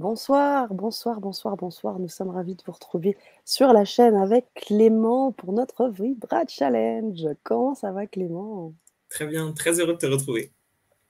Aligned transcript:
Bonsoir, 0.00 0.72
bonsoir, 0.72 1.20
bonsoir, 1.20 1.58
bonsoir. 1.58 1.98
Nous 1.98 2.08
sommes 2.08 2.30
ravis 2.30 2.54
de 2.54 2.62
vous 2.64 2.72
retrouver 2.72 3.18
sur 3.44 3.74
la 3.74 3.84
chaîne 3.84 4.16
avec 4.16 4.46
Clément 4.54 5.30
pour 5.30 5.52
notre 5.52 5.90
Vibra 5.90 6.44
Challenge. 6.48 7.28
Comment 7.42 7.74
ça 7.74 7.92
va 7.92 8.06
Clément? 8.06 8.72
Très 9.10 9.26
bien, 9.26 9.52
très 9.52 9.78
heureux 9.78 9.92
de 9.92 9.98
te 9.98 10.06
retrouver. 10.06 10.54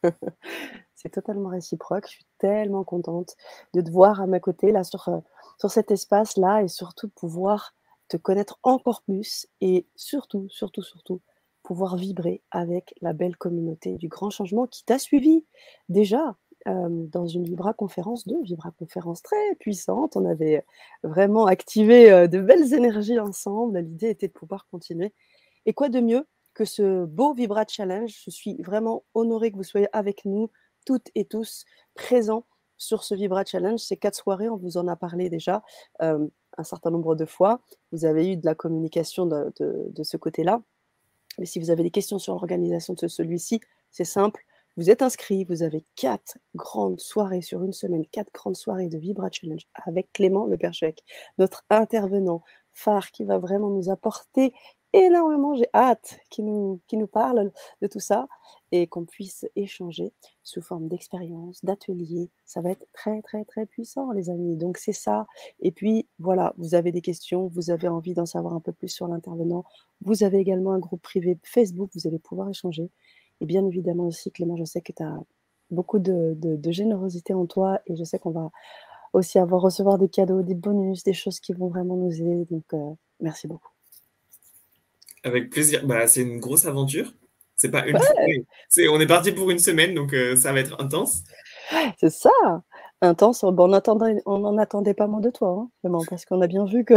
C'est 0.97 1.11
totalement 1.11 1.51
réciproque. 1.51 2.09
Je 2.09 2.15
suis 2.15 2.27
tellement 2.39 2.83
contente 2.83 3.37
de 3.75 3.81
te 3.81 3.93
voir 3.93 4.21
à 4.21 4.27
ma 4.27 4.41
côté 4.41 4.73
là 4.73 4.83
sur, 4.83 5.09
euh, 5.09 5.21
sur 5.61 5.71
cet 5.71 5.93
espace-là 5.93 6.65
et 6.65 6.69
surtout 6.69 7.11
pouvoir 7.11 7.77
te 8.09 8.17
connaître 8.17 8.59
encore 8.65 9.03
plus 9.03 9.47
et 9.61 9.87
surtout, 9.95 10.49
surtout, 10.49 10.83
surtout 10.83 11.21
pouvoir 11.63 11.95
vibrer 11.95 12.43
avec 12.51 12.93
la 13.03 13.13
belle 13.13 13.37
communauté 13.37 13.99
du 13.99 14.09
grand 14.09 14.31
changement 14.31 14.67
qui 14.67 14.85
t'a 14.85 14.99
suivi 14.99 15.45
déjà 15.89 16.35
dans 16.75 17.27
une 17.27 17.45
Vibra 17.45 17.73
conférence, 17.73 18.27
deux 18.27 18.43
Vibra 18.43 18.71
conférences 18.73 19.23
très 19.23 19.55
puissantes. 19.59 20.17
On 20.17 20.25
avait 20.25 20.65
vraiment 21.03 21.47
activé 21.47 22.29
de 22.29 22.41
belles 22.41 22.75
énergies 22.75 23.19
ensemble. 23.19 23.79
L'idée 23.81 24.11
était 24.11 24.29
de 24.29 24.33
pouvoir 24.33 24.67
continuer. 24.71 25.13
Et 25.67 25.73
quoi 25.73 25.89
de 25.89 26.01
mieux 26.01 26.27
que 26.55 26.65
ce 26.65 27.05
beau 27.05 27.35
Vibra 27.35 27.65
Challenge? 27.69 28.13
Je 28.25 28.31
suis 28.31 28.61
vraiment 28.63 29.05
honorée 29.15 29.51
que 29.53 29.57
vous 29.57 29.63
soyez 29.63 29.89
avec 29.93 30.25
nous, 30.25 30.51
toutes 30.87 31.09
et 31.15 31.25
tous, 31.25 31.65
présents 31.95 32.47
sur 32.77 33.05
ce 33.05 33.15
Vibra 33.15 33.45
Challenge. 33.45 33.79
Ces 33.79 33.97
quatre 33.97 34.17
soirées, 34.17 34.49
on 34.49 34.57
vous 34.57 34.77
en 34.77 34.89
a 34.89 34.97
parlé 34.97 35.29
déjà 35.29 35.63
un 36.01 36.65
certain 36.65 36.91
nombre 36.91 37.15
de 37.15 37.25
fois. 37.27 37.61
Vous 37.93 38.05
avez 38.05 38.33
eu 38.33 38.37
de 38.37 38.47
la 38.47 38.55
communication 38.55 39.27
de, 39.27 39.53
de 39.59 40.03
ce 40.03 40.17
côté-là. 40.17 40.63
Mais 41.39 41.47
si 41.47 41.61
vous 41.61 41.71
avez 41.71 41.83
des 41.83 41.91
questions 41.91 42.19
sur 42.19 42.35
l'organisation 42.35 42.95
de 42.95 43.07
celui-ci, 43.07 43.61
c'est 43.91 44.05
simple 44.05 44.45
vous 44.77 44.91
êtes 44.91 45.03
inscrit, 45.03 45.45
vous 45.45 45.63
avez 45.63 45.85
quatre 45.97 46.39
grandes 46.55 47.01
soirées 47.01 47.43
sur 47.43 47.63
une 47.63 47.73
semaine, 47.73 48.07
quatre 48.07 48.33
grandes 48.33 48.57
soirées 48.57 48.89
de 48.89 48.99
Vibra 48.99 49.29
Challenge 49.31 49.67
avec 49.75 50.13
Clément 50.13 50.47
Le 50.47 50.57
notre 51.39 51.65
intervenant 51.71 52.43
phare 52.73 53.11
qui 53.11 53.25
va 53.25 53.39
vraiment 53.39 53.71
nous 53.71 53.91
apporter 53.91 54.53
énormément. 54.93 55.55
J'ai 55.55 55.69
hâte 55.75 56.21
qu'il 56.31 56.47
nous, 56.47 56.81
nous 56.93 57.07
parle 57.07 57.53
de 57.83 57.87
tout 57.87 58.01
ça 58.01 58.29
et 58.73 58.87
qu'on 58.87 59.05
puisse 59.05 59.47
échanger 59.57 60.13
sous 60.43 60.63
forme 60.63 60.89
d'expérience, 60.89 61.65
d'atelier. 61.65 62.31
Ça 62.45 62.61
va 62.61 62.71
être 62.71 62.87
très, 62.93 63.21
très, 63.23 63.45
très 63.45 63.67
puissant, 63.67 64.13
les 64.13 64.31
amis. 64.31 64.57
Donc, 64.57 64.79
c'est 64.79 64.93
ça. 64.93 65.27
Et 65.61 65.73
puis, 65.73 66.07
voilà, 66.19 66.55
vous 66.57 66.75
avez 66.75 66.93
des 66.93 67.01
questions, 67.01 67.49
vous 67.49 67.71
avez 67.71 67.89
envie 67.89 68.15
d'en 68.15 68.27
savoir 68.27 68.55
un 68.55 68.61
peu 68.61 68.73
plus 68.73 68.89
sur 68.89 69.09
l'intervenant. 69.09 69.65
Vous 70.03 70.23
avez 70.25 70.39
également 70.39 70.73
un 70.73 70.79
groupe 70.79 71.03
privé 71.03 71.39
Facebook, 71.43 71.91
vous 71.95 72.07
allez 72.07 72.19
pouvoir 72.19 72.49
échanger. 72.49 72.91
Et 73.41 73.47
bien 73.47 73.67
évidemment 73.67 74.07
aussi, 74.07 74.31
Clément, 74.31 74.57
je 74.57 74.65
sais 74.65 74.81
que 74.81 74.93
tu 74.93 75.03
as 75.03 75.19
beaucoup 75.71 75.99
de, 75.99 76.37
générosité 76.71 77.35
en 77.35 77.47
toi 77.47 77.81
et 77.87 77.97
je 77.97 78.05
sais 78.05 78.19
qu'on 78.19 78.31
va 78.31 78.51
aussi 79.13 79.39
avoir 79.39 79.63
recevoir 79.63 79.99
des 79.99 80.09
cadeaux, 80.09 80.43
des 80.43 80.55
bonus, 80.55 81.03
des 81.03 81.13
choses 81.13 81.41
qui 81.41 81.53
vont 81.53 81.69
vraiment 81.69 81.97
nous 81.97 82.13
aider. 82.13 82.47
Donc, 82.51 82.65
euh, 82.75 82.93
merci 83.21 83.49
beaucoup. 83.49 83.71
Avec 85.25 85.51
plaisir. 85.51 85.85
Bah, 85.87 86.07
c'est 86.07 86.23
une 86.23 86.39
grosse 86.39 86.67
aventure. 86.67 87.13
C'est 87.57 87.71
pas 87.71 87.87
une 87.87 87.99
c'est, 88.71 88.89
on 88.89 88.99
est 89.01 89.07
parti 89.07 89.33
pour 89.33 89.51
une 89.51 89.59
semaine, 89.59 89.95
donc 89.95 90.15
euh, 90.15 90.35
ça 90.35 90.51
va 90.51 90.61
être 90.61 90.81
intense. 90.81 91.25
C'est 91.99 92.09
ça, 92.09 92.31
intense. 93.03 93.45
Bon, 93.45 93.71
on 94.25 94.39
n'en 94.39 94.57
attendait 94.57 94.95
pas 94.95 95.07
moins 95.07 95.21
de 95.21 95.29
toi, 95.29 95.69
hein, 95.85 95.99
parce 96.09 96.25
qu'on 96.25 96.41
a 96.41 96.47
bien 96.47 96.65
vu 96.65 96.87
que 96.87 96.95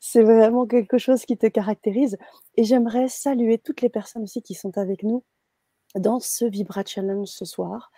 c'est 0.00 0.22
vraiment 0.22 0.66
quelque 0.66 0.98
chose 0.98 1.24
qui 1.24 1.36
te 1.36 1.46
caractérise. 1.46 2.16
Et 2.56 2.64
j'aimerais 2.64 3.08
saluer 3.08 3.58
toutes 3.58 3.80
les 3.80 3.88
personnes 3.88 4.24
aussi 4.24 4.42
qui 4.42 4.54
sont 4.54 4.76
avec 4.78 5.02
nous 5.02 5.24
dans 5.94 6.20
ce 6.20 6.44
Vibra 6.44 6.84
Challenge 6.84 7.28
ce 7.28 7.44
soir. 7.44 7.90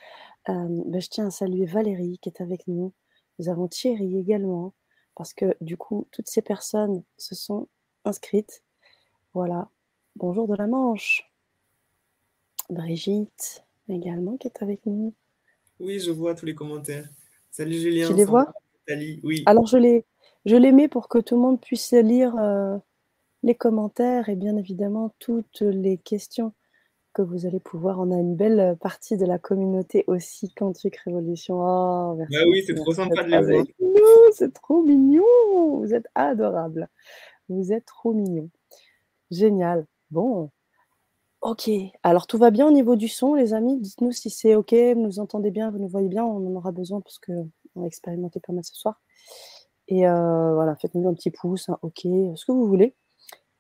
Ben, 0.46 1.00
je 1.00 1.08
tiens 1.08 1.26
à 1.26 1.30
saluer 1.30 1.66
Valérie 1.66 2.18
qui 2.20 2.28
est 2.28 2.40
avec 2.40 2.66
nous. 2.66 2.92
Nous 3.38 3.48
avons 3.48 3.68
Thierry 3.68 4.18
également, 4.18 4.74
parce 5.14 5.32
que 5.32 5.56
du 5.60 5.76
coup, 5.76 6.06
toutes 6.10 6.28
ces 6.28 6.42
personnes 6.42 7.02
se 7.16 7.34
sont 7.34 7.68
inscrites. 8.04 8.62
Voilà. 9.34 9.70
Bonjour 10.16 10.48
de 10.48 10.54
la 10.54 10.66
Manche. 10.66 11.30
Brigitte 12.68 13.64
également 13.88 14.36
qui 14.36 14.46
est 14.48 14.62
avec 14.62 14.84
nous. 14.86 15.14
Oui, 15.78 15.98
je 15.98 16.10
vois 16.10 16.34
tous 16.34 16.46
les 16.46 16.54
commentaires. 16.54 17.08
Salut 17.50 17.78
Julien. 17.78 18.08
Tu 18.08 18.14
les 18.14 18.24
vois? 18.24 18.52
Oui. 19.22 19.42
Alors 19.46 19.66
je 19.66 19.76
les, 19.76 20.04
je 20.44 20.56
l'ai 20.56 20.72
mis 20.72 20.88
pour 20.88 21.08
que 21.08 21.18
tout 21.18 21.36
le 21.36 21.42
monde 21.42 21.60
puisse 21.60 21.92
lire 21.92 22.34
euh, 22.38 22.76
les 23.42 23.54
commentaires 23.54 24.28
et 24.28 24.36
bien 24.36 24.56
évidemment 24.56 25.12
toutes 25.18 25.60
les 25.60 25.98
questions 25.98 26.52
que 27.12 27.22
vous 27.22 27.46
allez 27.46 27.60
pouvoir. 27.60 27.98
On 27.98 28.12
a 28.12 28.18
une 28.18 28.36
belle 28.36 28.76
partie 28.80 29.16
de 29.16 29.26
la 29.26 29.38
communauté 29.38 30.04
aussi, 30.06 30.52
Quantique 30.54 30.96
Révolution. 30.96 31.56
Oh, 31.60 32.14
merci, 32.16 32.36
bah 32.36 32.44
oui, 32.48 32.62
c'est 32.66 32.74
trop 32.74 32.92
sympa 32.92 33.24
de 33.24 33.30
les 33.30 33.42
voir. 33.42 33.64
C'est 34.32 34.52
trop 34.52 34.82
mignon. 34.82 35.24
Vous 35.78 35.92
êtes 35.92 36.06
adorables. 36.14 36.88
Vous 37.48 37.72
êtes 37.72 37.84
trop 37.84 38.12
mignons. 38.12 38.50
Génial. 39.30 39.86
Bon. 40.10 40.50
Ok. 41.40 41.70
Alors, 42.02 42.26
tout 42.26 42.38
va 42.38 42.50
bien 42.50 42.68
au 42.68 42.70
niveau 42.70 42.96
du 42.96 43.08
son, 43.08 43.34
les 43.34 43.54
amis? 43.54 43.78
Dites-nous 43.80 44.12
si 44.12 44.30
c'est 44.30 44.54
ok, 44.54 44.72
vous 44.72 45.00
nous 45.00 45.18
entendez 45.18 45.50
bien, 45.50 45.70
vous 45.70 45.78
nous 45.78 45.88
voyez 45.88 46.08
bien. 46.08 46.24
On 46.24 46.46
en 46.46 46.54
aura 46.56 46.70
besoin 46.70 47.00
parce 47.00 47.18
qu'on 47.18 47.50
va 47.74 47.86
expérimenter 47.86 48.40
pas 48.40 48.52
mal 48.52 48.64
ce 48.64 48.74
soir. 48.74 49.00
Et 49.90 50.06
euh, 50.06 50.54
voilà, 50.54 50.76
faites-nous 50.76 51.08
un 51.08 51.14
petit 51.14 51.30
pouce, 51.32 51.68
un 51.68 51.78
OK, 51.82 52.02
ce 52.02 52.44
que 52.44 52.52
vous 52.52 52.66
voulez. 52.66 52.94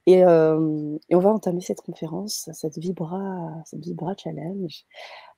Et, 0.06 0.24
euh, 0.24 0.96
et, 1.08 1.16
on 1.16 1.20
va 1.20 1.30
entamer 1.30 1.60
cette 1.60 1.82
conférence, 1.82 2.48
cette 2.52 2.78
Vibra, 2.78 3.62
cette 3.66 3.80
Vibra 3.80 4.14
Challenge. 4.16 4.86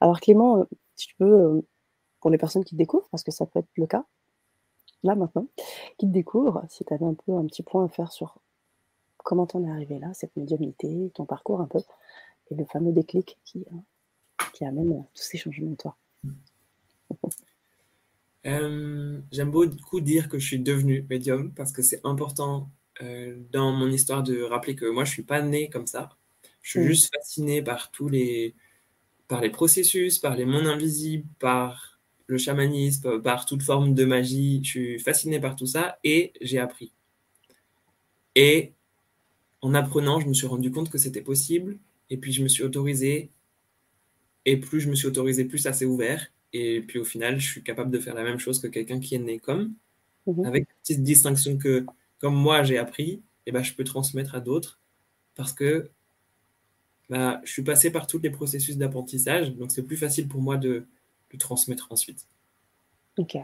Alors 0.01 0.21
Clément, 0.21 0.59
euh, 0.59 0.65
si 0.95 1.09
tu 1.09 1.17
peux, 1.17 1.63
pour 2.21 2.31
les 2.31 2.39
personnes 2.39 2.65
qui 2.65 2.73
te 2.73 2.79
découvrent, 2.79 3.09
parce 3.11 3.25
que 3.25 3.33
ça 3.33 3.47
peut 3.47 3.59
être 3.59 3.71
le 3.77 3.87
cas, 3.87 4.05
là 5.03 5.15
maintenant, 5.17 5.49
qui 5.99 6.07
te 6.07 6.13
découvrent, 6.13 6.63
si 6.69 6.85
tu 6.85 6.95
avais 6.95 7.07
un 7.07 7.15
peu 7.15 7.33
un 7.35 7.47
petit 7.47 7.63
point 7.63 7.87
à 7.87 7.89
faire 7.89 8.13
sur 8.13 8.39
comment 9.25 9.47
t'en 9.47 9.65
es 9.65 9.71
arrivé 9.71 9.99
là, 9.99 10.13
cette 10.15 10.37
médiumnité, 10.37 11.11
ton 11.15 11.25
parcours 11.25 11.61
un 11.61 11.67
peu, 11.67 11.81
et 12.51 12.55
le 12.55 12.67
fameux 12.67 12.93
déclic 12.93 13.39
qui, 13.45 13.65
qui 14.53 14.65
amène 14.65 15.05
tous 15.15 15.23
ces 15.23 15.39
changements 15.39 15.73
en 15.73 15.77
toi. 15.77 15.97
Euh, 18.47 19.21
j'aime 19.31 19.51
beaucoup 19.51 20.01
dire 20.01 20.29
que 20.29 20.39
je 20.39 20.47
suis 20.47 20.59
devenu 20.59 21.07
médium 21.09 21.53
parce 21.55 21.73
que 21.73 21.83
c'est 21.83 22.01
important 22.05 22.71
euh, 23.01 23.37
dans 23.53 23.73
mon 23.73 23.89
histoire 23.91 24.23
de 24.23 24.43
rappeler 24.43 24.75
que 24.75 24.87
moi, 24.87 25.05
je 25.05 25.13
suis 25.13 25.23
pas 25.23 25.43
né 25.43 25.71
comme 25.71 25.87
ça. 25.87 26.11
Je 26.61 26.71
suis 26.71 26.81
mm. 26.81 26.87
juste 26.87 27.15
fasciné 27.15 27.63
par 27.63 27.91
tous 27.91 28.09
les, 28.09 28.55
par 29.29 29.41
les 29.41 29.51
processus, 29.51 30.19
par 30.19 30.37
les 30.37 30.45
mondes 30.45 30.67
invisibles, 30.67 31.29
par 31.39 32.01
le 32.27 32.39
chamanisme, 32.39 33.21
par 33.23 33.47
toute 33.47 33.63
forme 33.63 33.95
de 33.95 34.05
magie. 34.05 34.61
Je 34.65 34.71
suis 34.71 34.99
fasciné 34.99 35.41
par 35.41 35.57
tout 35.57 35.67
ça 35.67 35.99
et 36.05 36.33
j'ai 36.41 36.59
appris. 36.59 36.93
Et 38.35 38.73
en 39.61 39.75
apprenant, 39.75 40.21
je 40.21 40.27
me 40.27 40.35
suis 40.35 40.47
rendu 40.47 40.71
compte 40.71 40.91
que 40.91 40.99
c'était 40.99 41.23
possible. 41.23 41.79
Et 42.11 42.17
puis, 42.17 42.33
je 42.33 42.43
me 42.43 42.49
suis 42.49 42.65
autorisé. 42.65 43.31
Et 44.45 44.57
plus 44.57 44.81
je 44.81 44.91
me 44.91 44.97
suis 44.97 45.07
autorisé, 45.07 45.45
plus 45.45 45.59
ça 45.59 45.73
s'est 45.73 45.85
ouvert. 45.85 46.27
Et 46.53 46.81
puis 46.83 46.99
au 46.99 47.05
final, 47.05 47.41
je 47.41 47.51
suis 47.51 47.63
capable 47.63 47.91
de 47.91 47.99
faire 47.99 48.15
la 48.15 48.23
même 48.23 48.39
chose 48.39 48.61
que 48.61 48.67
quelqu'un 48.67 49.01
qui 49.01 49.15
est 49.15 49.19
né 49.19 49.39
comme, 49.39 49.75
mhm. 50.27 50.45
avec 50.45 50.69
une 50.69 50.77
petite 50.83 51.03
distinction 51.03 51.57
que, 51.57 51.87
comme 52.19 52.35
moi 52.35 52.63
j'ai 52.63 52.79
appris, 52.79 53.23
eh 53.47 53.53
ben, 53.53 53.63
je 53.63 53.75
peux 53.75 53.85
transmettre 53.85 54.35
à 54.35 54.41
d'autres 54.41 54.79
parce 55.35 55.53
que 55.53 55.91
bah, 57.09 57.41
je 57.45 57.53
suis 57.53 57.63
passé 57.63 57.91
par 57.91 58.07
tous 58.07 58.19
les 58.19 58.31
processus 58.31 58.77
d'apprentissage, 58.77 59.55
donc 59.55 59.73
c'est 59.73 59.83
plus 59.83 59.97
facile 59.97 60.29
pour 60.29 60.41
moi 60.41 60.57
de, 60.57 60.87
de 61.31 61.39
transmettre 61.39 61.89
ensuite. 61.91 62.27
Ok. 63.19 63.37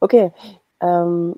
Ok. 0.00 0.16
Euh, 0.82 1.34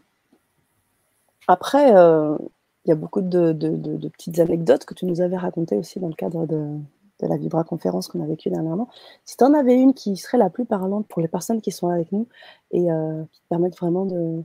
après, 1.47 1.95
euh, 1.95 2.37
il 2.85 2.89
y 2.89 2.93
a 2.93 2.95
beaucoup 2.95 3.21
de, 3.21 3.53
de, 3.53 3.77
de, 3.77 4.09
petites 4.09 4.39
anecdotes 4.39 4.85
que 4.85 4.95
tu 4.95 5.05
nous 5.05 5.21
avais 5.21 5.37
racontées 5.37 5.77
aussi 5.77 6.01
dans 6.01 6.09
le 6.09 6.15
cadre 6.15 6.47
de, 6.47 6.79
de 7.21 7.27
la 7.27 7.37
Vibra 7.37 7.65
conférence 7.65 8.09
qu'on 8.09 8.23
a 8.23 8.27
vécue 8.27 8.51
dernièrement. 8.51 8.89
Si 9.25 9.37
tu 9.37 9.45
en 9.45 9.55
avais 9.55 9.75
une 9.75 9.95
qui 9.95 10.17
serait 10.17 10.39
la 10.39 10.51
plus 10.51 10.65
parlante 10.65 11.07
pour 11.09 11.21
les 11.23 11.29
personnes 11.29 11.61
qui 11.61 11.73
sont 11.73 11.89
avec 11.89 12.13
nous 12.13 12.29
et 12.71 12.91
euh, 12.91 13.25
qui 13.33 13.43
permettent 13.49 13.77
vraiment 13.77 14.07
de, 14.07 14.43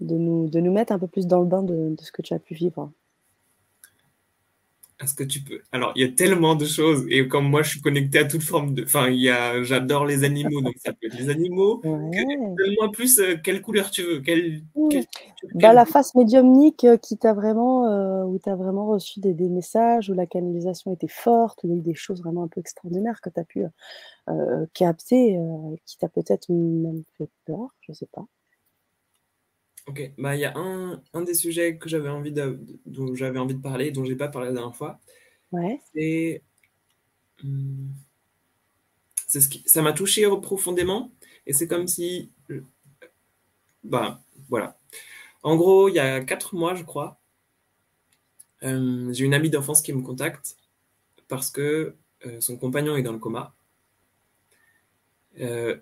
de, 0.00 0.14
nous, 0.16 0.48
de 0.48 0.60
nous 0.60 0.72
mettre 0.72 0.92
un 0.92 0.98
peu 0.98 1.06
plus 1.06 1.26
dans 1.26 1.40
le 1.40 1.46
bain 1.46 1.62
de 1.62 1.94
ce 2.00 2.12
que 2.12 2.22
tu 2.22 2.34
as 2.34 2.38
pu 2.38 2.54
vivre. 2.54 2.90
Est-ce 5.02 5.14
que 5.14 5.24
tu 5.24 5.40
peux 5.40 5.60
Alors, 5.72 5.92
il 5.96 6.02
y 6.02 6.04
a 6.04 6.12
tellement 6.12 6.54
de 6.54 6.66
choses. 6.66 7.06
Et 7.08 7.26
comme 7.26 7.48
moi, 7.48 7.62
je 7.62 7.70
suis 7.70 7.80
connecté 7.80 8.18
à 8.18 8.24
toute 8.26 8.42
forme 8.42 8.74
de. 8.74 8.82
Enfin, 8.82 9.08
il 9.08 9.20
y 9.20 9.30
a... 9.30 9.62
j'adore 9.62 10.04
les 10.04 10.24
animaux. 10.24 10.60
Donc, 10.60 10.74
ça 10.84 10.92
peut 10.92 11.06
être 11.06 11.18
les 11.18 11.30
animaux. 11.30 11.80
Donne-moi 11.84 12.92
plus 12.92 13.18
euh, 13.18 13.36
quelle 13.42 13.62
couleur 13.62 13.90
tu 13.90 14.02
veux. 14.02 14.20
Quelle... 14.20 14.62
Bah, 15.54 15.72
la 15.72 15.86
face 15.86 16.14
médiumnique 16.14 16.84
euh, 16.84 16.98
qui 16.98 17.16
t'a 17.16 17.32
vraiment. 17.32 17.86
Euh, 17.86 18.24
où 18.24 18.38
tu 18.38 18.50
as 18.50 18.56
vraiment 18.56 18.86
reçu 18.86 19.20
des, 19.20 19.32
des, 19.32 19.48
messages, 19.48 20.10
où 20.10 20.14
la 20.14 20.26
canalisation 20.26 20.92
était 20.92 21.08
forte, 21.08 21.64
où 21.64 21.68
il 21.68 21.70
y 21.70 21.74
a 21.74 21.78
eu 21.78 21.82
des 21.82 21.94
choses 21.94 22.20
vraiment 22.22 22.42
un 22.42 22.48
peu 22.48 22.60
extraordinaires 22.60 23.20
que 23.22 23.30
tu 23.30 23.40
as 23.40 23.44
pu 23.44 23.64
capter, 24.74 25.38
qui 25.86 25.98
t'a 25.98 26.08
peut-être 26.08 26.50
même 26.50 27.02
fait 27.16 27.28
peur. 27.46 27.74
Je 27.80 27.92
ne 27.92 27.96
sais 27.96 28.08
pas. 28.12 28.26
Ok, 29.86 30.12
bah, 30.18 30.36
il 30.36 30.40
y 30.40 30.44
a 30.44 30.52
un, 30.56 31.02
un 31.14 31.22
des 31.22 31.34
sujets 31.34 31.76
que 31.78 31.88
j'avais 31.88 32.08
envie 32.08 32.32
de, 32.32 32.60
dont 32.86 33.14
j'avais 33.14 33.38
envie 33.38 33.54
de 33.54 33.62
parler, 33.62 33.90
dont 33.90 34.04
j'ai 34.04 34.16
pas 34.16 34.28
parlé 34.28 34.48
la 34.48 34.54
dernière 34.54 34.76
fois. 34.76 35.00
Ouais. 35.52 35.80
C'est, 35.94 36.42
hmm, 37.42 37.90
c'est 39.26 39.40
ce 39.40 39.48
qui, 39.48 39.62
ça 39.66 39.82
m'a 39.82 39.92
touché 39.92 40.26
profondément, 40.42 41.12
Et 41.46 41.52
c'est 41.52 41.68
comme 41.68 41.86
si. 41.86 42.30
Ben, 43.84 44.18
voilà. 44.48 44.78
En 45.42 45.56
gros, 45.56 45.88
il 45.88 45.94
y 45.96 46.00
a 46.00 46.20
quatre 46.24 46.54
mois, 46.56 46.74
je 46.74 46.84
crois, 46.84 47.20
euh, 48.62 49.12
j'ai 49.12 49.24
une 49.24 49.34
amie 49.34 49.50
d'enfance 49.50 49.82
qui 49.82 49.92
me 49.92 50.02
contacte 50.02 50.56
parce 51.28 51.50
que 51.50 51.96
euh, 52.26 52.40
son 52.40 52.56
compagnon 52.58 52.96
est 52.96 53.02
dans 53.02 53.12
le 53.12 53.18
coma. 53.18 53.54
Euh, 55.40 55.76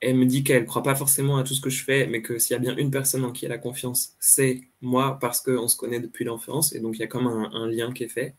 elle 0.00 0.16
me 0.16 0.26
dit 0.26 0.44
qu'elle 0.44 0.62
ne 0.62 0.66
croit 0.66 0.82
pas 0.82 0.94
forcément 0.94 1.38
à 1.38 1.44
tout 1.44 1.54
ce 1.54 1.60
que 1.60 1.70
je 1.70 1.82
fais, 1.82 2.06
mais 2.06 2.22
que 2.22 2.38
s'il 2.38 2.54
y 2.54 2.56
a 2.56 2.60
bien 2.60 2.76
une 2.76 2.90
personne 2.90 3.24
en 3.24 3.32
qui 3.32 3.46
elle 3.46 3.52
a 3.52 3.58
confiance, 3.58 4.14
c'est 4.20 4.62
moi, 4.80 5.18
parce 5.20 5.40
qu'on 5.40 5.68
se 5.68 5.76
connaît 5.76 6.00
depuis 6.00 6.24
l'enfance, 6.24 6.74
et 6.74 6.80
donc 6.80 6.96
il 6.96 7.00
y 7.00 7.04
a 7.04 7.08
comme 7.08 7.26
un, 7.26 7.66
lien 7.68 7.92
qui 7.92 8.04
est 8.04 8.08
fait. 8.08 8.34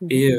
Mhm. 0.00 0.08
Et, 0.10 0.30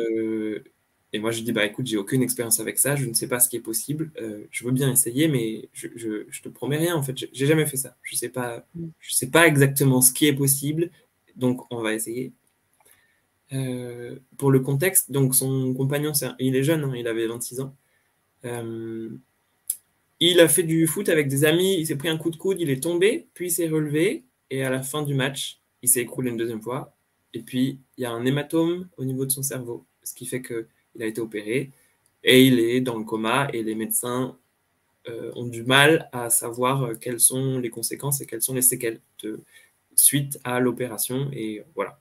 et, 1.14 1.20
moi, 1.20 1.32
je 1.32 1.42
dis, 1.42 1.52
bah 1.52 1.66
écoute, 1.66 1.88
j'ai 1.88 1.98
aucune 1.98 2.24
expérience 2.24 2.60
avec 2.62 2.78
ça, 2.80 2.96
je 2.96 3.06
ne 3.06 3.14
sais 3.14 3.28
pas 3.28 3.40
ce 3.40 3.50
qui 3.50 3.58
est 3.58 3.62
possible, 3.62 4.12
je 4.50 4.66
veux 4.66 4.72
bien 4.72 4.92
essayer, 4.92 5.28
mais 5.28 5.70
je, 5.74 5.88
je, 5.96 6.42
te 6.42 6.50
promets 6.50 6.78
rien, 6.78 6.96
en 6.96 7.04
fait, 7.04 7.18
j'ai 7.18 7.46
jamais 7.46 7.66
fait 7.66 7.78
ça. 7.78 7.98
Je 8.04 8.16
ne 8.16 8.18
sais, 8.18 8.30
pas, 8.30 8.66
mhm. 8.76 8.92
je 9.00 9.14
sais 9.14 9.30
pas 9.30 9.48
exactement 9.48 10.02
ce 10.02 10.14
qui 10.14 10.28
est 10.28 10.34
possible, 10.34 10.90
donc 11.36 11.62
on 11.72 11.82
va 11.82 11.94
essayer. 11.94 12.34
Euh, 13.54 14.16
pour 14.38 14.52
le 14.52 14.62
contexte, 14.62 15.12
donc 15.12 15.36
son 15.36 15.74
compagnon, 15.74 16.14
il 16.40 16.56
est 16.56 16.64
jeune, 16.64 16.86
hein, 16.86 16.94
il 16.96 17.08
avait 17.08 17.28
26 17.28 17.60
ans. 17.60 17.76
Euh, 20.22 20.26
il 20.26 20.40
a 20.40 20.48
fait 20.48 20.64
du 20.64 20.88
foot 20.88 21.10
avec 21.10 21.28
des 21.28 21.46
amis, 21.46 21.76
il 21.80 21.88
s'est 21.88 21.96
pris 21.96 22.10
un 22.10 22.18
coup 22.18 22.32
de 22.32 22.38
coude, 22.38 22.60
il 22.60 22.70
est 22.70 22.82
tombé, 22.84 23.28
puis 23.34 23.48
il 23.48 23.52
s'est 23.52 23.68
relevé, 23.68 24.26
et 24.50 24.64
à 24.64 24.70
la 24.70 24.82
fin 24.82 25.04
du 25.04 25.14
match, 25.14 25.60
il 25.82 25.90
s'est 25.90 26.02
écroulé 26.02 26.30
une 26.30 26.38
deuxième 26.38 26.62
fois. 26.62 26.96
Et 27.34 27.42
puis, 27.42 27.80
il 27.98 28.02
y 28.02 28.06
a 28.06 28.12
un 28.12 28.26
hématome 28.26 28.90
au 28.98 29.06
niveau 29.06 29.26
de 29.26 29.32
son 29.32 29.44
cerveau, 29.44 29.86
ce 30.04 30.14
qui 30.14 30.26
fait 30.26 30.42
qu'il 30.42 31.02
a 31.02 31.06
été 31.06 31.22
opéré, 31.22 31.72
et 32.24 32.46
il 32.46 32.60
est 32.60 32.82
dans 32.82 32.98
le 32.98 33.04
coma, 33.04 33.50
et 33.54 33.64
les 33.64 33.76
médecins 33.76 34.38
euh, 35.10 35.32
ont 35.36 35.48
du 35.48 35.64
mal 35.64 36.10
à 36.12 36.30
savoir 36.30 37.00
quelles 37.00 37.20
sont 37.20 37.60
les 37.60 37.70
conséquences 37.70 38.22
et 38.22 38.26
quelles 38.28 38.44
sont 38.44 38.54
les 38.54 38.62
séquelles 38.62 39.02
de, 39.24 39.40
suite 39.96 40.40
à 40.44 40.60
l'opération. 40.60 41.30
Et 41.34 41.64
voilà. 41.76 42.00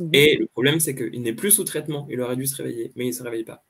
Mhm. 0.00 0.10
Et 0.12 0.36
le 0.36 0.46
problème, 0.46 0.80
c'est 0.80 0.94
qu'il 0.94 1.22
n'est 1.22 1.32
plus 1.32 1.50
sous 1.50 1.64
traitement. 1.64 2.06
Il 2.10 2.20
aurait 2.20 2.36
dû 2.36 2.46
se 2.46 2.56
réveiller, 2.56 2.92
mais 2.96 3.06
il 3.06 3.08
ne 3.08 3.14
se 3.14 3.22
réveille 3.22 3.44
pas. 3.44 3.64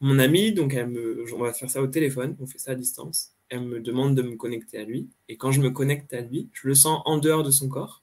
Mon 0.00 0.18
amie, 0.18 0.52
donc, 0.52 0.76
on 0.76 1.38
va 1.38 1.52
faire 1.52 1.70
ça 1.70 1.80
au 1.80 1.86
téléphone, 1.86 2.36
on 2.40 2.46
fait 2.46 2.58
ça 2.58 2.72
à 2.72 2.74
distance. 2.74 3.32
Elle 3.48 3.62
me 3.62 3.80
demande 3.80 4.14
de 4.16 4.22
me 4.22 4.36
connecter 4.36 4.78
à 4.78 4.84
lui. 4.84 5.08
Et 5.28 5.36
quand 5.36 5.52
je 5.52 5.60
me 5.60 5.70
connecte 5.70 6.12
à 6.12 6.20
lui, 6.20 6.48
je 6.52 6.68
le 6.68 6.74
sens 6.74 7.00
en 7.04 7.18
dehors 7.18 7.42
de 7.42 7.50
son 7.50 7.68
corps. 7.68 8.02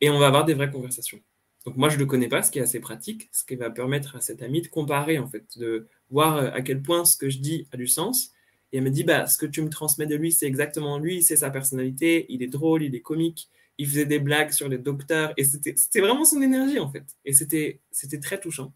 Et 0.00 0.10
on 0.10 0.18
va 0.18 0.28
avoir 0.28 0.44
des 0.44 0.54
vraies 0.54 0.70
conversations. 0.70 1.20
Donc 1.66 1.76
moi, 1.76 1.88
je 1.88 1.96
ne 1.96 2.00
le 2.00 2.06
connais 2.06 2.28
pas, 2.28 2.42
ce 2.42 2.50
qui 2.50 2.58
est 2.58 2.62
assez 2.62 2.80
pratique, 2.80 3.28
ce 3.32 3.44
qui 3.44 3.56
va 3.56 3.68
permettre 3.68 4.16
à 4.16 4.20
cette 4.20 4.42
amie 4.42 4.62
de 4.62 4.68
comparer, 4.68 5.18
en 5.18 5.26
fait, 5.26 5.58
de 5.58 5.88
voir 6.10 6.36
euh, 6.36 6.50
à 6.52 6.62
quel 6.62 6.80
point 6.82 7.04
ce 7.04 7.16
que 7.16 7.28
je 7.28 7.38
dis 7.38 7.66
a 7.72 7.76
du 7.76 7.86
sens. 7.86 8.32
Et 8.72 8.78
elle 8.78 8.84
me 8.84 8.90
dit, 8.90 9.04
bah, 9.04 9.26
ce 9.26 9.36
que 9.36 9.46
tu 9.46 9.60
me 9.60 9.68
transmets 9.68 10.06
de 10.06 10.14
lui, 10.14 10.32
c'est 10.32 10.46
exactement 10.46 10.98
lui, 10.98 11.22
c'est 11.22 11.36
sa 11.36 11.50
personnalité, 11.50 12.26
il 12.28 12.42
est 12.42 12.48
drôle, 12.48 12.82
il 12.82 12.94
est 12.94 13.00
comique, 13.00 13.50
il 13.76 13.86
faisait 13.86 14.06
des 14.06 14.18
blagues 14.18 14.52
sur 14.52 14.68
les 14.68 14.78
docteurs, 14.78 15.32
et 15.36 15.44
c'était 15.44 16.00
vraiment 16.00 16.24
son 16.24 16.40
énergie, 16.42 16.78
en 16.78 16.90
fait. 16.90 17.04
Et 17.24 17.32
c'était 17.32 17.80
très 18.22 18.40
touchant. 18.40 18.72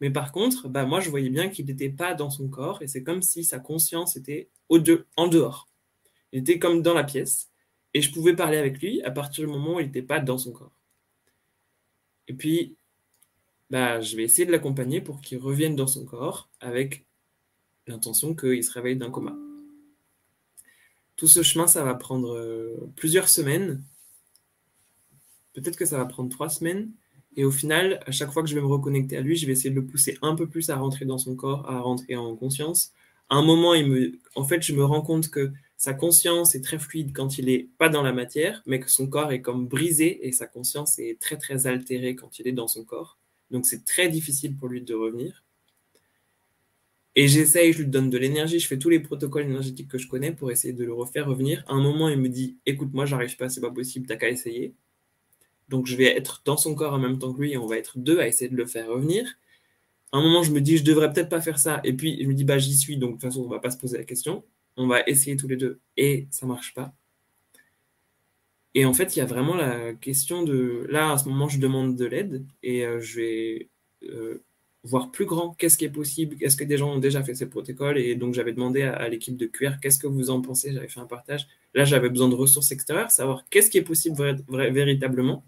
Mais 0.00 0.10
par 0.10 0.32
contre, 0.32 0.68
bah, 0.68 0.84
moi, 0.84 1.00
je 1.00 1.10
voyais 1.10 1.30
bien 1.30 1.48
qu'il 1.48 1.66
n'était 1.66 1.88
pas 1.88 2.14
dans 2.14 2.30
son 2.30 2.48
corps, 2.48 2.82
et 2.82 2.88
c'est 2.88 3.02
comme 3.02 3.22
si 3.22 3.44
sa 3.44 3.58
conscience 3.58 4.16
était 4.16 4.50
en 4.68 5.28
dehors. 5.28 5.68
Il 6.32 6.40
était 6.40 6.58
comme 6.58 6.82
dans 6.82 6.94
la 6.94 7.04
pièce, 7.04 7.50
et 7.94 8.02
je 8.02 8.12
pouvais 8.12 8.34
parler 8.34 8.56
avec 8.56 8.80
lui 8.80 9.02
à 9.02 9.10
partir 9.10 9.46
du 9.46 9.52
moment 9.52 9.76
où 9.76 9.80
il 9.80 9.86
n'était 9.86 10.02
pas 10.02 10.20
dans 10.20 10.38
son 10.38 10.52
corps. 10.52 10.76
Et 12.26 12.34
puis, 12.34 12.76
bah, 13.70 14.00
je 14.00 14.16
vais 14.16 14.24
essayer 14.24 14.46
de 14.46 14.52
l'accompagner 14.52 15.00
pour 15.00 15.20
qu'il 15.20 15.38
revienne 15.38 15.76
dans 15.76 15.86
son 15.86 16.04
corps 16.04 16.48
avec 16.60 17.06
l'intention 17.86 18.34
qu'il 18.34 18.64
se 18.64 18.72
réveille 18.72 18.96
d'un 18.96 19.10
coma. 19.10 19.36
Tout 21.16 21.28
ce 21.28 21.42
chemin, 21.42 21.66
ça 21.66 21.84
va 21.84 21.94
prendre 21.94 22.34
euh, 22.34 22.90
plusieurs 22.96 23.28
semaines, 23.28 23.82
Peut-être 25.54 25.76
que 25.76 25.86
ça 25.86 25.96
va 25.96 26.04
prendre 26.04 26.28
trois 26.28 26.50
semaines. 26.50 26.90
Et 27.36 27.44
au 27.44 27.50
final, 27.50 28.00
à 28.06 28.12
chaque 28.12 28.30
fois 28.32 28.42
que 28.42 28.48
je 28.48 28.54
vais 28.54 28.60
me 28.60 28.66
reconnecter 28.66 29.16
à 29.16 29.20
lui, 29.20 29.36
je 29.36 29.46
vais 29.46 29.52
essayer 29.52 29.70
de 29.70 29.74
le 29.74 29.86
pousser 29.86 30.18
un 30.22 30.34
peu 30.34 30.48
plus 30.48 30.70
à 30.70 30.76
rentrer 30.76 31.04
dans 31.04 31.18
son 31.18 31.34
corps, 31.36 31.68
à 31.68 31.80
rentrer 31.80 32.16
en 32.16 32.36
conscience. 32.36 32.92
À 33.28 33.36
un 33.36 33.42
moment, 33.42 33.74
en 34.36 34.44
fait, 34.44 34.62
je 34.62 34.72
me 34.74 34.84
rends 34.84 35.02
compte 35.02 35.30
que 35.30 35.52
sa 35.76 35.94
conscience 35.94 36.54
est 36.54 36.62
très 36.62 36.78
fluide 36.78 37.12
quand 37.12 37.38
il 37.38 37.46
n'est 37.46 37.68
pas 37.78 37.88
dans 37.88 38.02
la 38.02 38.12
matière, 38.12 38.62
mais 38.66 38.80
que 38.80 38.90
son 38.90 39.06
corps 39.08 39.32
est 39.32 39.40
comme 39.40 39.66
brisé 39.66 40.26
et 40.26 40.32
sa 40.32 40.46
conscience 40.46 40.98
est 40.98 41.20
très 41.20 41.36
très 41.36 41.66
altérée 41.66 42.16
quand 42.16 42.38
il 42.38 42.48
est 42.48 42.52
dans 42.52 42.68
son 42.68 42.84
corps. 42.84 43.18
Donc 43.50 43.66
c'est 43.66 43.84
très 43.84 44.08
difficile 44.08 44.56
pour 44.56 44.68
lui 44.68 44.82
de 44.82 44.94
revenir. 44.94 45.44
Et 47.16 47.28
j'essaye, 47.28 47.72
je 47.72 47.82
lui 47.82 47.86
donne 47.86 48.10
de 48.10 48.18
l'énergie, 48.18 48.58
je 48.58 48.66
fais 48.66 48.78
tous 48.78 48.88
les 48.88 48.98
protocoles 48.98 49.44
énergétiques 49.44 49.88
que 49.88 49.98
je 49.98 50.08
connais 50.08 50.32
pour 50.32 50.50
essayer 50.50 50.72
de 50.74 50.84
le 50.84 50.92
refaire 50.92 51.28
revenir. 51.28 51.64
À 51.68 51.74
un 51.74 51.80
moment, 51.82 52.08
il 52.08 52.18
me 52.18 52.28
dit 52.28 52.58
Écoute, 52.66 52.92
moi, 52.92 53.06
j'arrive 53.06 53.36
pas, 53.36 53.48
c'est 53.48 53.60
pas 53.60 53.70
possible, 53.70 54.06
t'as 54.06 54.16
qu'à 54.16 54.28
essayer. 54.28 54.74
Donc 55.68 55.86
je 55.86 55.96
vais 55.96 56.16
être 56.16 56.42
dans 56.44 56.56
son 56.56 56.74
corps 56.74 56.94
en 56.94 56.98
même 56.98 57.18
temps 57.18 57.32
que 57.32 57.40
lui 57.40 57.52
et 57.52 57.56
on 57.56 57.66
va 57.66 57.76
être 57.76 57.98
deux 57.98 58.20
à 58.20 58.28
essayer 58.28 58.50
de 58.50 58.56
le 58.56 58.66
faire 58.66 58.88
revenir. 58.88 59.26
À 60.12 60.18
un 60.18 60.22
moment, 60.22 60.44
je 60.44 60.52
me 60.52 60.60
dis, 60.60 60.76
je 60.76 60.84
devrais 60.84 61.12
peut-être 61.12 61.28
pas 61.28 61.40
faire 61.40 61.58
ça. 61.58 61.80
Et 61.82 61.92
puis, 61.92 62.22
je 62.22 62.28
me 62.28 62.34
dis, 62.34 62.44
bah, 62.44 62.58
j'y 62.58 62.76
suis, 62.76 62.96
donc 62.98 63.10
de 63.10 63.14
toute 63.14 63.22
façon, 63.22 63.42
on 63.42 63.48
va 63.48 63.58
pas 63.58 63.72
se 63.72 63.78
poser 63.78 63.98
la 63.98 64.04
question. 64.04 64.44
On 64.76 64.86
va 64.86 65.02
essayer 65.08 65.36
tous 65.36 65.48
les 65.48 65.56
deux 65.56 65.80
et 65.96 66.28
ça 66.30 66.46
marche 66.46 66.72
pas. 66.74 66.94
Et 68.74 68.84
en 68.84 68.92
fait, 68.92 69.16
il 69.16 69.20
y 69.20 69.22
a 69.22 69.24
vraiment 69.24 69.54
la 69.54 69.92
question 69.94 70.42
de. 70.42 70.86
Là, 70.90 71.12
à 71.12 71.18
ce 71.18 71.28
moment, 71.28 71.48
je 71.48 71.58
demande 71.60 71.96
de 71.96 72.04
l'aide 72.04 72.44
et 72.62 72.84
euh, 72.84 73.00
je 73.00 73.20
vais 73.20 73.68
euh, 74.08 74.42
voir 74.82 75.10
plus 75.12 75.26
grand. 75.26 75.54
Qu'est-ce 75.54 75.78
qui 75.78 75.84
est 75.84 75.90
possible 75.90 76.36
Est-ce 76.40 76.56
que 76.56 76.64
des 76.64 76.76
gens 76.76 76.94
ont 76.94 76.98
déjà 76.98 77.22
fait 77.22 77.34
ces 77.34 77.48
protocoles 77.48 77.98
Et 77.98 78.16
donc, 78.16 78.34
j'avais 78.34 78.52
demandé 78.52 78.82
à, 78.82 79.08
l'équipe 79.08 79.36
de 79.36 79.46
QR 79.46 79.80
qu'est-ce 79.80 79.98
que 79.98 80.08
vous 80.08 80.30
en 80.30 80.40
pensez? 80.40 80.72
J'avais 80.72 80.88
fait 80.88 81.00
un 81.00 81.06
partage. 81.06 81.46
Là, 81.74 81.84
j'avais 81.84 82.08
besoin 82.08 82.28
de 82.28 82.34
ressources 82.34 82.70
extérieures, 82.72 83.10
savoir 83.10 83.44
qu'est-ce 83.50 83.70
qui 83.70 83.78
est 83.78 83.82
possible 83.82 84.40
véritablement. 84.48 85.44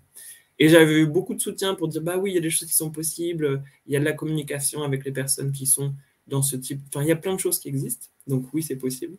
Et 0.58 0.69
j'avais 0.69 1.00
eu 1.00 1.06
beaucoup 1.06 1.34
de 1.34 1.40
soutien 1.40 1.75
pour 1.75 1.88
dire 1.88 2.02
bah 2.02 2.17
oui, 2.19 2.32
il 2.32 2.34
y 2.34 2.38
a 2.38 2.40
des 2.40 2.50
choses 2.50 2.69
qui 2.69 2.75
sont 2.75 2.90
possibles, 2.90 3.62
il 3.87 3.93
y 3.93 3.96
a 3.96 4.00
de 4.00 4.05
la 4.05 4.12
communication 4.12 4.82
avec 4.82 5.05
les 5.05 5.12
personnes 5.12 5.52
qui 5.52 5.67
sont 5.67 5.94
dans 6.26 6.43
ce 6.43 6.56
type. 6.56 6.81
Enfin, 6.88 7.02
il 7.02 7.08
y 7.08 7.12
a 7.12 7.17
plein 7.17 7.34
de 7.34 7.40
choses 7.40 7.58
qui 7.58 7.69
existent. 7.69 8.06
Donc 8.26 8.46
oui, 8.52 8.62
c'est 8.62 8.76
possible. 8.76 9.17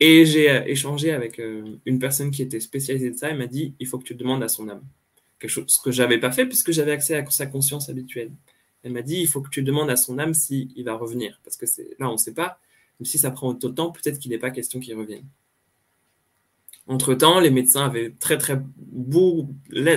Et 0.00 0.24
j'ai 0.26 0.50
euh, 0.50 0.64
échangé 0.64 1.12
avec 1.12 1.38
euh, 1.38 1.76
une 1.86 1.98
personne 1.98 2.30
qui 2.30 2.42
était 2.42 2.60
spécialisée 2.60 3.10
de 3.10 3.16
ça. 3.16 3.30
Elle 3.30 3.38
m'a 3.38 3.46
dit 3.46 3.74
il 3.78 3.86
faut 3.86 3.98
que 3.98 4.04
tu 4.04 4.14
demandes 4.14 4.42
à 4.42 4.48
son 4.48 4.68
âme. 4.68 4.82
Quelque 5.38 5.50
chose 5.50 5.78
que 5.82 5.90
j'avais 5.90 6.18
pas 6.18 6.32
fait 6.32 6.46
puisque 6.46 6.72
j'avais 6.72 6.92
accès 6.92 7.16
à 7.16 7.30
sa 7.30 7.46
conscience 7.46 7.88
habituelle. 7.88 8.30
Elle 8.82 8.92
m'a 8.92 9.02
dit 9.02 9.16
il 9.20 9.28
faut 9.28 9.40
que 9.40 9.50
tu 9.50 9.62
demandes 9.62 9.90
à 9.90 9.96
son 9.96 10.18
âme 10.18 10.34
s'il 10.34 10.70
il 10.76 10.84
va 10.84 10.94
revenir. 10.94 11.40
Parce 11.44 11.56
que 11.56 11.66
là, 11.98 12.08
on 12.08 12.12
ne 12.12 12.16
sait 12.18 12.34
pas. 12.34 12.58
Même 13.00 13.06
si 13.06 13.18
ça 13.18 13.30
prend 13.30 13.48
autant 13.48 13.68
de 13.68 13.74
temps, 13.74 13.90
peut-être 13.90 14.18
qu'il 14.18 14.30
n'est 14.30 14.38
pas 14.38 14.50
question 14.50 14.78
qu'il 14.80 14.94
revienne. 14.94 15.24
Entre-temps, 16.86 17.40
les 17.40 17.50
médecins 17.50 17.86
avaient 17.86 18.10
très 18.12 18.38
très, 18.38 18.60
beau, 18.76 19.48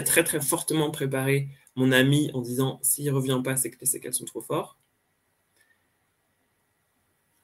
très 0.05 0.23
très 0.23 0.41
fortement 0.41 0.89
préparé 0.91 1.49
mon 1.75 1.91
ami 1.91 2.31
en 2.33 2.41
disant 2.41 2.79
s'il 2.81 3.05
ne 3.05 3.11
revient 3.11 3.41
pas, 3.43 3.55
c'est 3.57 3.69
que 3.69 3.79
les 3.79 3.85
séquelles 3.85 4.13
sont 4.13 4.25
trop 4.25 4.41
fortes. 4.41 4.77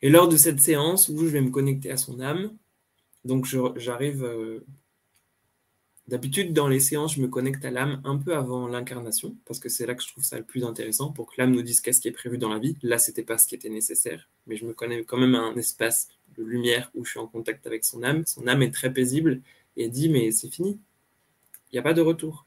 Et 0.02 0.10
lors 0.10 0.28
de 0.28 0.38
cette 0.38 0.60
séance 0.60 1.10
où 1.10 1.18
je 1.20 1.32
vais 1.32 1.42
me 1.42 1.50
connecter 1.50 1.92
à 1.92 1.98
son 1.98 2.20
âme, 2.20 2.58
donc 3.26 3.46
j'arrive. 3.78 4.24
D'habitude, 6.08 6.54
dans 6.54 6.68
les 6.68 6.82
séances, 6.82 7.16
je 7.16 7.22
me 7.22 7.28
connecte 7.28 7.64
à 7.64 7.72
l'âme 7.72 8.02
un 8.04 8.18
peu 8.18 8.36
avant 8.36 8.68
l'incarnation, 8.68 9.38
parce 9.46 9.60
que 9.60 9.70
c'est 9.70 9.86
là 9.86 9.96
que 9.96 10.04
je 10.04 10.10
trouve 10.10 10.24
ça 10.24 10.38
le 10.38 10.44
plus 10.44 10.66
intéressant, 10.66 11.12
pour 11.12 11.32
que 11.32 11.36
l'âme 11.38 11.52
nous 11.52 11.62
dise 11.62 11.80
qu'est-ce 11.80 12.02
qui 12.02 12.10
est 12.10 12.12
prévu 12.12 12.38
dans 12.38 12.50
la 12.50 12.60
vie. 12.60 12.76
Là, 12.84 12.98
ce 12.98 13.10
n'était 13.10 13.24
pas 13.24 13.38
ce 13.38 13.48
qui 13.48 13.56
était 13.56 13.70
nécessaire, 13.70 14.30
mais 14.46 14.58
je 14.58 14.66
me 14.66 14.74
connais 14.74 15.04
quand 15.06 15.18
même 15.18 15.36
à 15.36 15.40
un 15.40 15.56
espace 15.56 16.10
de 16.38 16.44
lumière 16.44 16.92
où 16.96 17.06
je 17.06 17.12
suis 17.12 17.20
en 17.20 17.28
contact 17.28 17.66
avec 17.68 17.86
son 17.86 18.04
âme. 18.04 18.24
Son 18.26 18.48
âme 18.48 18.62
est 18.62 18.72
très 18.72 18.92
paisible 18.92 19.42
et 19.78 19.90
dit 19.90 20.10
mais 20.10 20.32
c'est 20.32 20.50
fini, 20.50 20.80
il 21.72 21.76
n'y 21.76 21.80
a 21.80 21.84
pas 21.84 21.94
de 21.94 22.02
retour. 22.02 22.46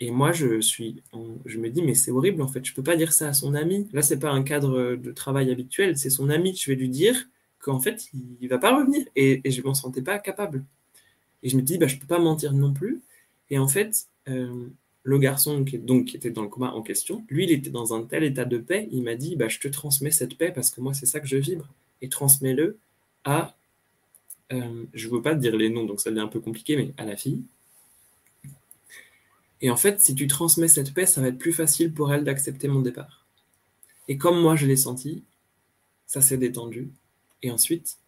Et 0.00 0.10
moi 0.10 0.32
je 0.32 0.60
suis, 0.60 1.02
je 1.44 1.58
me 1.58 1.70
dis 1.70 1.82
mais 1.82 1.94
c'est 1.94 2.10
horrible 2.10 2.42
en 2.42 2.48
fait, 2.48 2.64
je 2.64 2.74
peux 2.74 2.82
pas 2.82 2.96
dire 2.96 3.12
ça 3.12 3.28
à 3.28 3.32
son 3.32 3.54
ami. 3.54 3.88
Là 3.92 4.02
c'est 4.02 4.18
pas 4.18 4.30
un 4.30 4.42
cadre 4.42 4.96
de 4.96 5.12
travail 5.12 5.50
habituel, 5.50 5.96
c'est 5.96 6.10
son 6.10 6.30
ami. 6.30 6.54
Je 6.56 6.70
vais 6.70 6.76
lui 6.76 6.88
dire 6.88 7.28
qu'en 7.60 7.80
fait 7.80 8.08
il, 8.40 8.48
va 8.48 8.58
pas 8.58 8.76
revenir 8.76 9.06
et, 9.16 9.40
je 9.50 9.62
m'en 9.62 9.74
sentais 9.74 10.02
pas 10.02 10.18
capable. 10.18 10.64
Et 11.44 11.48
je 11.48 11.56
me 11.56 11.62
dis 11.62 11.78
bah 11.78 11.86
je 11.86 11.96
peux 11.96 12.06
pas 12.06 12.18
mentir 12.18 12.52
non 12.52 12.72
plus. 12.72 13.02
Et 13.50 13.58
en 13.58 13.68
fait 13.68 14.08
euh, 14.28 14.68
le 15.04 15.18
garçon 15.18 15.64
qui, 15.64 15.78
donc, 15.78 16.14
était 16.14 16.30
dans 16.30 16.42
le 16.42 16.48
coma 16.48 16.72
en 16.72 16.82
question, 16.82 17.24
lui, 17.28 17.44
il 17.44 17.52
était 17.52 17.70
dans 17.70 17.94
un 17.94 18.02
tel 18.04 18.24
état 18.24 18.46
de 18.46 18.56
paix, 18.56 18.88
il 18.90 19.02
m'a 19.02 19.14
dit, 19.14 19.36
bah, 19.36 19.48
je 19.48 19.60
te 19.60 19.68
transmets 19.68 20.10
cette 20.10 20.36
paix 20.36 20.50
parce 20.50 20.70
que 20.70 20.80
moi, 20.80 20.94
c'est 20.94 21.06
ça 21.06 21.20
que 21.20 21.26
je 21.26 21.36
vibre 21.36 21.68
et 22.00 22.08
transmets-le 22.08 22.78
à, 23.24 23.54
euh, 24.52 24.84
je 24.94 25.08
ne 25.08 25.12
veux 25.12 25.22
pas 25.22 25.34
te 25.34 25.40
dire 25.40 25.56
les 25.56 25.68
noms, 25.68 25.84
donc 25.84 26.00
ça 26.00 26.10
devient 26.10 26.22
un 26.22 26.28
peu 26.28 26.40
compliqué, 26.40 26.76
mais 26.76 26.94
à 26.96 27.04
la 27.04 27.16
fille. 27.16 27.42
Et 29.60 29.70
en 29.70 29.76
fait, 29.76 30.00
si 30.00 30.14
tu 30.14 30.26
transmets 30.26 30.68
cette 30.68 30.94
paix, 30.94 31.06
ça 31.06 31.20
va 31.20 31.28
être 31.28 31.38
plus 31.38 31.52
facile 31.52 31.92
pour 31.92 32.12
elle 32.12 32.24
d'accepter 32.24 32.68
mon 32.68 32.80
départ. 32.80 33.26
Et 34.08 34.16
comme 34.16 34.40
moi, 34.40 34.56
je 34.56 34.66
l'ai 34.66 34.76
senti, 34.76 35.22
ça 36.06 36.22
s'est 36.22 36.38
détendu. 36.38 36.90
Et 37.42 37.50
ensuite, 37.50 37.98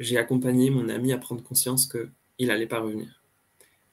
j'ai 0.00 0.16
accompagné 0.18 0.70
mon 0.70 0.88
ami 0.88 1.12
à 1.12 1.18
prendre 1.18 1.42
conscience 1.44 1.86
qu'il 2.40 2.48
n'allait 2.48 2.66
pas 2.66 2.80
revenir. 2.80 3.22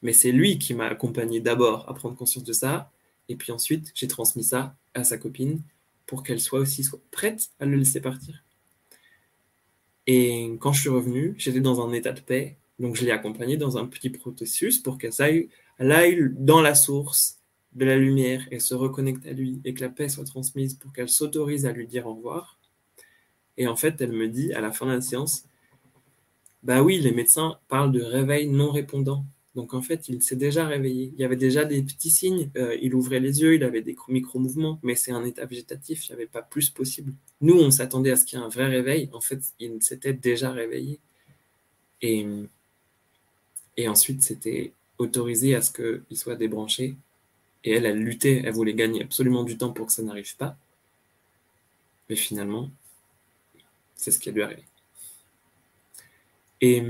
Mais 0.02 0.14
c'est 0.14 0.32
lui 0.32 0.58
qui 0.58 0.74
m'a 0.74 0.86
accompagné 0.86 1.42
d'abord 1.42 1.84
à 1.90 1.94
prendre 1.94 2.16
conscience 2.16 2.46
de 2.46 2.54
ça. 2.54 2.90
Et 3.28 3.36
puis 3.36 3.52
ensuite, 3.52 3.92
j'ai 3.94 4.08
transmis 4.08 4.46
ça 4.46 4.78
à 4.94 5.04
sa 5.04 5.18
copine 5.18 5.62
pour 6.06 6.24
qu'elle 6.24 6.40
soit 6.40 6.62
aussi 6.62 6.88
prête 7.12 7.50
à 7.60 7.66
le 7.66 7.76
laisser 7.76 8.00
partir. 8.00 8.46
Et 10.06 10.56
quand 10.62 10.72
je 10.72 10.80
suis 10.80 10.90
revenu, 10.90 11.36
j'étais 11.38 11.60
dans 11.60 11.86
un 11.86 11.92
état 11.92 12.14
de 12.14 12.22
paix. 12.22 12.56
Donc, 12.80 12.96
je 12.96 13.04
l'ai 13.04 13.12
accompagnée 13.12 13.58
dans 13.58 13.78
un 13.78 13.86
petit 13.86 14.10
processus 14.10 14.80
pour 14.80 14.98
qu'elle 14.98 15.12
aille, 15.20 15.50
aille 15.80 16.30
dans 16.38 16.62
la 16.62 16.74
source 16.74 17.42
de 17.74 17.84
la 17.84 17.98
lumière 17.98 18.48
et 18.50 18.62
se 18.62 18.76
reconnecte 18.76 19.26
à 19.28 19.34
lui 19.34 19.60
et 19.66 19.74
que 19.74 19.82
la 19.82 19.90
paix 19.90 20.08
soit 20.08 20.24
transmise 20.24 20.76
pour 20.76 20.94
qu'elle 20.94 21.10
s'autorise 21.10 21.66
à 21.66 21.74
lui 21.74 21.86
dire 21.86 22.08
au 22.08 22.14
revoir. 22.14 22.58
Et 23.58 23.68
en 23.68 23.76
fait, 23.76 24.00
elle 24.00 24.14
me 24.14 24.30
dit 24.30 24.54
à 24.54 24.62
la 24.62 24.72
fin 24.72 24.86
de 24.86 24.92
la 24.92 25.02
séance, 25.02 25.44
bah 26.68 26.84
oui, 26.84 27.00
les 27.00 27.14
médecins 27.14 27.60
parlent 27.70 27.94
de 27.94 28.02
réveil 28.02 28.48
non 28.48 28.72
répondant. 28.72 29.26
Donc 29.56 29.74
en 29.74 29.82
fait, 29.82 30.10
il 30.10 30.22
s'est 30.22 30.36
déjà 30.36 30.68
réveillé. 30.68 31.14
Il 31.16 31.22
y 31.22 31.24
avait 31.24 31.38
déjà 31.38 31.64
des 31.64 31.82
petits 31.82 32.10
signes. 32.10 32.52
Euh, 32.58 32.78
il 32.82 32.94
ouvrait 32.94 33.22
les 33.22 33.42
yeux, 33.42 33.56
il 33.56 33.64
avait 33.64 33.82
des 33.82 33.96
micro-mouvements, 34.10 34.78
mais 34.84 34.96
c'est 34.96 35.12
un 35.14 35.24
état 35.24 35.46
végétatif, 35.46 36.08
il 36.08 36.12
n'y 36.12 36.16
avait 36.16 36.28
pas 36.28 36.42
plus 36.42 36.70
possible. 36.70 37.14
Nous, 37.42 37.56
on 37.58 37.72
s'attendait 37.72 38.12
à 38.12 38.18
ce 38.18 38.26
qu'il 38.26 38.38
y 38.38 38.42
ait 38.42 38.46
un 38.46 38.50
vrai 38.50 38.68
réveil. 38.68 39.10
En 39.14 39.22
fait, 39.22 39.40
il 39.60 39.82
s'était 39.82 40.14
déjà 40.14 40.52
réveillé. 40.52 41.00
Et, 42.02 42.28
ensuite, 43.88 44.22
c'était 44.22 44.74
autorisé 44.98 45.56
à 45.56 45.62
ce 45.62 45.72
qu'il 45.72 46.18
soit 46.18 46.36
débranché. 46.36 46.96
Et 47.64 47.72
elle, 47.72 47.86
elle 47.86 48.00
luttait, 48.00 48.42
elle 48.46 48.54
voulait 48.54 48.74
gagner 48.74 49.04
absolument 49.04 49.44
du 49.44 49.58
temps 49.58 49.72
pour 49.72 49.88
que 49.88 49.94
ça 49.94 50.04
n'arrive 50.04 50.36
pas. 50.38 50.58
Mais 52.10 52.16
finalement, 52.16 52.70
c'est 53.96 54.12
ce 54.12 54.20
qui 54.20 54.32
lui 54.32 54.42
arrivé. 54.44 54.64
Et, 56.62 56.84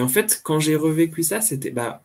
en 0.00 0.08
fait, 0.08 0.40
quand 0.42 0.60
j'ai 0.60 0.76
revécu 0.76 1.22
ça, 1.22 1.40
c'était, 1.40 1.70
bah 1.70 2.02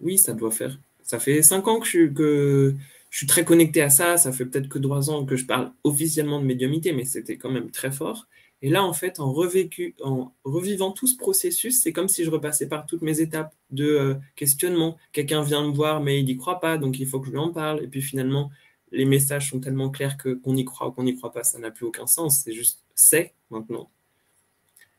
oui, 0.00 0.18
ça 0.18 0.34
doit 0.34 0.50
faire. 0.50 0.78
Ça 1.02 1.18
fait 1.18 1.42
cinq 1.42 1.68
ans 1.68 1.80
que 1.80 1.86
je, 1.86 2.74
suis 3.10 3.26
très 3.26 3.44
connecté 3.44 3.82
à 3.82 3.90
ça. 3.90 4.16
Ça 4.16 4.32
fait 4.32 4.46
peut-être 4.46 4.68
que 4.68 4.78
trois 4.78 5.10
ans 5.10 5.24
que 5.24 5.36
je 5.36 5.46
parle 5.46 5.72
officiellement 5.84 6.40
de 6.40 6.46
médiumité, 6.46 6.92
mais 6.92 7.04
c'était 7.04 7.36
quand 7.36 7.50
même 7.50 7.70
très 7.70 7.92
fort. 7.92 8.26
Et 8.62 8.70
là, 8.70 8.82
en 8.82 8.94
fait, 8.94 9.20
en, 9.20 9.32
revécu, 9.32 9.94
en 10.02 10.32
revivant 10.44 10.90
tout 10.92 11.06
ce 11.06 11.16
processus, 11.16 11.82
c'est 11.82 11.92
comme 11.92 12.08
si 12.08 12.24
je 12.24 12.30
repassais 12.30 12.66
par 12.66 12.86
toutes 12.86 13.02
mes 13.02 13.20
étapes 13.20 13.54
de 13.70 13.84
euh, 13.84 14.14
questionnement. 14.36 14.96
Quelqu'un 15.12 15.42
vient 15.42 15.66
me 15.66 15.72
voir, 15.72 16.00
mais 16.00 16.20
il 16.20 16.24
n'y 16.24 16.36
croit 16.36 16.60
pas, 16.60 16.78
donc 16.78 16.98
il 16.98 17.06
faut 17.06 17.20
que 17.20 17.26
je 17.26 17.32
lui 17.32 17.38
en 17.38 17.52
parle. 17.52 17.82
Et 17.84 17.88
puis 17.88 18.00
finalement, 18.00 18.50
les 18.90 19.04
messages 19.04 19.50
sont 19.50 19.60
tellement 19.60 19.90
clairs 19.90 20.16
que 20.16 20.30
qu'on 20.34 20.56
y 20.56 20.64
croit 20.64 20.88
ou 20.88 20.92
qu'on 20.92 21.02
n'y 21.02 21.16
croit 21.16 21.32
pas, 21.32 21.44
ça 21.44 21.58
n'a 21.58 21.70
plus 21.70 21.84
aucun 21.84 22.06
sens. 22.06 22.42
C'est 22.44 22.52
juste 22.52 22.82
c'est 22.94 23.34
maintenant. 23.50 23.90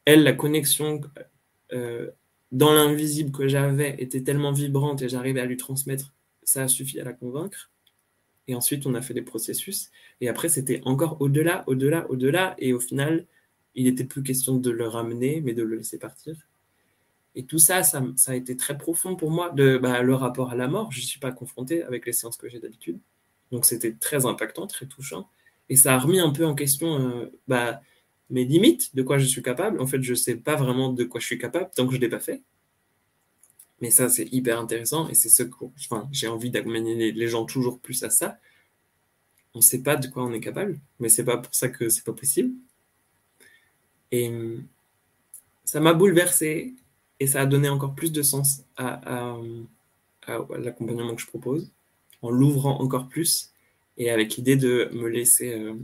Elle, 0.06 0.24
la 0.24 0.34
connexion 0.34 1.02
euh, 1.74 2.12
dans 2.52 2.74
l'invisible 2.74 3.32
que 3.32 3.48
j'avais 3.48 3.96
était 4.00 4.22
tellement 4.22 4.52
vibrante 4.52 5.02
et 5.02 5.10
j'arrivais 5.10 5.42
à 5.42 5.46
lui 5.46 5.58
transmettre, 5.58 6.14
ça 6.44 6.64
a 6.64 6.68
suffi 6.68 7.00
à 7.00 7.04
la 7.04 7.14
convaincre. 7.14 7.72
Et 8.48 8.56
ensuite, 8.56 8.86
on 8.86 8.94
a 8.94 9.02
fait 9.02 9.16
des 9.16 9.24
processus. 9.24 9.90
Et 10.22 10.30
après, 10.30 10.50
c'était 10.50 10.82
encore 10.86 11.18
au-delà, 11.20 11.64
au-delà, 11.68 12.10
au-delà. 12.12 12.56
Et 12.60 12.74
au 12.74 12.80
final, 12.80 13.26
il 13.74 13.86
n'était 13.86 14.04
plus 14.04 14.22
question 14.22 14.56
de 14.56 14.70
le 14.70 14.88
ramener, 14.88 15.42
mais 15.42 15.54
de 15.54 15.64
le 15.64 15.76
laisser 15.76 15.98
partir. 15.98 16.36
Et 17.34 17.46
tout 17.46 17.60
ça, 17.60 17.84
ça, 17.84 18.02
a 18.28 18.36
été 18.36 18.56
très 18.56 18.78
profond 18.78 19.16
pour 19.16 19.32
moi, 19.32 19.50
de 19.50 19.78
bah, 19.78 20.02
le 20.02 20.16
rapport 20.16 20.52
à 20.52 20.56
la 20.56 20.68
mort. 20.68 20.92
Je 20.92 21.02
ne 21.02 21.06
suis 21.06 21.20
pas 21.20 21.32
confronté 21.32 21.84
avec 21.84 22.06
les 22.06 22.14
séances 22.14 22.38
que 22.38 22.48
j'ai 22.48 22.60
d'habitude. 22.60 23.00
Donc 23.52 23.66
c'était 23.66 23.94
très 23.94 24.26
impactant, 24.26 24.68
très 24.68 24.86
touchant. 24.86 25.28
Et 25.68 25.76
ça 25.76 25.96
a 25.96 26.00
remis 26.00 26.20
un 26.20 26.32
peu 26.32 26.46
en 26.46 26.56
question 26.56 27.00
euh, 27.00 27.32
bah, 27.48 27.82
mes 28.30 28.46
limites, 28.46 28.96
de 28.96 29.04
quoi 29.04 29.18
je 29.18 29.26
suis 29.26 29.42
capable. 29.42 29.80
En 29.82 29.88
fait, 29.88 30.02
je 30.02 30.12
ne 30.12 30.16
sais 30.16 30.36
pas 30.36 30.56
vraiment 30.56 30.92
de 30.92 31.04
quoi 31.04 31.20
je 31.20 31.26
suis 31.26 31.38
capable 31.38 31.70
tant 31.76 31.86
que 31.86 31.94
je 31.94 31.98
ne 31.98 32.02
l'ai 32.02 32.10
pas 32.10 32.20
fait. 32.20 32.42
Mais 33.82 33.92
ça, 33.92 34.10
c'est 34.10 34.28
hyper 34.32 34.60
intéressant 34.60 35.10
et 35.10 35.14
c'est 35.14 35.30
ce 35.30 35.44
que 35.44 35.66
j'ai 36.12 36.28
envie 36.28 36.50
d'accompagner 36.50 37.12
les 37.12 37.28
gens 37.28 37.46
toujours 37.46 37.80
plus 37.80 38.04
à 38.04 38.10
ça. 38.10 38.38
On 39.54 39.60
ne 39.60 39.64
sait 39.64 39.84
pas 39.84 39.96
de 39.96 40.08
quoi 40.08 40.24
on 40.26 40.34
est 40.34 40.40
capable, 40.40 40.80
mais 41.00 41.10
c'est 41.10 41.24
pas 41.26 41.38
pour 41.38 41.54
ça 41.54 41.70
que 41.70 41.90
c'est 41.90 42.04
pas 42.04 42.14
possible. 42.14 42.54
Et 44.12 44.32
ça 45.66 45.80
m'a 45.80 45.94
bouleversé 45.94 46.76
et 47.20 47.28
ça 47.28 47.42
a 47.42 47.46
donné 47.46 47.70
encore 47.70 47.96
plus 47.96 48.12
de 48.12 48.22
sens 48.22 48.64
à 48.78 49.38
l'accompagnement 50.58 51.16
que 51.16 51.22
je 51.22 51.28
propose 51.28 51.72
en 52.22 52.32
l'ouvrant 52.32 52.80
encore 52.80 53.08
plus 53.08 53.52
et 53.98 54.10
avec 54.10 54.36
l'idée 54.36 54.56
de 54.56 54.90
me 54.94 55.08
laisser 55.08 55.54
euh, 55.54 55.76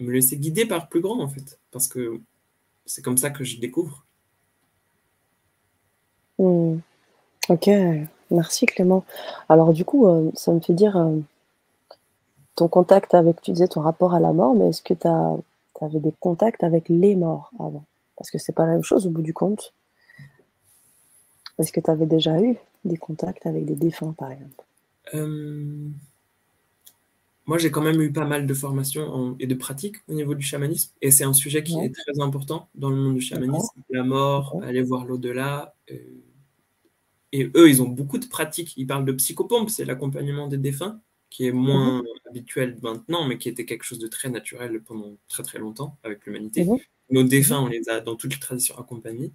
me 0.00 0.12
laisser 0.12 0.36
guider 0.36 0.66
par 0.66 0.88
plus 0.88 1.00
grand 1.00 1.20
en 1.20 1.28
fait 1.28 1.58
parce 1.70 1.88
que 1.88 2.20
c'est 2.86 3.02
comme 3.02 3.18
ça 3.18 3.30
que 3.30 3.44
je 3.44 3.58
découvre. 3.58 4.04
Hmm. 6.38 6.78
Ok, 7.48 7.68
merci 8.30 8.66
Clément. 8.66 9.04
Alors 9.48 9.72
du 9.72 9.84
coup, 9.84 10.06
euh, 10.06 10.30
ça 10.34 10.52
me 10.52 10.60
fait 10.60 10.72
dire 10.72 10.96
euh, 10.96 11.18
ton 12.56 12.68
contact 12.68 13.14
avec, 13.14 13.40
tu 13.42 13.52
disais 13.52 13.68
ton 13.68 13.80
rapport 13.80 14.14
à 14.14 14.20
la 14.20 14.32
mort, 14.32 14.54
mais 14.54 14.68
est-ce 14.68 14.82
que 14.82 14.94
tu 14.94 15.06
avais 15.06 16.00
des 16.00 16.12
contacts 16.20 16.64
avec 16.64 16.88
les 16.88 17.16
morts 17.16 17.50
avant? 17.58 17.84
Parce 18.16 18.30
que 18.30 18.38
c'est 18.38 18.52
pas 18.52 18.66
la 18.66 18.72
même 18.72 18.84
chose 18.84 19.06
au 19.06 19.10
bout 19.10 19.22
du 19.22 19.34
compte. 19.34 19.72
Est-ce 21.58 21.72
que 21.72 21.80
tu 21.80 21.90
avais 21.90 22.06
déjà 22.06 22.40
eu 22.40 22.56
des 22.84 22.96
contacts 22.96 23.46
avec 23.46 23.64
des 23.66 23.74
défunts, 23.74 24.14
par 24.16 24.32
exemple? 24.32 24.64
Euh, 25.14 25.88
moi, 27.50 27.58
j'ai 27.58 27.72
quand 27.72 27.82
même 27.82 28.00
eu 28.00 28.12
pas 28.12 28.26
mal 28.26 28.46
de 28.46 28.54
formations 28.54 29.34
et 29.40 29.48
de 29.48 29.56
pratiques 29.56 29.96
au 30.06 30.14
niveau 30.14 30.36
du 30.36 30.46
chamanisme. 30.46 30.92
Et 31.02 31.10
c'est 31.10 31.24
un 31.24 31.32
sujet 31.32 31.64
qui 31.64 31.76
est 31.80 31.92
très 31.92 32.20
important 32.20 32.68
dans 32.76 32.90
le 32.90 32.94
monde 32.94 33.16
du 33.16 33.20
chamanisme. 33.20 33.74
La 33.90 34.04
mort, 34.04 34.62
aller 34.62 34.82
voir 34.82 35.04
l'au-delà. 35.04 35.74
Euh, 35.90 35.96
et 37.32 37.50
eux, 37.56 37.68
ils 37.68 37.82
ont 37.82 37.88
beaucoup 37.88 38.18
de 38.18 38.26
pratiques. 38.26 38.76
Ils 38.76 38.86
parlent 38.86 39.04
de 39.04 39.10
psychopompe, 39.10 39.68
c'est 39.68 39.84
l'accompagnement 39.84 40.46
des 40.46 40.58
défunts, 40.58 41.00
qui 41.28 41.48
est 41.48 41.50
moins 41.50 42.02
mhm. 42.02 42.06
habituel 42.28 42.78
maintenant, 42.82 43.26
mais 43.26 43.36
qui 43.36 43.48
était 43.48 43.64
quelque 43.64 43.82
chose 43.82 43.98
de 43.98 44.06
très 44.06 44.30
naturel 44.30 44.80
pendant 44.80 45.16
très 45.26 45.42
très 45.42 45.58
longtemps 45.58 45.98
avec 46.04 46.24
l'humanité. 46.26 46.64
Mhm. 46.64 46.78
Nos 47.10 47.24
défunts, 47.24 47.62
on 47.62 47.66
les 47.66 47.88
a 47.88 48.00
dans 48.00 48.14
toutes 48.14 48.34
les 48.34 48.38
traditions 48.38 48.78
accompagnés. 48.78 49.32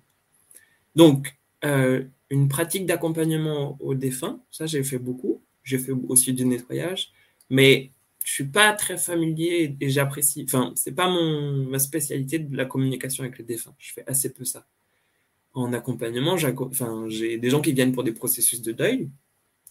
Donc, 0.95 1.37
euh, 1.65 2.05
une 2.29 2.47
pratique 2.47 2.85
d'accompagnement 2.85 3.77
aux 3.81 3.93
défunts, 3.93 4.39
ça 4.51 4.67
j'ai 4.67 4.85
fait 4.85 4.99
beaucoup 4.99 5.41
j'ai 5.65 5.79
fait 5.79 5.91
aussi 6.07 6.31
du 6.31 6.45
nettoyage, 6.45 7.11
mais 7.49 7.91
je 8.25 8.31
suis 8.31 8.43
pas 8.43 8.73
très 8.73 8.97
familier 8.97 9.77
et 9.79 9.89
j'apprécie. 9.89 10.45
Enfin, 10.47 10.73
c'est 10.75 10.93
pas 10.93 11.07
mon 11.07 11.67
ma 11.69 11.77
spécialité 11.77 12.39
de 12.39 12.57
la 12.57 12.65
communication 12.65 13.23
avec 13.23 13.37
les 13.37 13.43
défunts. 13.43 13.75
Je 13.77 13.93
fais 13.93 14.03
assez 14.07 14.33
peu 14.33 14.43
ça. 14.43 14.65
En 15.53 15.71
accompagnement, 15.73 16.35
j'ai 16.35 17.37
des 17.37 17.49
gens 17.51 17.61
qui 17.61 17.71
viennent 17.71 17.93
pour 17.93 18.03
des 18.03 18.11
processus 18.13 18.63
de 18.63 18.71
deuil, 18.71 19.09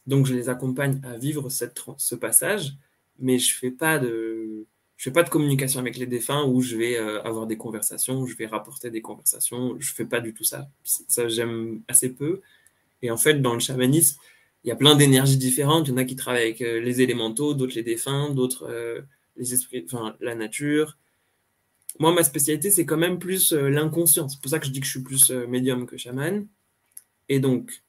donc 0.07 0.27
je 0.27 0.35
les 0.35 0.49
accompagne 0.49 1.01
à 1.05 1.19
vivre 1.19 1.51
cette, 1.51 1.81
ce 1.99 2.15
passage, 2.15 2.75
mais 3.19 3.39
je 3.39 3.55
fais 3.57 3.73
pas 3.73 3.99
de 3.99 4.67
je 4.97 5.05
fais 5.05 5.13
pas 5.13 5.25
de 5.25 5.31
communication 5.31 5.81
avec 5.81 5.97
les 5.97 6.07
défunts 6.07 6.45
où 6.45 6.63
je 6.63 6.77
vais 6.77 6.97
euh, 6.97 7.21
avoir 7.25 7.49
des 7.49 7.57
conversations, 7.57 8.21
où 8.21 8.27
je 8.29 8.37
vais 8.37 8.47
rapporter 8.47 8.89
des 8.91 9.03
conversations. 9.03 9.77
Je 9.81 9.93
fais 9.93 10.05
pas 10.05 10.21
du 10.21 10.33
tout 10.33 10.45
ça. 10.45 10.69
Ça 10.85 11.27
j'aime 11.29 11.83
assez 11.89 12.15
peu. 12.15 12.41
Et 13.03 13.11
en 13.11 13.17
fait, 13.17 13.43
dans 13.43 13.55
le 13.55 13.61
chamanisme, 13.61 14.19
il 14.65 14.69
y 14.69 14.73
a 14.73 14.77
plein 14.77 14.97
d'énergies 14.97 15.37
différentes. 15.37 15.89
Il 15.89 15.91
y 15.91 15.95
en 15.95 15.99
a 15.99 16.05
qui 16.05 16.17
travaillent 16.17 16.45
avec 16.45 16.63
euh, 16.63 16.81
les 16.81 17.03
élémentaux, 17.03 17.55
d'autres 17.55 17.75
les 17.75 17.83
défunts, 17.83 18.31
d'autres 18.31 18.67
euh, 18.69 19.03
les 19.37 19.53
esprits, 19.53 19.85
enfin 19.87 20.17
la 20.21 20.35
nature. 20.35 20.99
Moi, 22.01 22.13
ma 22.13 22.25
spécialité, 22.25 22.71
c'est 22.71 22.87
quand 22.87 22.97
même 22.97 23.19
plus 23.19 23.53
euh, 23.53 23.69
l'inconscient. 23.69 24.29
C'est 24.29 24.41
pour 24.41 24.51
ça 24.51 24.59
que 24.59 24.67
je 24.67 24.71
dis 24.71 24.81
que 24.81 24.87
je 24.87 24.91
suis 24.91 25.03
plus 25.03 25.31
médium 25.31 25.87
que 25.87 25.97
chaman. 25.97 26.47
Et 27.29 27.41
donc, 27.41 27.85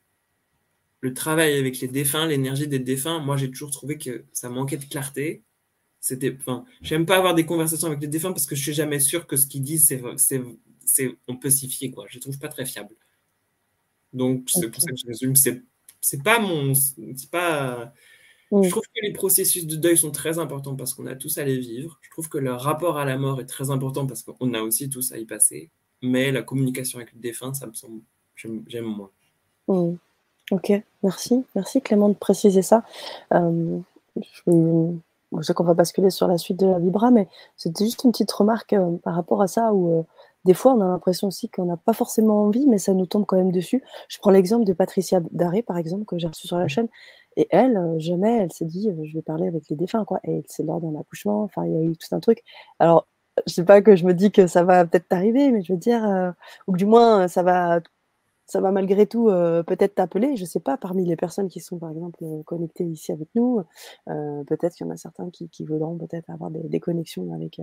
le 1.00 1.14
travail 1.14 1.58
avec 1.58 1.80
les 1.80 1.88
défunts, 1.88 2.28
l'énergie 2.28 2.68
des 2.68 2.80
défunts, 2.80 3.20
moi, 3.20 3.38
j'ai 3.38 3.50
toujours 3.50 3.72
trouvé 3.72 3.98
que 3.98 4.26
ça 4.34 4.50
manquait 4.50 4.78
de 4.78 4.86
clarté. 4.86 5.44
C'était, 6.02 6.36
enfin, 6.40 6.66
j'aime 6.82 7.06
pas 7.06 7.18
avoir 7.18 7.36
des 7.36 7.46
conversations 7.46 7.88
avec 7.88 8.02
les 8.02 8.08
défunts 8.08 8.32
parce 8.32 8.46
que 8.46 8.56
je 8.56 8.62
suis 8.62 8.74
jamais 8.74 9.00
sûr 9.00 9.28
que 9.28 9.38
ce 9.38 9.48
qu'ils 9.48 9.64
disent, 9.64 9.88
c'est, 9.88 10.02
c'est, 10.18 10.42
c'est, 10.86 11.18
on 11.28 11.38
peut 11.38 11.50
s'y 11.50 11.70
fier, 11.70 11.90
quoi. 11.92 12.06
Je 12.10 12.16
les 12.16 12.20
trouve 12.20 12.38
pas 12.38 12.50
très 12.50 12.66
fiables. 12.66 12.96
Donc, 14.14 14.50
c'est 14.50 14.70
pour 14.70 14.82
ça 14.82 14.92
que 14.92 14.98
je 14.98 15.08
résume, 15.08 15.36
c'est 15.36 15.64
c'est 16.06 16.22
pas 16.24 16.40
mon. 16.40 16.74
C'est 16.76 17.32
pas. 17.32 17.92
Mm. 18.52 18.64
Je 18.64 18.70
trouve 18.70 18.84
que 18.84 19.02
les 19.02 19.12
processus 19.12 19.66
de 19.66 19.76
deuil 19.76 19.98
sont 19.98 20.12
très 20.12 20.38
importants 20.38 20.76
parce 20.76 20.94
qu'on 20.94 21.08
a 21.08 21.16
tous 21.16 21.38
à 21.40 21.44
les 21.44 21.58
vivre. 21.58 21.98
Je 22.02 22.10
trouve 22.12 22.30
que 22.30 22.38
le 22.38 22.54
rapport 22.54 22.98
à 22.98 23.06
la 23.06 23.18
mort 23.18 23.42
est 23.42 23.46
très 23.46 23.72
important 23.72 24.06
parce 24.06 24.22
qu'on 24.22 24.54
a 24.54 24.62
aussi 24.62 24.90
tous 24.90 25.12
à 25.12 25.18
y 25.18 25.26
passer. 25.26 25.72
Mais 26.02 26.32
la 26.32 26.44
communication 26.44 27.00
avec 27.00 27.14
le 27.14 27.20
défunt, 27.20 27.54
ça 27.54 27.66
me 27.66 27.74
semble. 27.74 28.02
J'aime 28.36 28.86
moins. 28.86 29.10
Mm. 29.68 29.96
Ok, 30.52 30.72
merci. 31.02 31.44
Merci 31.56 31.82
Clément 31.82 32.10
de 32.10 32.14
préciser 32.14 32.62
ça. 32.62 32.84
Euh, 33.34 33.80
je, 34.16 35.42
sais 35.42 35.54
qu'on 35.56 35.64
va 35.64 35.74
basculer 35.74 36.12
sur 36.12 36.28
la 36.28 36.38
suite 36.38 36.60
de 36.60 36.68
la 36.68 36.78
Vibra, 36.78 37.10
mais 37.10 37.28
c'était 37.58 37.86
juste 37.86 38.04
une 38.04 38.12
petite 38.12 38.32
remarque 38.32 38.74
euh, 38.74 38.98
par 39.04 39.16
rapport 39.16 39.42
à 39.42 39.48
ça 39.48 39.74
où. 39.74 40.06
Des 40.46 40.54
fois, 40.54 40.74
on 40.74 40.82
a 40.82 40.86
l'impression 40.86 41.28
aussi 41.28 41.50
qu'on 41.50 41.66
n'a 41.66 41.76
pas 41.76 41.94
forcément 41.94 42.44
envie, 42.44 42.68
mais 42.68 42.78
ça 42.78 42.94
nous 42.94 43.08
tombe 43.08 43.26
quand 43.26 43.36
même 43.36 43.52
dessus. 43.52 43.84
Je 44.10 44.20
prends 44.20 44.30
l'exemple 44.30 44.64
de 44.64 44.74
Patricia 44.74 45.20
Daré, 45.32 45.64
par 45.64 45.78
exemple, 45.78 46.06
que 46.06 46.20
j'ai 46.20 46.28
reçu 46.28 46.48
sur 46.48 46.58
la 46.58 46.68
chaîne. 46.68 46.88
Et 47.36 47.48
elle, 47.50 47.78
euh, 47.78 48.00
jamais, 48.00 48.38
elle 48.44 48.54
s'est 48.54 48.66
dit, 48.66 48.90
euh, 48.90 49.04
je 49.06 49.14
vais 49.14 49.24
parler 49.24 49.48
avec 49.48 49.68
les 49.70 49.76
défunts, 49.76 50.06
quoi. 50.06 50.20
Et 50.24 50.44
c'est 50.48 50.64
lors 50.64 50.80
d'un 50.82 50.98
accouchement, 51.00 51.44
enfin, 51.44 51.66
il 51.66 51.74
y 51.74 51.78
a 51.78 51.82
eu 51.82 51.98
tout 51.98 52.08
un 52.14 52.20
truc. 52.20 52.44
Alors, 52.80 53.08
je 53.48 53.54
sais 53.54 53.66
pas 53.66 53.82
que 53.82 53.96
je 53.96 54.06
me 54.06 54.14
dis 54.14 54.32
que 54.32 54.48
ça 54.48 54.64
va 54.64 54.86
peut-être 54.86 55.10
t'arriver, 55.10 55.52
mais 55.52 55.64
je 55.64 55.74
veux 55.74 55.80
dire, 55.80 56.06
euh, 56.06 56.32
ou 56.68 56.74
que 56.74 56.78
du 56.78 56.86
moins, 56.86 57.28
ça 57.28 57.44
va, 57.44 57.82
ça 58.46 58.62
va 58.62 58.72
malgré 58.72 59.08
tout 59.08 59.26
peut-être 59.68 59.96
t'appeler. 59.96 60.38
Je 60.38 60.46
sais 60.46 60.60
pas, 60.60 60.78
parmi 60.78 61.06
les 61.06 61.16
personnes 61.16 61.50
qui 61.50 61.60
sont, 61.60 61.80
par 61.80 61.92
exemple, 61.92 62.24
connectées 62.46 62.86
ici 62.86 63.12
avec 63.12 63.30
nous, 63.36 63.64
peut-être 64.06 64.76
qu'il 64.76 64.86
y 64.86 64.90
en 64.90 64.94
a 64.94 64.98
certains 64.98 65.30
qui, 65.32 65.50
voudront 65.66 65.98
peut-être 65.98 66.30
avoir 66.30 66.52
des, 66.52 66.62
des 66.70 66.80
connexions 66.80 67.34
avec 67.34 67.60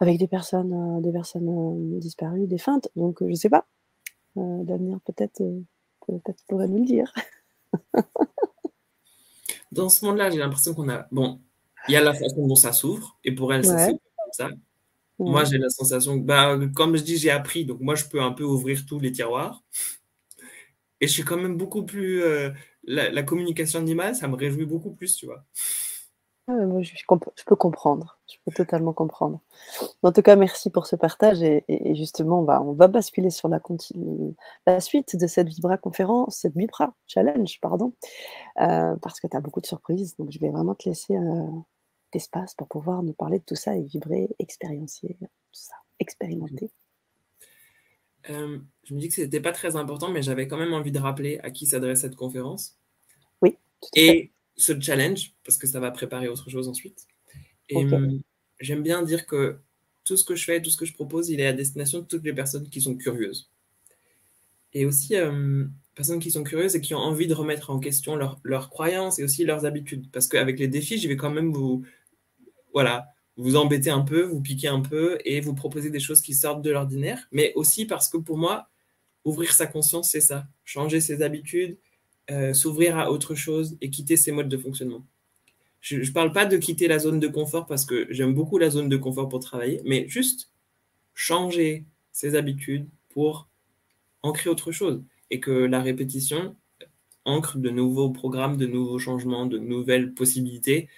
avec 0.00 0.18
des 0.18 0.28
personnes, 0.28 1.02
des 1.02 1.12
personnes 1.12 1.98
disparues, 1.98 2.46
défuntes. 2.46 2.88
Donc, 2.96 3.18
je 3.20 3.26
ne 3.26 3.34
sais 3.34 3.50
pas. 3.50 3.66
D'avenir, 4.36 4.98
peut-être, 5.04 5.42
peut-être 6.06 6.44
pourrait 6.48 6.68
nous 6.68 6.78
le 6.78 6.86
dire. 6.86 7.12
Dans 9.72 9.88
ce 9.88 10.04
monde-là, 10.04 10.30
j'ai 10.30 10.38
l'impression 10.38 10.74
qu'on 10.74 10.88
a. 10.88 11.06
Bon, 11.10 11.40
il 11.88 11.92
y 11.92 11.96
a 11.96 12.00
la 12.00 12.14
façon 12.14 12.46
dont 12.46 12.54
ça 12.54 12.72
s'ouvre, 12.72 13.18
et 13.24 13.32
pour 13.32 13.52
elle, 13.52 13.64
c'est 13.64 13.90
comme 13.90 14.32
ça. 14.32 14.48
Moi, 15.18 15.44
j'ai 15.44 15.58
la 15.58 15.68
sensation 15.68 16.18
que, 16.20 16.24
bah, 16.24 16.58
comme 16.74 16.96
je 16.96 17.02
dis, 17.02 17.16
j'ai 17.16 17.30
appris, 17.30 17.64
donc 17.64 17.80
moi, 17.80 17.94
je 17.94 18.04
peux 18.04 18.20
un 18.20 18.32
peu 18.32 18.44
ouvrir 18.44 18.84
tous 18.86 18.98
les 18.98 19.12
tiroirs. 19.12 19.62
Et 21.00 21.06
je 21.06 21.12
suis 21.12 21.22
quand 21.22 21.36
même 21.36 21.56
beaucoup 21.56 21.84
plus. 21.84 22.22
Euh, 22.22 22.50
la, 22.84 23.22
communication 23.22 23.78
animale, 23.78 24.14
ça 24.14 24.28
me 24.28 24.36
réjouit 24.36 24.66
beaucoup 24.66 24.92
plus, 24.92 25.16
tu 25.16 25.26
vois. 25.26 25.44
Ah, 26.46 26.52
je, 26.80 27.44
peux 27.46 27.56
comprendre, 27.56 28.13
je 28.26 28.36
peux 28.44 28.52
totalement 28.52 28.92
comprendre. 28.92 29.40
En 30.02 30.12
tout 30.12 30.22
cas, 30.22 30.36
merci 30.36 30.70
pour 30.70 30.86
ce 30.86 30.96
partage. 30.96 31.42
Et, 31.42 31.94
justement, 31.94 32.40
on 32.40 32.44
va, 32.44 32.62
on 32.62 32.72
va 32.72 32.88
basculer 32.88 33.30
sur 33.30 33.48
la, 33.48 33.60
la 34.66 34.80
suite 34.80 35.16
de 35.16 35.26
cette 35.26 35.48
Vibra 35.48 35.76
conférence, 35.76 36.38
cette 36.38 36.56
Vibra 36.56 36.94
challenge, 37.06 37.60
pardon, 37.60 37.92
euh, 38.60 38.96
parce 39.02 39.20
que 39.20 39.26
tu 39.26 39.36
as 39.36 39.40
beaucoup 39.40 39.60
de 39.60 39.66
surprises. 39.66 40.16
Donc, 40.16 40.30
je 40.30 40.38
vais 40.38 40.50
vraiment 40.50 40.74
te 40.74 40.88
laisser 40.88 41.16
euh, 41.16 41.46
l'espace 42.14 42.54
pour 42.54 42.68
pouvoir 42.68 43.02
nous 43.02 43.12
parler 43.12 43.38
de 43.38 43.44
tout 43.44 43.56
ça 43.56 43.76
et 43.76 43.82
vibrer, 43.82 44.28
expériencer, 44.38 45.16
tout 45.20 45.28
ça, 45.52 45.74
expérimenter. 45.98 46.70
Euh, 48.30 48.58
je 48.84 48.94
me 48.94 49.00
dis 49.00 49.08
que 49.08 49.14
ce 49.14 49.20
n'était 49.20 49.40
pas 49.40 49.52
très 49.52 49.76
important, 49.76 50.08
mais 50.10 50.22
j'avais 50.22 50.48
quand 50.48 50.56
même 50.56 50.72
envie 50.72 50.92
de 50.92 50.98
rappeler 50.98 51.38
à 51.42 51.50
qui 51.50 51.66
s'adresse 51.66 52.00
cette 52.00 52.16
conférence. 52.16 52.78
Oui. 53.42 53.58
Et 53.94 54.32
ce 54.56 54.78
challenge, 54.80 55.34
parce 55.44 55.58
que 55.58 55.66
ça 55.66 55.80
va 55.80 55.90
préparer 55.90 56.28
autre 56.28 56.48
chose 56.48 56.68
ensuite. 56.68 57.06
Et 57.68 57.84
hum, 57.84 58.20
j'aime 58.60 58.82
bien 58.82 59.02
dire 59.02 59.26
que 59.26 59.56
tout 60.04 60.16
ce 60.16 60.24
que 60.24 60.34
je 60.34 60.44
fais, 60.44 60.60
tout 60.60 60.70
ce 60.70 60.76
que 60.76 60.84
je 60.84 60.92
propose, 60.92 61.30
il 61.30 61.40
est 61.40 61.46
à 61.46 61.52
destination 61.52 62.00
de 62.00 62.04
toutes 62.04 62.24
les 62.24 62.34
personnes 62.34 62.68
qui 62.68 62.80
sont 62.80 62.94
curieuses. 62.94 63.50
Et 64.74 64.86
aussi, 64.86 65.16
euh, 65.16 65.64
personnes 65.94 66.18
qui 66.18 66.30
sont 66.30 66.44
curieuses 66.44 66.76
et 66.76 66.80
qui 66.80 66.94
ont 66.94 66.98
envie 66.98 67.26
de 67.26 67.34
remettre 67.34 67.70
en 67.70 67.78
question 67.78 68.16
leurs 68.16 68.70
croyances 68.70 69.18
et 69.18 69.24
aussi 69.24 69.44
leurs 69.44 69.64
habitudes. 69.64 70.10
Parce 70.12 70.26
qu'avec 70.26 70.58
les 70.58 70.68
défis, 70.68 70.98
je 70.98 71.08
vais 71.08 71.16
quand 71.16 71.30
même 71.30 71.52
vous, 71.52 71.84
voilà, 72.72 73.08
vous 73.36 73.56
embêter 73.56 73.90
un 73.90 74.02
peu, 74.02 74.22
vous 74.22 74.40
piquer 74.40 74.68
un 74.68 74.80
peu 74.80 75.18
et 75.24 75.40
vous 75.40 75.54
proposer 75.54 75.90
des 75.90 76.00
choses 76.00 76.20
qui 76.20 76.34
sortent 76.34 76.62
de 76.62 76.70
l'ordinaire, 76.70 77.26
mais 77.32 77.52
aussi 77.54 77.86
parce 77.86 78.08
que 78.08 78.16
pour 78.16 78.38
moi, 78.38 78.68
ouvrir 79.24 79.52
sa 79.52 79.66
conscience, 79.66 80.10
c'est 80.10 80.20
ça, 80.20 80.46
changer 80.64 81.00
ses 81.00 81.22
habitudes, 81.22 81.78
euh, 82.30 82.54
s'ouvrir 82.54 82.98
à 82.98 83.10
autre 83.10 83.34
chose 83.34 83.76
et 83.80 83.90
quitter 83.90 84.16
ses 84.16 84.32
modes 84.32 84.48
de 84.48 84.58
fonctionnement. 84.58 85.04
Je 85.84 85.96
ne 85.96 86.12
parle 86.14 86.32
pas 86.32 86.46
de 86.46 86.56
quitter 86.56 86.88
la 86.88 86.98
zone 86.98 87.20
de 87.20 87.28
confort 87.28 87.66
parce 87.66 87.84
que 87.84 88.06
j'aime 88.08 88.32
beaucoup 88.32 88.56
la 88.56 88.70
zone 88.70 88.88
de 88.88 88.96
confort 88.96 89.28
pour 89.28 89.40
travailler, 89.40 89.82
mais 89.84 90.08
juste 90.08 90.50
changer 91.12 91.84
ses 92.10 92.36
habitudes 92.36 92.88
pour 93.10 93.48
ancrer 94.22 94.48
autre 94.48 94.72
chose 94.72 95.02
et 95.30 95.40
que 95.40 95.50
la 95.50 95.82
répétition 95.82 96.56
ancre 97.26 97.58
de 97.58 97.68
nouveaux 97.68 98.08
programmes, 98.08 98.56
de 98.56 98.66
nouveaux 98.66 98.98
changements, 98.98 99.44
de 99.44 99.58
nouvelles 99.58 100.14
possibilités 100.14 100.88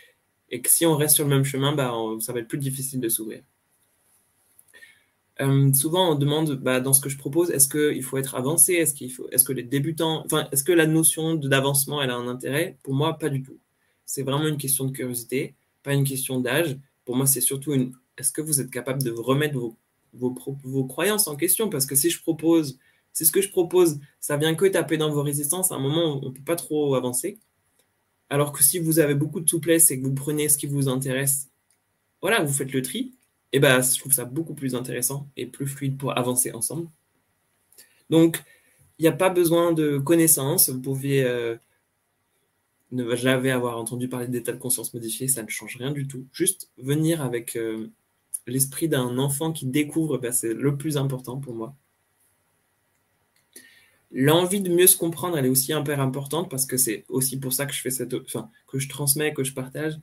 et 0.50 0.60
que 0.60 0.70
si 0.70 0.86
on 0.86 0.96
reste 0.96 1.16
sur 1.16 1.24
le 1.24 1.30
même 1.30 1.44
chemin, 1.44 1.74
bah, 1.74 1.92
ça 2.20 2.32
va 2.32 2.38
être 2.38 2.46
plus 2.46 2.58
difficile 2.58 3.00
de 3.00 3.08
s'ouvrir. 3.08 3.42
Euh, 5.40 5.72
souvent, 5.72 6.12
on 6.12 6.14
demande 6.14 6.52
bah, 6.62 6.78
dans 6.78 6.92
ce 6.92 7.00
que 7.00 7.08
je 7.08 7.18
propose, 7.18 7.50
est-ce 7.50 7.68
qu'il 7.68 8.04
faut 8.04 8.18
être 8.18 8.36
avancé? 8.36 8.74
Est-ce 8.74 8.94
est-ce 9.32 9.44
que 9.44 9.52
les 9.52 9.64
débutants, 9.64 10.22
enfin, 10.24 10.46
est-ce 10.52 10.62
que 10.62 10.70
la 10.70 10.86
notion 10.86 11.34
d'avancement, 11.34 12.00
elle 12.00 12.10
a 12.10 12.16
un 12.16 12.28
intérêt? 12.28 12.78
Pour 12.84 12.94
moi, 12.94 13.18
pas 13.18 13.30
du 13.30 13.42
tout. 13.42 13.58
C'est 14.06 14.22
vraiment 14.22 14.46
une 14.46 14.56
question 14.56 14.84
de 14.84 14.92
curiosité, 14.92 15.54
pas 15.82 15.92
une 15.92 16.04
question 16.04 16.40
d'âge. 16.40 16.78
Pour 17.04 17.16
moi, 17.16 17.26
c'est 17.26 17.40
surtout 17.40 17.74
une. 17.74 17.92
Est-ce 18.16 18.32
que 18.32 18.40
vous 18.40 18.60
êtes 18.60 18.70
capable 18.70 19.02
de 19.02 19.10
remettre 19.10 19.54
vos, 19.54 19.76
vos, 20.14 20.84
croyances 20.84 21.26
en 21.28 21.36
question? 21.36 21.68
Parce 21.68 21.84
que 21.84 21.94
si 21.94 22.08
je 22.08 22.22
propose, 22.22 22.78
si 23.12 23.26
ce 23.26 23.32
que 23.32 23.42
je 23.42 23.50
propose, 23.50 23.98
ça 24.20 24.36
vient 24.36 24.54
que 24.54 24.64
taper 24.66 24.96
dans 24.96 25.10
vos 25.10 25.22
résistances, 25.22 25.72
à 25.72 25.74
un 25.74 25.80
moment, 25.80 26.20
on 26.22 26.30
ne 26.30 26.34
peut 26.34 26.44
pas 26.44 26.56
trop 26.56 26.94
avancer. 26.94 27.38
Alors 28.30 28.52
que 28.52 28.62
si 28.62 28.78
vous 28.78 28.98
avez 28.98 29.14
beaucoup 29.14 29.40
de 29.40 29.48
souplesse 29.48 29.90
et 29.90 30.00
que 30.00 30.06
vous 30.06 30.14
prenez 30.14 30.48
ce 30.48 30.56
qui 30.56 30.66
vous 30.66 30.88
intéresse, 30.88 31.50
voilà, 32.22 32.42
vous 32.42 32.52
faites 32.52 32.72
le 32.72 32.82
tri, 32.82 33.12
et 33.52 33.58
eh 33.58 33.60
ben 33.60 33.80
je 33.80 34.00
trouve 34.00 34.12
ça 34.12 34.24
beaucoup 34.24 34.54
plus 34.54 34.74
intéressant 34.74 35.28
et 35.36 35.46
plus 35.46 35.66
fluide 35.66 35.96
pour 35.96 36.16
avancer 36.18 36.52
ensemble. 36.52 36.88
Donc, 38.10 38.42
il 38.98 39.02
n'y 39.02 39.08
a 39.08 39.12
pas 39.12 39.30
besoin 39.30 39.72
de 39.72 39.98
connaissances. 39.98 40.70
Vous 40.70 40.80
pouvez 40.80 41.22
euh, 41.22 41.56
ne 42.96 43.16
jamais 43.16 43.50
avoir 43.50 43.78
entendu 43.78 44.08
parler 44.08 44.28
d'état 44.28 44.52
de 44.52 44.58
conscience 44.58 44.94
modifié, 44.94 45.28
ça 45.28 45.42
ne 45.42 45.48
change 45.48 45.76
rien 45.76 45.92
du 45.92 46.06
tout. 46.08 46.26
Juste 46.32 46.70
venir 46.78 47.22
avec 47.22 47.56
euh, 47.56 47.88
l'esprit 48.46 48.88
d'un 48.88 49.18
enfant 49.18 49.52
qui 49.52 49.66
découvre, 49.66 50.18
ben, 50.18 50.32
c'est 50.32 50.54
le 50.54 50.76
plus 50.76 50.96
important 50.96 51.38
pour 51.38 51.54
moi 51.54 51.76
l'envie 54.12 54.60
de 54.60 54.70
mieux 54.70 54.86
se 54.86 54.96
comprendre, 54.96 55.36
elle 55.36 55.46
est 55.46 55.50
aussi 55.50 55.72
hyper 55.72 56.00
importante 56.00 56.50
parce 56.50 56.66
que 56.66 56.76
c'est 56.76 57.04
aussi 57.08 57.38
pour 57.38 57.52
ça 57.52 57.66
que 57.66 57.74
je 57.74 57.80
fais 57.80 57.90
cette, 57.90 58.14
que 58.66 58.78
je 58.78 58.88
transmets, 58.88 59.34
que 59.34 59.44
je 59.44 59.52
partage. 59.52 59.94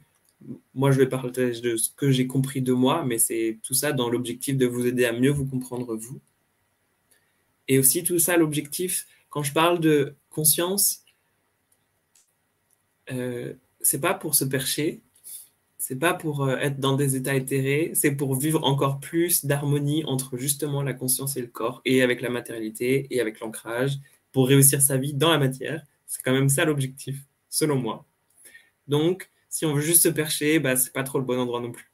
Moi, 0.76 0.92
je 0.92 1.00
vais 1.00 1.08
partager 1.08 1.62
de 1.62 1.78
ce 1.78 1.90
que 1.90 2.12
j'ai 2.12 2.28
compris 2.28 2.62
de 2.62 2.74
moi, 2.74 3.04
mais 3.06 3.18
c'est 3.18 3.60
tout 3.64 3.74
ça 3.74 3.92
dans 3.92 4.10
l'objectif 4.10 4.58
de 4.58 4.66
vous 4.66 4.86
aider 4.86 5.06
à 5.06 5.14
mieux 5.14 5.32
vous 5.32 5.46
comprendre 5.46 5.96
vous. 5.96 6.20
Et 7.68 7.80
aussi 7.80 8.04
tout 8.04 8.20
ça, 8.20 8.36
l'objectif, 8.36 9.08
quand 9.30 9.42
je 9.42 9.54
parle 9.54 9.80
de 9.80 10.16
conscience, 10.30 11.03
euh, 13.12 13.54
c'est 13.82 14.00
pas 14.00 14.14
pour 14.14 14.36
se 14.36 14.46
percher, 14.46 15.02
c'est 15.78 15.98
pas 15.98 16.14
pour 16.14 16.46
euh, 16.46 16.56
être 16.58 16.80
dans 16.80 16.96
des 16.96 17.16
états 17.16 17.36
éthérés, 17.36 17.92
c'est 17.94 18.12
pour 18.12 18.36
vivre 18.36 18.64
encore 18.64 19.00
plus 19.00 19.46
d'harmonie 19.46 20.06
entre 20.06 20.38
justement 20.38 20.82
la 20.82 20.94
conscience 20.94 21.36
et 21.36 21.42
le 21.42 21.48
corps, 21.48 21.82
et 21.86 22.02
avec 22.02 22.22
la 22.22 22.30
matérialité, 22.30 23.08
et 23.10 23.20
avec 23.20 23.40
l'ancrage, 23.40 24.00
pour 24.32 24.48
réussir 24.48 24.82
sa 24.82 24.98
vie 24.98 25.14
dans 25.14 25.32
la 25.32 25.38
matière. 25.38 25.84
C'est 26.08 26.22
quand 26.24 26.34
même 26.34 26.50
ça 26.50 26.66
l'objectif, 26.66 27.18
selon 27.50 27.76
moi. 27.76 28.06
Donc, 28.88 29.30
si 29.50 29.66
on 29.66 29.74
veut 29.74 29.82
juste 29.82 30.04
se 30.04 30.10
percher, 30.10 30.60
bah, 30.60 30.76
c'est 30.76 30.94
pas 30.94 31.04
trop 31.04 31.20
le 31.20 31.26
bon 31.26 31.40
endroit 31.40 31.60
non 31.60 31.72
plus. 31.72 31.92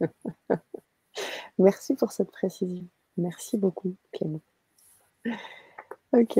Merci 1.58 1.94
pour 1.94 2.12
cette 2.12 2.30
précision. 2.30 2.86
Merci 3.16 3.58
beaucoup, 3.58 3.96
Clément. 4.12 4.42
Ok. 6.12 6.38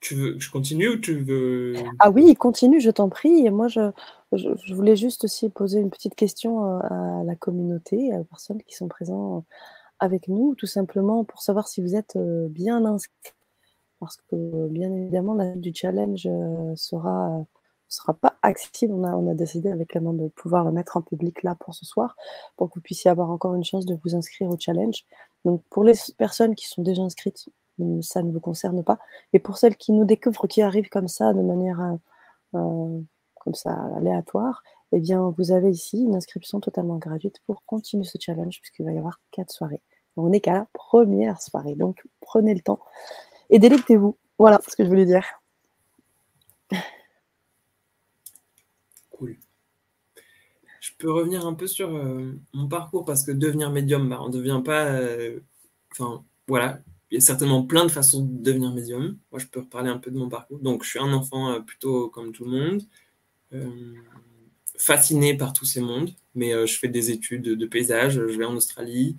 Tu 0.00 0.14
veux 0.14 0.32
que 0.34 0.40
je 0.40 0.50
continue 0.50 0.88
ou 0.88 0.96
tu 0.96 1.18
veux? 1.18 1.74
Ah 1.98 2.10
oui, 2.10 2.34
continue, 2.34 2.80
je 2.80 2.90
t'en 2.90 3.10
prie. 3.10 3.50
Moi, 3.50 3.68
je, 3.68 3.90
je, 4.32 4.74
voulais 4.74 4.96
juste 4.96 5.24
aussi 5.24 5.50
poser 5.50 5.80
une 5.80 5.90
petite 5.90 6.14
question 6.14 6.64
euh, 6.64 7.20
à 7.20 7.22
la 7.24 7.36
communauté, 7.36 8.10
aux 8.16 8.24
personnes 8.24 8.62
qui 8.62 8.74
sont 8.74 8.88
présentes 8.88 9.44
avec 9.98 10.28
nous, 10.28 10.54
tout 10.54 10.66
simplement 10.66 11.24
pour 11.24 11.42
savoir 11.42 11.68
si 11.68 11.82
vous 11.82 11.94
êtes 11.94 12.16
euh, 12.16 12.48
bien 12.48 12.84
inscrit. 12.86 13.34
Parce 14.00 14.16
que, 14.30 14.68
bien 14.68 14.90
évidemment, 14.90 15.34
la 15.34 15.54
du 15.54 15.72
challenge 15.74 16.26
euh, 16.26 16.74
sera 16.76 17.44
sera 17.88 18.14
pas 18.14 18.36
accessible. 18.42 18.94
On 18.94 19.04
a, 19.04 19.14
on 19.14 19.28
a 19.28 19.34
décidé 19.34 19.70
avec 19.70 19.94
la 19.94 20.00
main 20.00 20.12
de 20.14 20.28
pouvoir 20.28 20.64
le 20.64 20.72
mettre 20.72 20.96
en 20.96 21.02
public 21.02 21.42
là 21.42 21.56
pour 21.58 21.74
ce 21.74 21.84
soir, 21.84 22.16
pour 22.56 22.70
que 22.70 22.76
vous 22.76 22.80
puissiez 22.80 23.10
avoir 23.10 23.30
encore 23.30 23.54
une 23.54 23.64
chance 23.64 23.84
de 23.84 23.98
vous 24.02 24.14
inscrire 24.14 24.48
au 24.48 24.56
challenge. 24.58 25.04
Donc, 25.44 25.62
pour 25.70 25.84
les 25.84 25.94
personnes 26.16 26.54
qui 26.54 26.68
sont 26.68 26.82
déjà 26.82 27.02
inscrites, 27.02 27.48
ça 28.02 28.22
ne 28.22 28.32
vous 28.32 28.40
concerne 28.40 28.82
pas. 28.82 28.98
Et 29.32 29.38
pour 29.38 29.58
celles 29.58 29.76
qui 29.76 29.92
nous 29.92 30.04
découvrent, 30.04 30.46
qui 30.46 30.62
arrivent 30.62 30.88
comme 30.88 31.08
ça, 31.08 31.32
de 31.32 31.40
manière 31.40 31.80
euh, 31.80 31.96
euh, 32.54 33.00
comme 33.40 33.54
ça 33.54 33.72
aléatoire, 33.96 34.62
eh 34.92 35.00
bien, 35.00 35.32
vous 35.36 35.52
avez 35.52 35.70
ici 35.70 36.02
une 36.02 36.16
inscription 36.16 36.60
totalement 36.60 36.96
gratuite 36.96 37.40
pour 37.46 37.64
continuer 37.64 38.04
ce 38.04 38.18
challenge, 38.20 38.60
puisqu'il 38.60 38.84
va 38.84 38.92
y 38.92 38.98
avoir 38.98 39.20
quatre 39.30 39.50
soirées. 39.50 39.80
On 40.16 40.28
n'est 40.28 40.40
qu'à 40.40 40.52
la 40.52 40.66
première 40.72 41.40
soirée, 41.40 41.74
donc 41.76 42.04
prenez 42.20 42.54
le 42.54 42.60
temps 42.60 42.80
et 43.50 43.58
délectez-vous. 43.58 44.16
Voilà 44.38 44.60
ce 44.66 44.76
que 44.76 44.84
je 44.84 44.88
voulais 44.88 45.06
dire. 45.06 45.24
Cool. 49.10 49.36
Je 50.80 50.92
peux 50.98 51.12
revenir 51.12 51.46
un 51.46 51.52
peu 51.52 51.66
sur 51.66 51.94
euh, 51.94 52.32
mon 52.54 52.68
parcours 52.68 53.04
parce 53.04 53.22
que 53.22 53.32
devenir 53.32 53.70
médium, 53.70 54.08
bah, 54.08 54.18
on 54.22 54.28
ne 54.28 54.32
devient 54.32 54.62
pas. 54.64 54.98
Enfin, 55.92 56.24
voilà, 56.48 56.80
il 57.10 57.14
y 57.14 57.18
a 57.18 57.20
certainement 57.20 57.64
plein 57.64 57.84
de 57.84 57.90
façons 57.90 58.24
de 58.24 58.42
devenir 58.42 58.72
médium. 58.72 59.18
Moi, 59.32 59.40
je 59.40 59.46
peux 59.46 59.60
reparler 59.60 59.90
un 59.90 59.98
peu 59.98 60.10
de 60.10 60.16
mon 60.16 60.28
parcours. 60.28 60.58
Donc, 60.60 60.84
je 60.84 60.90
suis 60.90 60.98
un 60.98 61.12
enfant 61.12 61.50
euh, 61.50 61.60
plutôt 61.60 62.08
comme 62.08 62.32
tout 62.32 62.44
le 62.44 62.50
monde, 62.50 62.82
euh, 63.52 63.94
fasciné 64.78 65.36
par 65.36 65.52
tous 65.52 65.64
ces 65.64 65.80
mondes, 65.80 66.10
mais 66.34 66.52
euh, 66.54 66.66
je 66.66 66.78
fais 66.78 66.88
des 66.88 67.10
études 67.10 67.42
de 67.42 67.66
paysage, 67.66 68.14
je 68.14 68.38
vais 68.38 68.44
en 68.44 68.54
Australie. 68.54 69.16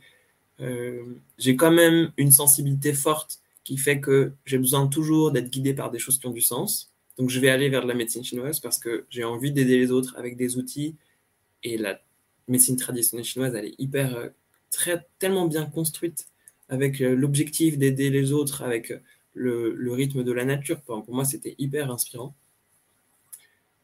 j'ai 1.37 1.55
quand 1.55 1.71
même 1.71 2.11
une 2.17 2.31
sensibilité 2.31 2.93
forte 2.93 3.39
qui 3.63 3.77
fait 3.77 3.99
que 3.99 4.33
j'ai 4.45 4.57
besoin 4.59 4.87
toujours 4.87 5.31
d'être 5.31 5.49
guidé 5.49 5.73
par 5.73 5.91
des 5.91 5.99
choses 5.99 6.19
qui 6.19 6.27
ont 6.27 6.31
du 6.31 6.41
sens. 6.41 6.91
Donc, 7.17 7.29
je 7.29 7.39
vais 7.39 7.49
aller 7.49 7.69
vers 7.69 7.83
de 7.83 7.87
la 7.87 7.93
médecine 7.93 8.23
chinoise 8.23 8.59
parce 8.59 8.79
que 8.79 9.05
j'ai 9.09 9.23
envie 9.23 9.51
d'aider 9.51 9.77
les 9.77 9.91
autres 9.91 10.15
avec 10.17 10.37
des 10.37 10.57
outils. 10.57 10.95
Et 11.63 11.77
la 11.77 11.99
médecine 12.47 12.75
traditionnelle 12.77 13.25
chinoise, 13.25 13.53
elle 13.55 13.65
est 13.65 13.75
hyper, 13.79 14.29
très, 14.71 15.05
tellement 15.19 15.47
bien 15.47 15.65
construite 15.65 16.30
avec 16.71 17.01
euh, 17.01 17.15
l'objectif 17.15 17.77
d'aider 17.77 18.09
les 18.09 18.31
autres, 18.31 18.63
avec 18.63 18.91
le, 19.33 19.91
rythme 19.91 20.23
de 20.23 20.31
la 20.31 20.45
nature. 20.45 20.81
Pour, 20.81 21.05
moi, 21.13 21.25
c'était 21.25 21.55
hyper 21.59 21.91
inspirant. 21.91 22.33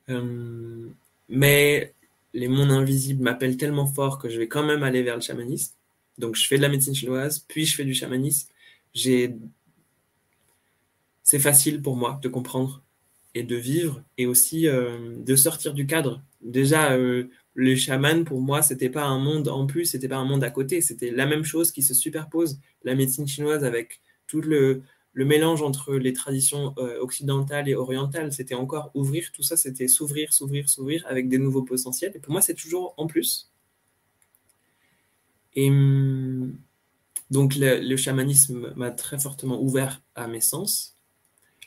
Euh, 0.09 0.87
mais 1.29 1.93
les 2.33 2.47
mondes 2.47 2.71
invisibles 2.71 3.23
m'appellent 3.23 3.57
tellement 3.57 3.87
fort 3.87 4.19
que 4.19 4.29
je 4.29 4.39
vais 4.39 4.47
quand 4.47 4.63
même 4.63 4.83
aller 4.83 5.03
vers 5.03 5.15
le 5.15 5.21
chamanisme. 5.21 5.73
Donc 6.17 6.35
je 6.35 6.47
fais 6.47 6.57
de 6.57 6.61
la 6.61 6.69
médecine 6.69 6.95
chinoise, 6.95 7.39
puis 7.47 7.65
je 7.65 7.75
fais 7.75 7.85
du 7.85 7.93
chamanisme. 7.93 8.49
J'ai... 8.93 9.35
C'est 11.23 11.39
facile 11.39 11.81
pour 11.81 11.97
moi 11.97 12.19
de 12.21 12.29
comprendre 12.29 12.81
et 13.35 13.43
de 13.43 13.55
vivre 13.55 14.01
et 14.17 14.25
aussi 14.25 14.67
euh, 14.67 15.15
de 15.17 15.35
sortir 15.35 15.73
du 15.73 15.85
cadre. 15.85 16.21
Déjà, 16.41 16.93
euh, 16.93 17.25
les 17.57 17.75
chamans, 17.75 18.23
pour 18.23 18.39
moi, 18.39 18.61
c'était 18.61 18.89
pas 18.89 19.03
un 19.03 19.19
monde 19.19 19.47
en 19.47 19.65
plus, 19.65 19.85
c'était 19.85 20.07
pas 20.07 20.17
un 20.17 20.25
monde 20.25 20.43
à 20.43 20.51
côté, 20.51 20.79
c'était 20.79 21.09
la 21.09 21.25
même 21.25 21.43
chose 21.43 21.71
qui 21.71 21.81
se 21.81 21.95
superpose. 21.95 22.59
La 22.83 22.93
médecine 22.93 23.27
chinoise 23.27 23.63
avec 23.63 23.99
tout 24.27 24.41
le, 24.41 24.83
mélange 25.15 25.63
entre 25.63 25.95
les 25.95 26.13
traditions 26.13 26.75
euh, 26.77 26.99
occidentales 26.99 27.67
et 27.67 27.73
orientales, 27.73 28.31
c'était 28.31 28.53
encore 28.53 28.91
ouvrir, 28.93 29.31
tout 29.33 29.41
ça, 29.41 29.57
c'était 29.57 29.87
s'ouvrir, 29.87 30.31
s'ouvrir, 30.33 30.69
s'ouvrir 30.69 31.03
avec 31.07 31.29
des 31.29 31.39
nouveaux 31.39 31.63
potentiels. 31.63 32.11
Et 32.13 32.19
pour 32.19 32.31
moi, 32.31 32.41
c'est 32.41 32.53
toujours 32.53 32.93
en 32.97 33.07
plus. 33.07 33.51
Et 35.55 35.69
hum, 35.71 36.55
donc, 37.31 37.55
le, 37.55 37.95
chamanisme 37.97 38.71
m'a 38.75 38.91
très 38.91 39.17
fortement 39.17 39.59
ouvert 39.61 40.03
à 40.13 40.27
mes 40.27 40.41
sens. 40.41 40.95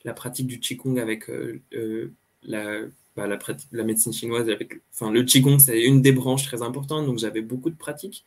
La 0.05 0.15
pratique 0.15 0.47
du 0.47 0.61
Qigong 0.61 0.99
avec 0.99 1.29
euh, 1.29 1.61
euh, 1.75 2.13
la, 2.43 2.83
bah, 3.17 3.27
la, 3.27 3.85
médecine 3.85 4.13
chinoise, 4.13 4.49
avec, 4.49 4.81
enfin, 4.93 5.11
le 5.11 5.23
Qigong, 5.25 5.59
c'est 5.59 5.83
une 5.83 6.03
des 6.03 6.13
branches 6.13 6.45
très 6.47 6.63
importantes, 6.63 7.07
donc 7.07 7.19
j'avais 7.19 7.43
beaucoup 7.43 7.71
de 7.71 7.77
pratiques. 7.77 8.25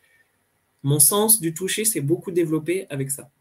Mon 0.83 0.99
sens 0.99 1.39
du 1.39 1.53
toucher 1.53 1.85
s'est 1.85 2.01
beaucoup 2.01 2.31
développé 2.31 2.85
avec 2.89 3.09
ça. 3.11 3.31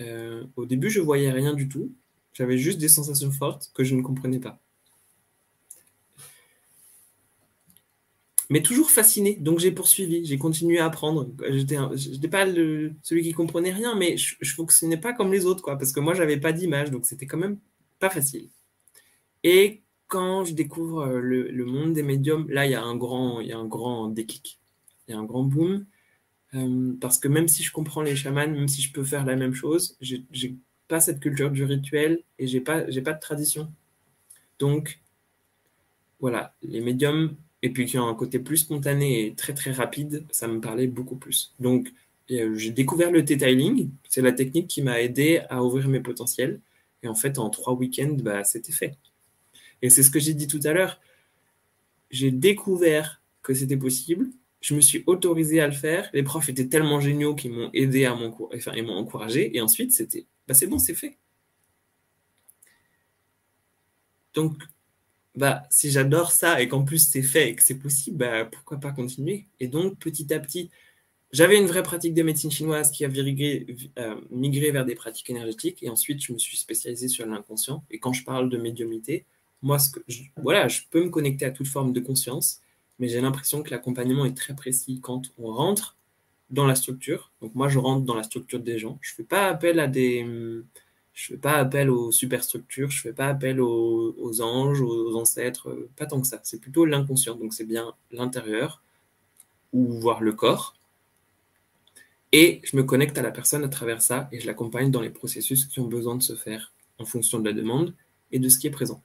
Euh, 0.00 0.44
au 0.56 0.66
début, 0.66 0.90
je 0.90 1.00
voyais 1.00 1.30
rien 1.30 1.54
du 1.54 1.68
tout. 1.68 1.92
J'avais 2.32 2.58
juste 2.58 2.78
des 2.78 2.88
sensations 2.88 3.32
fortes 3.32 3.70
que 3.74 3.84
je 3.84 3.94
ne 3.94 4.02
comprenais 4.02 4.38
pas. 4.38 4.60
Mais 8.50 8.62
toujours 8.62 8.90
fasciné, 8.90 9.36
donc 9.36 9.60
j'ai 9.60 9.70
poursuivi, 9.70 10.24
j'ai 10.24 10.36
continué 10.36 10.80
à 10.80 10.86
apprendre. 10.86 11.30
Je 11.48 11.62
n'étais 11.62 12.28
pas 12.28 12.46
celui 13.02 13.22
qui 13.22 13.32
comprenait 13.32 13.72
rien, 13.72 13.94
mais 13.94 14.16
je, 14.16 14.34
ne 14.42 14.46
fonctionnais 14.46 14.96
pas 14.96 15.12
comme 15.12 15.32
les 15.32 15.46
autres, 15.46 15.62
quoi, 15.62 15.78
parce 15.78 15.92
que 15.92 16.00
moi, 16.00 16.14
j'avais 16.14 16.36
pas 16.36 16.52
d'image, 16.52 16.90
donc 16.90 17.06
c'était 17.06 17.26
quand 17.26 17.38
même 17.38 17.58
pas 18.00 18.10
facile. 18.10 18.48
Et 19.44 19.82
quand 20.08 20.44
je 20.44 20.54
découvre 20.54 21.02
euh, 21.02 21.20
le, 21.20 21.64
monde 21.64 21.92
des 21.92 22.02
médiums, 22.02 22.48
là, 22.50 22.66
il 22.66 22.72
y 22.72 22.74
a 22.74 22.82
un 22.82 22.96
grand, 22.96 23.40
il 23.40 23.48
y 23.48 23.52
a 23.52 23.58
un 23.58 23.66
grand 23.66 24.08
déclic, 24.08 24.58
il 25.08 25.12
y 25.12 25.14
a 25.14 25.18
un 25.18 25.24
grand 25.24 25.44
boom. 25.44 25.86
Euh, 26.54 26.92
parce 27.00 27.18
que 27.18 27.28
même 27.28 27.48
si 27.48 27.62
je 27.62 27.72
comprends 27.72 28.02
les 28.02 28.16
chamans, 28.16 28.48
même 28.48 28.68
si 28.68 28.82
je 28.82 28.92
peux 28.92 29.04
faire 29.04 29.24
la 29.24 29.36
même 29.36 29.54
chose, 29.54 29.96
j'ai 30.00 30.56
pas 30.88 31.00
cette 31.00 31.20
culture 31.20 31.50
du 31.50 31.64
rituel 31.64 32.22
et 32.38 32.48
j'ai 32.48 32.60
pas, 32.60 32.82
pas 32.82 33.12
de 33.12 33.20
tradition. 33.20 33.72
Donc, 34.58 35.00
voilà, 36.20 36.54
les 36.62 36.80
médiums, 36.80 37.36
et 37.62 37.70
puis 37.70 37.86
qui 37.86 37.98
ont 37.98 38.08
un 38.08 38.14
côté 38.14 38.38
plus 38.38 38.58
spontané 38.58 39.26
et 39.26 39.34
très 39.34 39.54
très 39.54 39.72
rapide, 39.72 40.24
ça 40.30 40.48
me 40.48 40.60
parlait 40.60 40.86
beaucoup 40.86 41.16
plus. 41.16 41.54
Donc, 41.60 41.92
euh, 42.30 42.54
j'ai 42.56 42.70
découvert 42.70 43.10
le 43.10 43.22
detailing, 43.22 43.90
c'est 44.08 44.22
la 44.22 44.32
technique 44.32 44.68
qui 44.68 44.82
m'a 44.82 45.00
aidé 45.00 45.42
à 45.50 45.62
ouvrir 45.62 45.88
mes 45.88 46.00
potentiels. 46.00 46.60
Et 47.02 47.08
en 47.08 47.14
fait, 47.14 47.38
en 47.38 47.50
trois 47.50 47.74
week-ends, 47.74 48.16
bah, 48.22 48.44
c'était 48.44 48.72
fait. 48.72 48.96
Et 49.82 49.90
c'est 49.90 50.02
ce 50.02 50.10
que 50.10 50.20
j'ai 50.20 50.34
dit 50.34 50.46
tout 50.46 50.60
à 50.64 50.72
l'heure. 50.72 51.00
J'ai 52.10 52.30
découvert 52.30 53.22
que 53.42 53.54
c'était 53.54 53.76
possible 53.76 54.30
je 54.60 54.74
me 54.74 54.80
suis 54.80 55.02
autorisé 55.06 55.60
à 55.60 55.66
le 55.66 55.72
faire. 55.72 56.08
Les 56.12 56.22
profs 56.22 56.48
étaient 56.48 56.68
tellement 56.68 57.00
géniaux 57.00 57.34
qu'ils 57.34 57.52
m'ont 57.52 57.70
aidé 57.72 58.04
à 58.04 58.14
m'encourager, 58.14 58.58
enfin, 58.58 58.72
ils 58.76 58.84
m'ont 58.84 58.96
encouragé. 58.96 59.56
Et 59.56 59.60
ensuite, 59.60 59.92
c'était, 59.92 60.26
bah, 60.46 60.54
c'est 60.54 60.66
bon, 60.66 60.78
c'est 60.78 60.94
fait. 60.94 61.16
Donc, 64.34 64.54
bah, 65.34 65.62
si 65.70 65.90
j'adore 65.90 66.30
ça 66.32 66.60
et 66.60 66.68
qu'en 66.68 66.84
plus 66.84 67.08
c'est 67.08 67.22
fait 67.22 67.50
et 67.50 67.54
que 67.56 67.62
c'est 67.62 67.78
possible, 67.78 68.18
bah, 68.18 68.44
pourquoi 68.44 68.78
pas 68.78 68.92
continuer? 68.92 69.46
Et 69.60 69.68
donc, 69.68 69.98
petit 69.98 70.32
à 70.34 70.40
petit, 70.40 70.70
j'avais 71.32 71.58
une 71.58 71.66
vraie 71.66 71.82
pratique 71.82 72.14
de 72.14 72.22
médecine 72.22 72.50
chinoise 72.50 72.90
qui 72.90 73.04
a 73.04 73.08
euh, 73.08 74.20
migré 74.30 74.72
vers 74.72 74.84
des 74.84 74.94
pratiques 74.94 75.30
énergétiques. 75.30 75.82
Et 75.82 75.88
ensuite, 75.88 76.22
je 76.22 76.32
me 76.32 76.38
suis 76.38 76.56
spécialisé 76.56 77.08
sur 77.08 77.26
l'inconscient. 77.26 77.84
Et 77.90 77.98
quand 77.98 78.12
je 78.12 78.24
parle 78.24 78.50
de 78.50 78.58
médiumité, 78.58 79.24
moi, 79.62 79.78
que 79.92 80.00
voilà, 80.36 80.68
je 80.68 80.82
peux 80.90 81.04
me 81.04 81.10
connecter 81.10 81.44
à 81.44 81.50
toute 81.50 81.68
forme 81.68 81.92
de 81.92 82.00
conscience 82.00 82.60
mais 83.00 83.08
j'ai 83.08 83.20
l'impression 83.20 83.62
que 83.62 83.70
l'accompagnement 83.70 84.26
est 84.26 84.36
très 84.36 84.54
précis 84.54 85.00
quand 85.02 85.32
on 85.38 85.50
rentre 85.50 85.96
dans 86.50 86.66
la 86.66 86.74
structure. 86.74 87.32
Donc 87.40 87.54
moi, 87.54 87.68
je 87.68 87.78
rentre 87.78 88.04
dans 88.04 88.14
la 88.14 88.22
structure 88.22 88.60
des 88.60 88.78
gens. 88.78 88.98
Je 89.00 89.12
ne 89.12 89.16
fais 89.16 89.24
pas 89.24 89.48
appel 89.48 89.80
à 89.80 89.88
des... 89.88 90.62
Je 91.12 91.26
fais 91.26 91.36
pas 91.36 91.54
appel 91.54 91.90
aux 91.90 92.12
superstructures, 92.12 92.90
je 92.90 92.98
ne 92.98 93.02
fais 93.02 93.12
pas 93.12 93.26
appel 93.26 93.60
aux, 93.60 94.42
anges, 94.42 94.80
aux 94.80 95.16
ancêtres, 95.16 95.88
pas 95.96 96.06
tant 96.06 96.20
que 96.20 96.26
ça. 96.26 96.40
C'est 96.44 96.60
plutôt 96.60 96.84
l'inconscient, 96.84 97.34
donc 97.34 97.52
c'est 97.52 97.64
bien 97.64 97.94
l'intérieur, 98.10 98.82
ou 99.72 100.00
voir 100.00 100.22
le 100.22 100.32
corps. 100.32 100.76
Et 102.32 102.60
je 102.62 102.76
me 102.76 102.84
connecte 102.84 103.18
à 103.18 103.22
la 103.22 103.32
personne 103.32 103.64
à 103.64 103.68
travers 103.68 104.02
ça 104.02 104.28
et 104.30 104.40
je 104.40 104.46
l'accompagne 104.46 104.90
dans 104.90 105.00
les 105.00 105.10
processus 105.10 105.66
qui 105.66 105.80
ont 105.80 105.88
besoin 105.88 106.14
de 106.16 106.22
se 106.22 106.36
faire 106.36 106.72
en 106.98 107.04
fonction 107.04 107.38
de 107.40 107.48
la 107.48 107.54
demande 107.54 107.94
et 108.30 108.38
de 108.38 108.48
ce 108.48 108.58
qui 108.58 108.66
est 108.66 108.70
présent. 108.70 109.02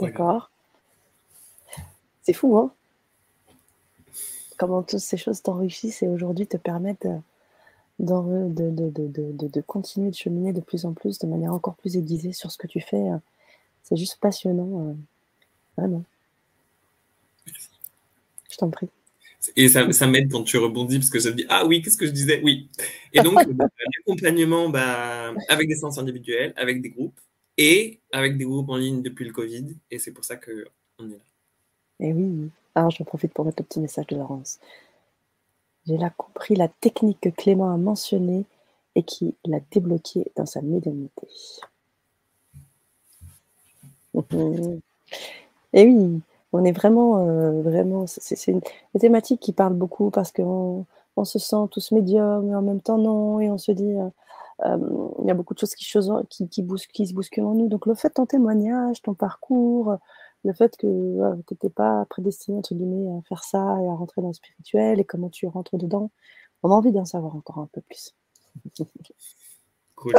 D'accord. 0.00 0.50
C'est 2.22 2.32
fou, 2.32 2.56
hein 2.56 2.72
Comment 4.56 4.82
toutes 4.82 5.00
ces 5.00 5.16
choses 5.16 5.42
t'enrichissent 5.42 6.02
et 6.02 6.08
aujourd'hui 6.08 6.46
te 6.46 6.56
permettent 6.56 7.08
de, 7.98 8.50
de, 9.48 9.60
continuer 9.60 10.10
de 10.10 10.16
cheminer 10.16 10.52
de 10.52 10.60
plus 10.60 10.84
en 10.84 10.92
plus, 10.92 11.18
de 11.18 11.26
manière 11.26 11.52
encore 11.52 11.74
plus 11.74 11.96
aiguisée 11.96 12.32
sur 12.32 12.50
ce 12.50 12.58
que 12.58 12.66
tu 12.66 12.80
fais. 12.80 13.02
C'est 13.82 13.96
juste 13.96 14.18
passionnant, 14.20 14.88
euh, 14.88 14.94
vraiment. 15.76 16.04
Je 18.50 18.56
t'en 18.56 18.70
prie. 18.70 18.88
Et 19.56 19.68
ça, 19.68 19.92
ça 19.92 20.06
m'aide 20.06 20.30
quand 20.30 20.42
tu 20.42 20.56
rebondis 20.56 20.98
parce 20.98 21.10
que 21.10 21.18
je 21.18 21.28
me 21.28 21.34
dis 21.34 21.46
Ah 21.48 21.66
oui, 21.66 21.82
qu'est-ce 21.82 21.98
que 21.98 22.06
je 22.06 22.12
disais 22.12 22.40
Oui. 22.42 22.68
Et 23.12 23.20
donc, 23.20 23.34
l'accompagnement 24.06 24.70
bah, 24.70 25.34
avec 25.48 25.68
des 25.68 25.74
séances 25.74 25.98
individuelles, 25.98 26.54
avec 26.56 26.80
des 26.80 26.90
groupes, 26.90 27.18
et 27.56 28.00
avec 28.12 28.36
des 28.36 28.44
groupes 28.44 28.70
en 28.70 28.76
ligne 28.76 29.02
depuis 29.02 29.24
le 29.24 29.32
Covid. 29.32 29.76
Et 29.90 29.98
c'est 29.98 30.12
pour 30.12 30.24
ça 30.24 30.36
qu'on 30.36 31.10
est 31.10 31.18
là. 31.18 31.24
Et 32.00 32.12
oui, 32.12 32.50
alors 32.74 32.90
je 32.90 33.02
profite 33.02 33.32
pour 33.32 33.44
mettre 33.44 33.62
le 33.62 33.66
petit 33.66 33.80
message 33.80 34.06
de 34.08 34.16
Laurence. 34.16 34.58
J'ai 35.86 35.96
là 35.96 36.10
compris 36.16 36.56
la 36.56 36.68
technique 36.68 37.20
que 37.20 37.28
Clément 37.28 37.72
a 37.72 37.76
mentionnée 37.76 38.44
et 38.94 39.02
qui 39.02 39.34
l'a 39.44 39.60
débloqué 39.70 40.26
dans 40.36 40.46
sa 40.46 40.62
médiumnité. 40.62 41.28
et 45.72 45.84
oui, 45.84 46.20
on 46.52 46.64
est 46.64 46.72
vraiment, 46.72 47.26
euh, 47.26 47.62
vraiment, 47.62 48.06
c'est 48.06 48.50
une, 48.50 48.60
thématique 48.98 49.40
qui 49.40 49.52
parle 49.52 49.74
beaucoup 49.74 50.10
parce 50.10 50.30
qu'on 50.32 50.86
on 51.16 51.24
se 51.24 51.38
sent 51.38 51.68
tous 51.70 51.92
médiums 51.92 52.48
et 52.50 52.54
en 52.54 52.62
même 52.62 52.80
temps 52.80 52.98
non, 52.98 53.40
et 53.40 53.50
on 53.50 53.58
se 53.58 53.72
dit, 53.72 53.92
euh, 53.92 54.08
il 54.62 55.26
y 55.26 55.30
a 55.30 55.34
beaucoup 55.34 55.54
de 55.54 55.58
choses 55.58 55.74
qui, 55.74 55.86
qui, 56.30 56.48
qui, 56.48 57.06
se 57.06 57.14
bousculent 57.14 57.44
en 57.44 57.54
nous. 57.54 57.68
Donc 57.68 57.86
le 57.86 57.94
fait 57.94 58.08
de 58.08 58.14
ton 58.14 58.26
témoignage, 58.26 59.02
ton 59.02 59.14
parcours, 59.14 59.96
le 60.44 60.52
fait 60.52 60.76
que 60.76 60.86
tu 61.46 61.54
n'étais 61.54 61.70
pas 61.70 62.04
prédestiné 62.08 62.58
entre 62.58 62.74
guillemets 62.74 63.18
à 63.18 63.22
faire 63.28 63.44
ça 63.44 63.78
et 63.82 63.88
à 63.88 63.94
rentrer 63.94 64.22
dans 64.22 64.28
le 64.28 64.34
spirituel 64.34 65.00
et 65.00 65.04
comment 65.04 65.30
tu 65.30 65.46
rentres 65.46 65.76
dedans, 65.76 66.10
on 66.62 66.70
a 66.70 66.74
envie 66.74 66.92
d'en 66.92 67.04
savoir 67.04 67.34
encore 67.34 67.58
un 67.58 67.68
peu 67.72 67.80
plus. 67.80 68.14
cool. 69.94 70.14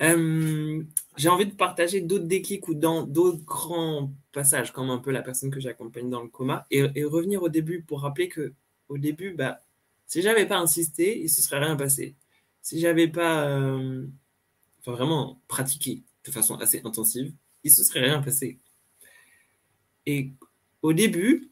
Euh, 0.00 0.82
j'ai 1.16 1.28
envie 1.28 1.46
de 1.46 1.54
partager 1.54 2.00
d'autres 2.00 2.24
déclics 2.24 2.66
ou 2.66 2.74
d'autres 2.74 3.44
grands 3.44 4.10
passages, 4.32 4.72
comme 4.72 4.90
un 4.90 4.98
peu 4.98 5.12
la 5.12 5.22
personne 5.22 5.50
que 5.50 5.60
j'accompagne 5.60 6.10
dans 6.10 6.22
le 6.22 6.28
coma, 6.28 6.66
et, 6.72 6.84
et, 6.96 7.04
revenir 7.04 7.44
au 7.44 7.48
début 7.48 7.82
pour 7.82 8.00
rappeler 8.00 8.28
que 8.28 8.54
au 8.88 8.98
début, 8.98 9.34
bah, 9.34 9.60
si 10.06 10.20
j'avais 10.20 10.46
pas 10.46 10.58
insisté, 10.58 11.20
il 11.20 11.30
se 11.30 11.40
serait 11.40 11.60
rien 11.60 11.76
passé 11.76 12.16
si 12.64 12.80
j'avais 12.80 13.08
pas 13.08 13.46
euh, 13.46 14.06
vraiment 14.86 15.38
pratiqué 15.48 16.02
de 16.24 16.30
façon 16.30 16.56
assez 16.56 16.80
intensive, 16.82 17.30
il 17.62 17.70
se 17.70 17.84
serait 17.84 18.00
rien 18.00 18.22
passé. 18.22 18.58
Et 20.06 20.30
au 20.80 20.94
début, 20.94 21.50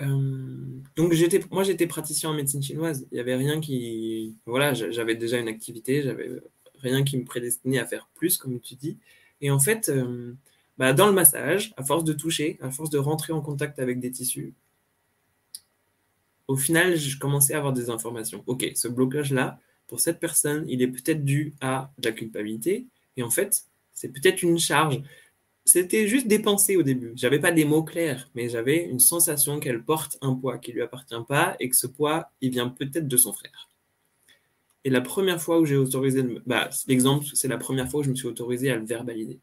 euh, 0.00 0.80
donc 0.96 1.12
moi 1.50 1.62
j'étais 1.62 1.86
praticien 1.86 2.30
en 2.30 2.34
médecine 2.34 2.62
chinoise. 2.62 3.06
Il 3.12 3.14
n'y 3.16 3.20
avait 3.20 3.36
rien 3.36 3.60
qui, 3.60 4.38
voilà, 4.46 4.72
j'avais 4.72 5.14
déjà 5.14 5.38
une 5.38 5.48
activité, 5.48 6.02
j'avais 6.02 6.40
rien 6.78 7.04
qui 7.04 7.18
me 7.18 7.24
prédestinait 7.24 7.78
à 7.78 7.84
faire 7.84 8.08
plus, 8.14 8.38
comme 8.38 8.60
tu 8.60 8.76
dis. 8.76 8.96
Et 9.42 9.50
en 9.50 9.58
fait, 9.58 9.90
euh, 9.90 10.32
bah, 10.78 10.94
dans 10.94 11.06
le 11.06 11.12
massage, 11.12 11.74
à 11.76 11.84
force 11.84 12.04
de 12.04 12.14
toucher, 12.14 12.58
à 12.62 12.70
force 12.70 12.88
de 12.88 12.98
rentrer 12.98 13.34
en 13.34 13.42
contact 13.42 13.78
avec 13.78 14.00
des 14.00 14.10
tissus, 14.10 14.54
au 16.46 16.56
final, 16.56 16.96
je 16.96 17.18
commençais 17.18 17.52
à 17.52 17.58
avoir 17.58 17.74
des 17.74 17.90
informations. 17.90 18.42
Ok, 18.46 18.72
ce 18.74 18.88
blocage-là, 18.88 19.60
pour 19.88 20.00
cette 20.00 20.20
personne, 20.20 20.64
il 20.68 20.82
est 20.82 20.88
peut-être 20.88 21.24
dû 21.24 21.54
à 21.60 21.90
de 21.98 22.08
la 22.08 22.14
culpabilité. 22.14 22.86
Et 23.16 23.22
en 23.22 23.30
fait, 23.30 23.64
c'est 23.92 24.08
peut-être 24.08 24.42
une 24.42 24.58
charge. 24.58 25.02
C'était 25.64 26.06
juste 26.06 26.28
des 26.28 26.38
pensées 26.38 26.76
au 26.76 26.82
début. 26.82 27.12
J'avais 27.16 27.40
pas 27.40 27.52
des 27.52 27.64
mots 27.64 27.82
clairs, 27.82 28.30
mais 28.34 28.48
j'avais 28.48 28.84
une 28.84 29.00
sensation 29.00 29.58
qu'elle 29.58 29.82
porte 29.82 30.18
un 30.22 30.34
poids 30.34 30.58
qui 30.58 30.72
lui 30.72 30.82
appartient 30.82 31.14
pas 31.26 31.56
et 31.58 31.68
que 31.68 31.76
ce 31.76 31.86
poids, 31.86 32.30
il 32.40 32.50
vient 32.50 32.68
peut-être 32.68 33.08
de 33.08 33.16
son 33.16 33.32
frère. 33.32 33.68
Et 34.84 34.90
la 34.90 35.00
première 35.00 35.40
fois 35.40 35.58
où 35.58 35.66
j'ai 35.66 35.76
autorisé, 35.76 36.22
bah, 36.46 36.70
l'exemple, 36.86 37.26
c'est 37.34 37.48
la 37.48 37.58
première 37.58 37.90
fois 37.90 38.00
où 38.00 38.02
je 38.04 38.10
me 38.10 38.14
suis 38.14 38.28
autorisé 38.28 38.70
à 38.70 38.76
le 38.76 38.84
verbaliser. 38.84 39.40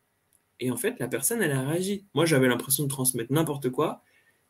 Et 0.59 0.71
en 0.71 0.77
fait, 0.77 0.97
la 0.99 1.07
personne, 1.07 1.41
elle 1.41 1.51
a 1.51 1.61
réagi. 1.61 2.05
Moi, 2.13 2.25
j'avais 2.25 2.47
l'impression 2.47 2.85
de 2.85 2.89
transmettre 2.89 3.33
n'importe 3.33 3.69
quoi. 3.69 4.01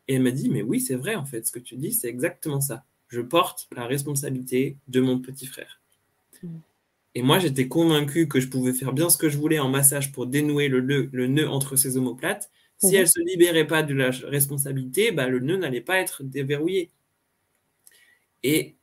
Et 0.08 0.14
elle 0.14 0.22
m'a 0.22 0.30
dit, 0.30 0.48
mais 0.48 0.62
oui, 0.62 0.80
c'est 0.80 0.94
vrai, 0.94 1.16
en 1.16 1.24
fait, 1.24 1.46
ce 1.46 1.52
que 1.52 1.58
tu 1.58 1.76
dis, 1.76 1.92
c'est 1.92 2.08
exactement 2.08 2.60
ça. 2.60 2.84
Je 3.08 3.20
porte 3.20 3.66
la 3.74 3.86
responsabilité 3.86 4.76
de 4.88 5.00
mon 5.00 5.18
petit 5.18 5.46
frère. 5.46 5.80
Et 7.14 7.22
moi, 7.22 7.38
j'étais 7.38 7.66
convaincu 7.66 8.28
que 8.28 8.40
je 8.40 8.48
pouvais 8.48 8.74
faire 8.74 8.92
bien 8.92 9.08
ce 9.08 9.16
que 9.16 9.30
je 9.30 9.38
voulais 9.38 9.58
en 9.58 9.70
massage 9.70 10.12
pour 10.12 10.26
dénouer 10.26 10.68
le, 10.68 10.80
le, 10.80 11.26
nœud 11.26 11.48
entre 11.48 11.76
ces 11.76 11.96
omoplates. 11.96 12.50
Si 12.76 12.88
mmh. 12.88 12.94
elle 12.94 13.00
ne 13.00 13.06
se 13.06 13.20
libérait 13.20 13.66
pas 13.66 13.82
de 13.82 13.94
la 13.94 14.10
responsabilité, 14.10 15.12
bah, 15.12 15.26
le 15.26 15.40
nœud 15.40 15.56
n'allait 15.56 15.80
pas 15.80 15.98
être 15.98 16.22
déverrouillé. 16.22 16.90
Et 18.42 18.76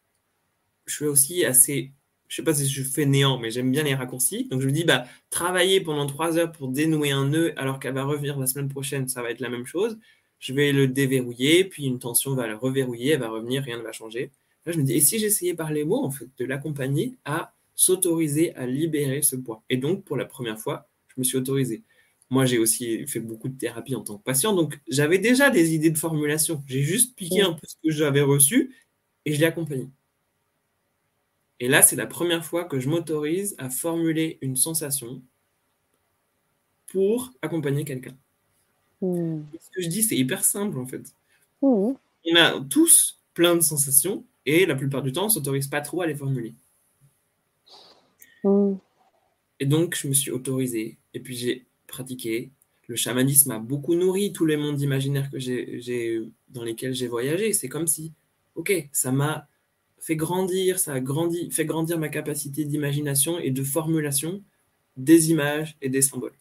je 0.85 0.95
suis 0.95 1.05
aussi 1.05 1.45
assez, 1.45 1.91
je 2.27 2.35
sais 2.35 2.43
pas 2.43 2.55
si 2.55 2.67
je 2.67 2.83
fais 2.83 3.05
néant, 3.05 3.37
mais 3.37 3.51
j'aime 3.51 3.71
bien 3.71 3.83
les 3.83 3.93
raccourcis. 3.93 4.47
Donc 4.49 4.61
je 4.61 4.67
me 4.67 4.71
dis, 4.71 4.83
bah, 4.83 5.05
travailler 5.29 5.81
pendant 5.81 6.07
trois 6.07 6.37
heures 6.37 6.51
pour 6.51 6.69
dénouer 6.69 7.11
un 7.11 7.27
nœud 7.27 7.53
alors 7.55 7.79
qu'elle 7.79 7.93
va 7.93 8.03
revenir 8.03 8.39
la 8.39 8.47
semaine 8.47 8.69
prochaine, 8.69 9.07
ça 9.07 9.21
va 9.21 9.29
être 9.29 9.41
la 9.41 9.49
même 9.49 9.65
chose. 9.65 9.99
Je 10.39 10.53
vais 10.53 10.71
le 10.71 10.87
déverrouiller, 10.87 11.65
puis 11.65 11.85
une 11.85 11.99
tension 11.99 12.33
va 12.33 12.47
le 12.47 12.55
reverrouiller, 12.55 13.11
elle 13.11 13.19
va 13.19 13.29
revenir, 13.29 13.63
rien 13.63 13.77
ne 13.77 13.83
va 13.83 13.91
changer. 13.91 14.31
Là, 14.65 14.71
je 14.71 14.79
me 14.79 14.83
dis, 14.83 14.93
et 14.93 15.01
si 15.01 15.19
j'essayais 15.19 15.53
par 15.53 15.71
les 15.71 15.83
mots, 15.83 16.03
en 16.03 16.11
fait, 16.11 16.29
de 16.37 16.45
l'accompagner 16.45 17.17
à 17.25 17.53
s'autoriser 17.75 18.55
à 18.55 18.65
libérer 18.65 19.21
ce 19.21 19.35
poids? 19.35 19.63
Et 19.69 19.77
donc, 19.77 20.03
pour 20.05 20.15
la 20.15 20.25
première 20.25 20.59
fois, 20.59 20.87
je 21.07 21.15
me 21.17 21.23
suis 21.23 21.37
autorisé. 21.37 21.83
Moi, 22.29 22.45
j'ai 22.45 22.57
aussi 22.57 23.05
fait 23.07 23.19
beaucoup 23.19 23.49
de 23.49 23.57
thérapie 23.57 23.95
en 23.95 24.01
tant 24.01 24.17
que 24.17 24.23
patient, 24.23 24.53
donc 24.55 24.79
j'avais 24.87 25.19
déjà 25.19 25.49
des 25.49 25.75
idées 25.75 25.91
de 25.91 25.97
formulation. 25.97 26.63
J'ai 26.67 26.81
juste 26.81 27.15
piqué 27.15 27.41
un 27.41 27.53
peu 27.53 27.67
ce 27.67 27.75
que 27.83 27.91
j'avais 27.91 28.21
reçu 28.21 28.73
et 29.25 29.33
je 29.33 29.39
l'ai 29.39 29.45
accompagné. 29.45 29.89
Et 31.59 31.67
là, 31.67 31.81
c'est 31.81 31.95
la 31.95 32.07
première 32.07 32.43
fois 32.43 32.65
que 32.65 32.79
je 32.79 32.89
m'autorise 32.89 33.55
à 33.57 33.69
formuler 33.69 34.39
une 34.41 34.55
sensation 34.55 35.21
pour 36.87 37.31
accompagner 37.41 37.85
quelqu'un. 37.85 38.15
Hmm. 39.01 39.41
Ce 39.59 39.69
que 39.69 39.81
je 39.81 39.87
dis, 39.87 40.03
c'est 40.03 40.17
hyper 40.17 40.43
simple 40.43 40.77
en 40.77 40.85
fait. 40.85 41.03
Hmm. 41.61 41.93
On 42.25 42.35
a 42.35 42.59
tous 42.69 43.19
plein 43.33 43.55
de 43.55 43.61
sensations 43.61 44.25
et 44.45 44.65
la 44.65 44.75
plupart 44.75 45.01
du 45.01 45.11
temps, 45.11 45.23
on 45.23 45.27
ne 45.27 45.31
s'autorise 45.31 45.67
pas 45.67 45.81
trop 45.81 46.01
à 46.01 46.07
les 46.07 46.15
formuler. 46.15 46.53
Hmm. 48.43 48.75
Et 49.59 49.65
donc, 49.65 49.95
je 49.95 50.07
me 50.07 50.13
suis 50.13 50.31
autorisé 50.31 50.97
et 51.13 51.19
puis 51.19 51.35
j'ai 51.35 51.65
pratiqué. 51.87 52.51
Le 52.87 52.95
chamanisme 52.95 53.51
a 53.51 53.59
beaucoup 53.59 53.95
nourri 53.95 54.33
tous 54.33 54.45
les 54.45 54.57
mondes 54.57 54.81
imaginaires 54.81 55.31
que 55.31 55.39
j'ai, 55.39 56.21
dans 56.49 56.63
lesquels 56.63 56.93
j'ai 56.93 57.07
voyagé. 57.07 57.53
C'est 57.53 57.69
comme 57.69 57.87
si, 57.87 58.11
ok, 58.55 58.89
ça 58.91 59.11
m'a 59.11 59.47
fait 59.99 60.17
grandir, 60.17 60.79
ça 60.79 60.93
a 60.93 60.99
grandi, 60.99 61.49
fait 61.49 61.65
grandir 61.65 61.97
ma 61.97 62.09
capacité 62.09 62.65
d'imagination 62.65 63.39
et 63.39 63.51
de 63.51 63.63
formulation 63.63 64.43
des 64.97 65.31
images 65.31 65.77
et 65.81 65.87
des 65.87 66.01
symboles. 66.01 66.35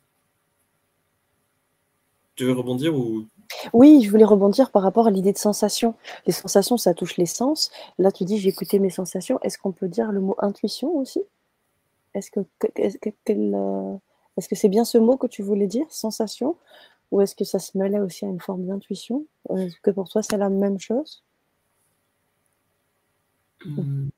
Tu 2.35 2.45
veux 2.45 2.53
rebondir 2.53 2.97
ou 2.97 3.29
Oui, 3.73 4.03
je 4.03 4.11
voulais 4.11 4.25
rebondir 4.25 4.71
par 4.71 4.83
rapport 4.83 5.07
à 5.07 5.11
l'idée 5.11 5.33
de 5.33 5.39
sensation. 5.39 5.95
Les 6.27 6.33
sensations, 6.33 6.77
ça 6.77 6.95
touche 6.95 7.17
les 7.17 7.27
sens. 7.27 7.71
Là, 7.99 8.13
tu 8.13 8.25
dis 8.25 8.39
j'ai 8.39 8.49
écouté 8.49 8.79
mes 8.79 8.91
sensations. 8.91 9.39
Est-ce 9.43 9.59
qu'on 9.59 9.73
peut 9.73 9.89
dire 9.89 10.13
le 10.13 10.21
mot 10.21 10.37
intuition 10.39 10.97
aussi? 10.97 11.21
Est-ce 12.15 12.31
que 12.31 12.41
est-ce 12.77 12.99
que 12.99 13.11
euh, 13.31 13.97
est-ce 14.37 14.49
que 14.49 14.55
c'est 14.55 14.69
bien 14.69 14.85
ce 14.85 14.99
mot 14.99 15.17
que 15.17 15.27
tu 15.27 15.43
voulais 15.43 15.67
dire, 15.67 15.87
sensation, 15.91 16.57
ou 17.11 17.21
est-ce 17.21 17.35
que 17.35 17.45
ça 17.45 17.59
se 17.59 17.77
mêlait 17.77 18.01
aussi 18.01 18.25
à 18.25 18.29
une 18.29 18.41
forme 18.41 18.67
d'intuition? 18.67 19.27
Est-ce 19.51 19.77
que 19.83 19.91
pour 19.91 20.09
toi 20.09 20.23
c'est 20.23 20.39
la 20.39 20.49
même 20.49 20.79
chose? 20.79 21.23
Hmm. 23.65 24.09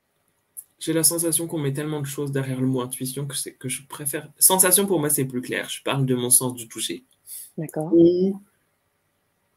J'ai 0.78 0.92
la 0.92 1.02
sensation 1.02 1.46
qu'on 1.46 1.58
met 1.58 1.72
tellement 1.72 2.00
de 2.00 2.06
choses 2.06 2.30
derrière 2.30 2.60
le 2.60 2.66
mot 2.66 2.80
intuition 2.82 3.26
que, 3.26 3.34
que 3.50 3.68
je 3.68 3.86
préfère. 3.86 4.30
Sensation 4.38 4.86
pour 4.86 5.00
moi, 5.00 5.08
c'est 5.08 5.24
plus 5.24 5.40
clair. 5.40 5.68
Je 5.70 5.82
parle 5.82 6.04
de 6.04 6.14
mon 6.14 6.28
sens 6.28 6.54
du 6.54 6.68
toucher. 6.68 7.04
D'accord. 7.56 7.90
Ou 7.94 8.38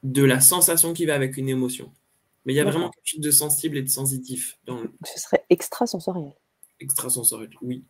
de 0.04 0.24
la 0.24 0.40
sensation 0.40 0.94
qui 0.94 1.06
va 1.06 1.16
avec 1.16 1.38
une 1.38 1.50
émotion. 1.50 1.92
Mais 2.46 2.54
il 2.54 2.56
y 2.56 2.60
a 2.60 2.64
vraiment 2.64 2.90
quelque 2.90 3.06
chose 3.06 3.20
de 3.20 3.32
sensible 3.32 3.78
et 3.78 3.82
de 3.82 3.90
sensitif. 3.90 4.58
Dans 4.66 4.82
Ce 5.04 5.20
serait 5.20 5.44
extrasensoriel. 5.50 6.34
Extrasensoriel, 6.80 7.50
oui. 7.62 7.84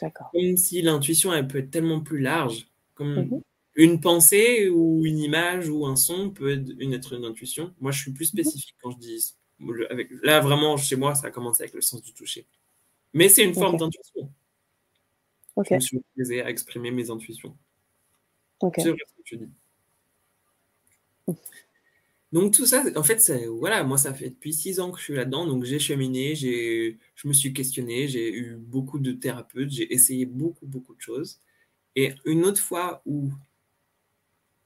D'accord. 0.00 0.30
Comme 0.32 0.56
si 0.56 0.82
l'intuition, 0.82 1.32
elle 1.32 1.46
peut 1.46 1.58
être 1.58 1.70
tellement 1.70 2.00
plus 2.00 2.18
large. 2.18 2.68
Comme 2.94 3.14
mhm. 3.14 3.42
une 3.76 4.00
pensée 4.00 4.68
ou 4.68 5.04
une 5.04 5.18
image 5.18 5.68
ou 5.68 5.86
un 5.86 5.96
son 5.96 6.30
peut 6.30 6.50
être 6.52 6.72
une, 6.78 6.94
être 6.94 7.12
une 7.12 7.24
intuition. 7.24 7.72
Moi, 7.80 7.92
je 7.92 8.00
suis 8.00 8.12
plus 8.12 8.32
mhm. 8.32 8.40
spécifique 8.40 8.74
quand 8.82 8.90
je 8.90 8.98
dis 8.98 9.34
avec, 9.88 10.10
là, 10.22 10.40
vraiment, 10.40 10.76
chez 10.76 10.96
moi, 10.96 11.14
ça 11.14 11.28
a 11.28 11.30
commencé 11.30 11.62
avec 11.62 11.74
le 11.74 11.80
sens 11.80 12.02
du 12.02 12.12
toucher. 12.12 12.46
Mais 13.14 13.28
c'est 13.28 13.44
une 13.44 13.54
forme 13.54 13.76
d'intuition. 13.76 14.30
Je 15.56 15.74
me 15.74 15.80
suis 15.80 15.98
autorisé 15.98 16.42
à 16.42 16.50
exprimer 16.50 16.90
mes 16.90 17.10
intuitions. 17.10 17.56
C'est 18.60 18.88
vrai 18.88 18.98
ce 19.06 19.14
que 19.14 19.22
tu 19.24 19.36
dis. 19.38 19.48
Donc 22.32 22.52
tout 22.52 22.66
ça, 22.66 22.84
en 22.96 23.02
fait, 23.02 23.32
voilà, 23.48 23.84
moi 23.84 23.98
ça 23.98 24.12
fait 24.12 24.30
depuis 24.30 24.52
six 24.52 24.80
ans 24.80 24.90
que 24.90 24.98
je 24.98 25.04
suis 25.04 25.14
là-dedans, 25.14 25.46
donc 25.46 25.64
j'ai 25.64 25.78
cheminé, 25.78 26.34
j'ai, 26.34 26.98
je 27.14 27.28
me 27.28 27.32
suis 27.32 27.52
questionné, 27.52 28.08
j'ai 28.08 28.34
eu 28.34 28.56
beaucoup 28.56 28.98
de 28.98 29.12
thérapeutes, 29.12 29.70
j'ai 29.70 29.92
essayé 29.94 30.26
beaucoup, 30.26 30.66
beaucoup 30.66 30.94
de 30.94 31.00
choses. 31.00 31.40
Et 31.94 32.14
une 32.24 32.44
autre 32.44 32.60
fois 32.60 33.02
où, 33.06 33.32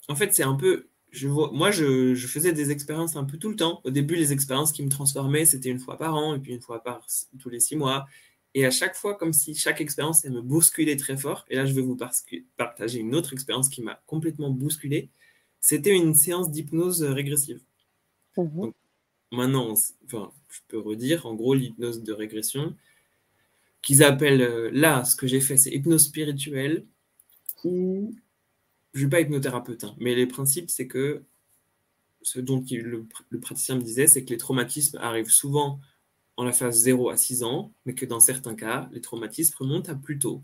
en 0.08 0.16
fait, 0.16 0.34
c'est 0.34 0.42
un 0.42 0.54
peu, 0.54 0.88
moi, 1.52 1.70
je, 1.70 2.14
faisais 2.26 2.52
des 2.52 2.70
expériences 2.70 3.16
un 3.16 3.24
peu 3.24 3.38
tout 3.38 3.48
le 3.48 3.56
temps. 3.56 3.80
Au 3.84 3.90
début, 3.90 4.16
les 4.16 4.32
expériences 4.32 4.72
qui 4.72 4.82
me 4.82 4.90
transformaient, 4.90 5.44
c'était 5.44 5.70
une 5.70 5.78
fois 5.78 5.96
par 5.96 6.14
an, 6.14 6.34
et 6.34 6.40
puis 6.40 6.52
une 6.52 6.60
fois 6.60 6.82
par 6.82 7.06
tous 7.38 7.50
les 7.50 7.60
six 7.60 7.76
mois. 7.76 8.06
Et 8.54 8.66
à 8.66 8.70
chaque 8.70 8.96
fois, 8.96 9.16
comme 9.16 9.32
si 9.32 9.54
chaque 9.54 9.80
expérience, 9.80 10.24
elle 10.24 10.32
me 10.32 10.42
bousculait 10.42 10.96
très 10.96 11.16
fort. 11.16 11.44
Et 11.48 11.56
là, 11.56 11.66
je 11.66 11.72
vais 11.72 11.82
vous 11.82 11.96
partager 12.56 12.98
une 12.98 13.14
autre 13.14 13.32
expérience 13.32 13.68
qui 13.68 13.82
m'a 13.82 14.02
complètement 14.06 14.50
bousculé. 14.50 15.10
C'était 15.60 15.94
une 15.94 16.14
séance 16.14 16.50
d'hypnose 16.50 17.02
régressive. 17.02 17.60
Mhm. 18.36 18.72
maintenant, 19.32 19.74
enfin, 20.04 20.32
je 20.48 20.60
peux 20.68 20.78
redire, 20.78 21.26
en 21.26 21.34
gros, 21.34 21.54
l'hypnose 21.54 22.02
de 22.02 22.12
régression, 22.12 22.74
qu'ils 23.82 24.02
appellent 24.02 24.42
euh, 24.42 24.70
là, 24.72 25.04
ce 25.04 25.16
que 25.16 25.26
j'ai 25.26 25.40
fait, 25.40 25.56
c'est 25.56 25.70
hypnose 25.70 26.04
spirituelle, 26.04 26.86
ou 27.64 28.14
je 28.94 29.00
ne 29.00 29.04
suis 29.04 29.10
pas 29.10 29.20
hypnothérapeute, 29.20 29.84
hein, 29.84 29.94
mais 29.98 30.14
les 30.14 30.26
principes, 30.26 30.70
c'est 30.70 30.86
que 30.86 31.22
ce 32.22 32.40
dont 32.40 32.64
le, 32.70 33.06
praticien 33.40 33.76
me 33.76 33.82
disait, 33.82 34.06
c'est 34.06 34.24
que 34.24 34.30
les 34.30 34.36
traumatismes 34.36 34.98
arrivent 34.98 35.30
souvent 35.30 35.80
en 36.36 36.44
la 36.44 36.52
phase 36.52 36.78
0 36.78 37.10
à 37.10 37.16
6 37.16 37.42
ans, 37.42 37.72
mais 37.86 37.94
que 37.94 38.06
dans 38.06 38.20
certains 38.20 38.54
cas, 38.54 38.88
les 38.92 39.00
traumatismes 39.00 39.56
remontent 39.58 39.92
à 39.92 39.94
plus 39.94 40.18
tôt. 40.18 40.42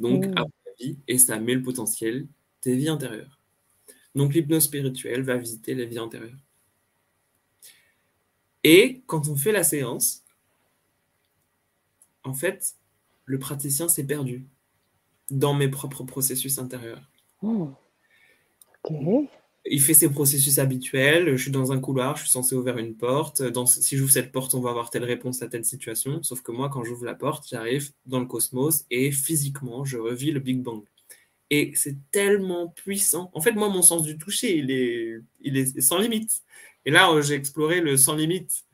Donc, 0.00 0.26
mmh. 0.26 0.32
à 0.36 0.40
la 0.40 0.72
vie, 0.78 0.98
et 1.08 1.18
ça 1.18 1.38
met 1.38 1.54
le 1.54 1.62
potentiel 1.62 2.26
des 2.62 2.76
vies 2.76 2.88
intérieures. 2.88 3.38
Donc, 4.14 4.34
l'hypnose 4.34 4.64
spirituelle 4.64 5.22
va 5.22 5.36
visiter 5.36 5.74
les 5.74 5.86
vies 5.86 5.98
antérieures. 5.98 6.38
Et 8.64 9.02
quand 9.06 9.28
on 9.28 9.36
fait 9.36 9.52
la 9.52 9.64
séance, 9.64 10.24
en 12.24 12.34
fait, 12.34 12.74
le 13.24 13.38
praticien 13.38 13.88
s'est 13.88 14.06
perdu 14.06 14.46
dans 15.30 15.54
mes 15.54 15.68
propres 15.68 16.04
processus 16.04 16.58
intérieurs. 16.58 17.10
Hmm. 17.40 17.72
Il 19.64 19.80
fait 19.80 19.94
ses 19.94 20.10
processus 20.10 20.58
habituels. 20.58 21.36
Je 21.36 21.42
suis 21.42 21.50
dans 21.50 21.72
un 21.72 21.80
couloir, 21.80 22.16
je 22.16 22.22
suis 22.22 22.30
censé 22.30 22.54
ouvrir 22.54 22.78
une 22.78 22.94
porte. 22.96 23.42
Dans, 23.42 23.64
si 23.64 23.96
j'ouvre 23.96 24.10
cette 24.10 24.32
porte, 24.32 24.54
on 24.54 24.60
va 24.60 24.70
avoir 24.70 24.90
telle 24.90 25.04
réponse 25.04 25.42
à 25.42 25.48
telle 25.48 25.64
situation. 25.64 26.22
Sauf 26.22 26.42
que 26.42 26.52
moi, 26.52 26.68
quand 26.68 26.84
j'ouvre 26.84 27.04
la 27.04 27.14
porte, 27.14 27.48
j'arrive 27.48 27.92
dans 28.06 28.20
le 28.20 28.26
cosmos 28.26 28.84
et 28.90 29.12
physiquement, 29.12 29.84
je 29.84 29.98
revis 29.98 30.32
le 30.32 30.40
Big 30.40 30.60
Bang. 30.60 30.82
Et 31.54 31.72
c'est 31.74 31.96
tellement 32.10 32.68
puissant. 32.68 33.30
En 33.34 33.42
fait, 33.42 33.52
moi, 33.52 33.68
mon 33.68 33.82
sens 33.82 34.04
du 34.04 34.16
toucher, 34.16 34.56
il 34.56 34.70
est, 34.70 35.20
il 35.42 35.58
est 35.58 35.82
sans 35.82 35.98
limite. 35.98 36.42
Et 36.86 36.90
là, 36.90 37.20
j'ai 37.20 37.34
exploré 37.34 37.82
le 37.82 37.98
sans 37.98 38.16
limite. 38.16 38.64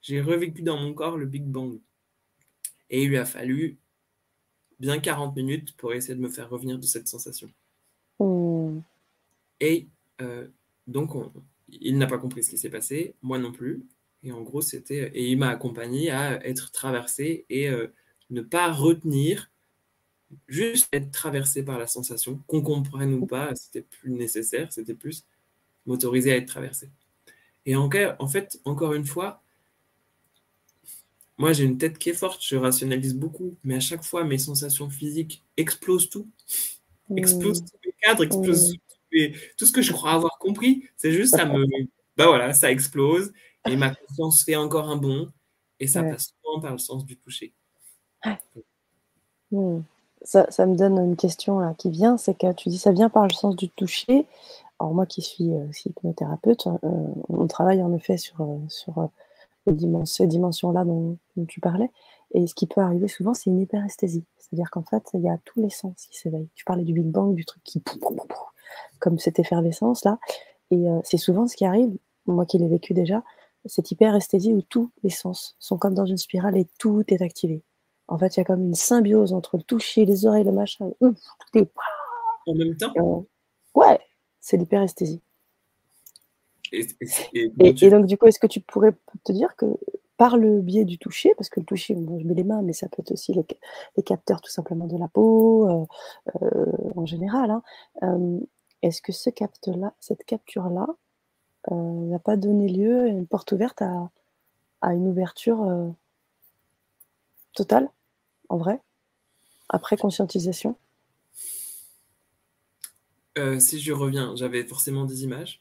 J'ai 0.00 0.20
revécu 0.20 0.62
dans 0.62 0.78
mon 0.78 0.94
corps 0.94 1.18
le 1.18 1.26
Big 1.26 1.42
Bang. 1.42 1.80
Et 2.88 3.02
il 3.02 3.08
lui 3.08 3.18
a 3.18 3.24
fallu 3.24 3.78
bien 4.78 5.00
40 5.00 5.34
minutes 5.34 5.76
pour 5.76 5.92
essayer 5.92 6.14
de 6.14 6.20
me 6.20 6.28
faire 6.28 6.48
revenir 6.48 6.78
de 6.78 6.84
cette 6.84 7.08
sensation. 7.08 7.50
Hmm. 8.20 8.78
Et 9.58 9.88
euh, 10.22 10.46
donc, 10.86 11.10
il 11.68 11.98
n'a 11.98 12.06
pas 12.06 12.18
compris 12.18 12.44
ce 12.44 12.50
qui 12.50 12.58
s'est 12.58 12.70
passé, 12.70 13.16
moi 13.22 13.38
non 13.38 13.50
plus. 13.50 13.84
Et 14.22 14.30
en 14.30 14.42
gros, 14.42 14.60
c'était. 14.60 15.10
Et 15.16 15.28
il 15.32 15.36
m'a 15.36 15.48
accompagné 15.48 16.12
à 16.12 16.46
être 16.46 16.70
traversé 16.70 17.44
et 17.50 17.68
euh, 17.68 17.88
ne 18.30 18.40
pas 18.40 18.70
retenir, 18.70 19.49
juste 20.48 20.88
être 20.92 21.10
traversé 21.10 21.64
par 21.64 21.78
la 21.78 21.86
sensation, 21.86 22.40
qu'on 22.46 22.62
comprenne 22.62 23.14
ou 23.14 23.26
pas, 23.26 23.54
c'était 23.54 23.82
plus 23.82 24.12
nécessaire, 24.12 24.72
c'était 24.72 24.94
plus 24.94 25.24
m'autoriser 25.86 26.32
à 26.32 26.36
être 26.36 26.48
traversé. 26.48 26.90
Et 27.66 27.76
en, 27.76 27.88
en 28.18 28.28
fait, 28.28 28.60
encore 28.64 28.94
une 28.94 29.06
fois, 29.06 29.42
moi 31.38 31.52
j'ai 31.52 31.64
une 31.64 31.78
tête 31.78 31.98
qui 31.98 32.10
est 32.10 32.14
forte, 32.14 32.44
je 32.44 32.56
rationalise 32.56 33.14
beaucoup, 33.14 33.56
mais 33.64 33.76
à 33.76 33.80
chaque 33.80 34.04
fois 34.04 34.24
mes 34.24 34.38
sensations 34.38 34.90
physiques 34.90 35.42
explosent 35.56 36.08
tout 36.08 36.28
explose 37.16 37.64
tous 37.64 37.78
les 37.84 37.94
cadres, 38.00 38.24
explose 38.24 38.74
tout 39.56 39.66
ce 39.66 39.72
que 39.72 39.82
je 39.82 39.92
crois 39.92 40.12
avoir 40.12 40.38
compris. 40.38 40.88
C'est 40.96 41.12
juste, 41.12 41.36
ça 41.36 41.44
me. 41.44 41.64
Bah 42.16 42.26
voilà, 42.26 42.54
ça 42.54 42.70
explose 42.70 43.32
et 43.68 43.76
ma 43.76 43.94
conscience 43.94 44.44
fait 44.44 44.56
encore 44.56 44.88
un 44.88 44.96
bond 44.96 45.32
et 45.78 45.86
ça 45.86 46.02
passe 46.02 46.32
souvent 46.42 46.60
par 46.60 46.72
le 46.72 46.78
sens 46.78 47.04
du 47.04 47.16
toucher. 47.16 47.52
Hmm. 49.50 49.80
Ça, 50.22 50.66
me 50.66 50.76
donne 50.76 50.98
une 50.98 51.16
question 51.16 51.58
là 51.58 51.74
qui 51.76 51.90
vient, 51.90 52.16
c'est 52.16 52.34
que 52.34 52.52
tu 52.52 52.68
dis 52.68 52.78
ça 52.78 52.92
vient 52.92 53.08
par 53.08 53.24
le 53.24 53.32
sens 53.32 53.56
du 53.56 53.68
toucher. 53.68 54.26
Alors 54.78 54.94
moi 54.94 55.06
qui 55.06 55.22
suis 55.22 55.52
euh, 55.52 55.68
aussi 55.68 55.90
hypnothérapeute, 55.90 56.66
euh, 56.66 56.88
on 57.28 57.46
travaille 57.46 57.82
en 57.82 57.92
effet 57.94 58.16
sur, 58.16 58.40
euh, 58.42 58.58
sur 58.68 59.08
ces 60.04 60.26
dimensions-là 60.26 60.84
dont, 60.84 61.16
dont, 61.36 61.44
tu 61.46 61.60
parlais. 61.60 61.90
Et 62.32 62.46
ce 62.46 62.54
qui 62.54 62.66
peut 62.66 62.80
arriver 62.80 63.08
souvent, 63.08 63.34
c'est 63.34 63.50
une 63.50 63.60
hyperesthésie. 63.60 64.24
C'est-à-dire 64.38 64.70
qu'en 64.70 64.82
fait, 64.82 65.02
il 65.14 65.20
y 65.20 65.28
a 65.28 65.38
tous 65.44 65.60
les 65.60 65.70
sens 65.70 66.06
qui 66.10 66.18
s'éveillent. 66.18 66.48
Tu 66.54 66.64
parlais 66.64 66.84
du 66.84 66.92
Big 66.92 67.06
Bang, 67.06 67.34
du 67.34 67.44
truc 67.44 67.62
qui... 67.64 67.82
Comme 69.00 69.18
cette 69.18 69.38
effervescence-là. 69.38 70.18
Et 70.70 70.84
c'est 71.02 71.16
souvent 71.16 71.48
ce 71.48 71.56
qui 71.56 71.64
arrive, 71.64 71.92
moi 72.26 72.46
qui 72.46 72.58
l'ai 72.58 72.68
vécu 72.68 72.94
déjà, 72.94 73.22
cette 73.64 73.90
hyperesthésie 73.90 74.52
où 74.52 74.62
tous 74.62 74.90
les 75.02 75.10
sens 75.10 75.56
sont 75.58 75.76
comme 75.76 75.94
dans 75.94 76.06
une 76.06 76.18
spirale 76.18 76.56
et 76.56 76.66
tout 76.78 77.02
est 77.08 77.22
activé. 77.22 77.62
En 78.10 78.18
fait, 78.18 78.36
il 78.36 78.40
y 78.40 78.42
a 78.42 78.44
comme 78.44 78.62
une 78.62 78.74
symbiose 78.74 79.32
entre 79.32 79.56
le 79.56 79.62
toucher, 79.62 80.04
les 80.04 80.26
oreilles, 80.26 80.44
le 80.44 80.52
machin. 80.52 80.90
tout 81.00 81.58
est... 81.58 81.70
En 82.46 82.54
même 82.54 82.76
temps? 82.76 83.24
Ouais, 83.74 84.00
c'est 84.40 84.56
l'hyperesthésie. 84.56 85.22
Et, 86.72 86.86
et, 87.58 87.90
donc, 87.90 88.06
du 88.06 88.16
coup, 88.16 88.26
est-ce 88.26 88.38
que 88.38 88.46
tu 88.46 88.60
pourrais 88.60 88.92
te 89.24 89.32
dire 89.32 89.56
que 89.56 89.66
par 90.20 90.36
le 90.36 90.60
biais 90.60 90.84
du 90.84 90.98
toucher, 90.98 91.32
parce 91.38 91.48
que 91.48 91.60
le 91.60 91.64
toucher, 91.64 91.94
je 91.94 92.26
mets 92.26 92.34
les 92.34 92.44
mains, 92.44 92.60
mais 92.60 92.74
ça 92.74 92.90
peut 92.90 93.00
être 93.00 93.12
aussi 93.12 93.32
les, 93.32 94.02
capteurs 94.02 94.42
tout 94.42 94.50
simplement 94.50 94.86
de 94.86 94.98
la 94.98 95.08
peau, 95.08 95.66
euh, 95.66 95.86
euh, 96.42 96.66
en 96.94 97.06
général, 97.06 97.50
hein, 97.50 97.62
euh, 98.02 98.38
est-ce 98.82 99.00
que 99.00 99.12
ce 99.12 99.30
capte-là, 99.30 99.94
cette 99.98 100.24
capture-là, 100.24 100.88
n'a 101.70 102.18
pas 102.18 102.36
donné 102.36 102.68
lieu 102.68 103.00
à 103.00 103.06
une 103.06 103.26
porte 103.26 103.52
ouverte 103.52 103.80
à, 103.80 104.10
à 104.82 104.92
une 104.92 105.08
ouverture 105.08 105.94
totale, 107.54 107.88
en 108.50 108.58
vrai, 108.58 108.80
après 109.68 109.96
conscientisation? 109.96 110.76
Si 113.58 113.80
je 113.80 113.92
reviens, 113.94 114.36
j'avais 114.36 114.64
forcément 114.64 115.06
des 115.06 115.24
images. 115.24 115.60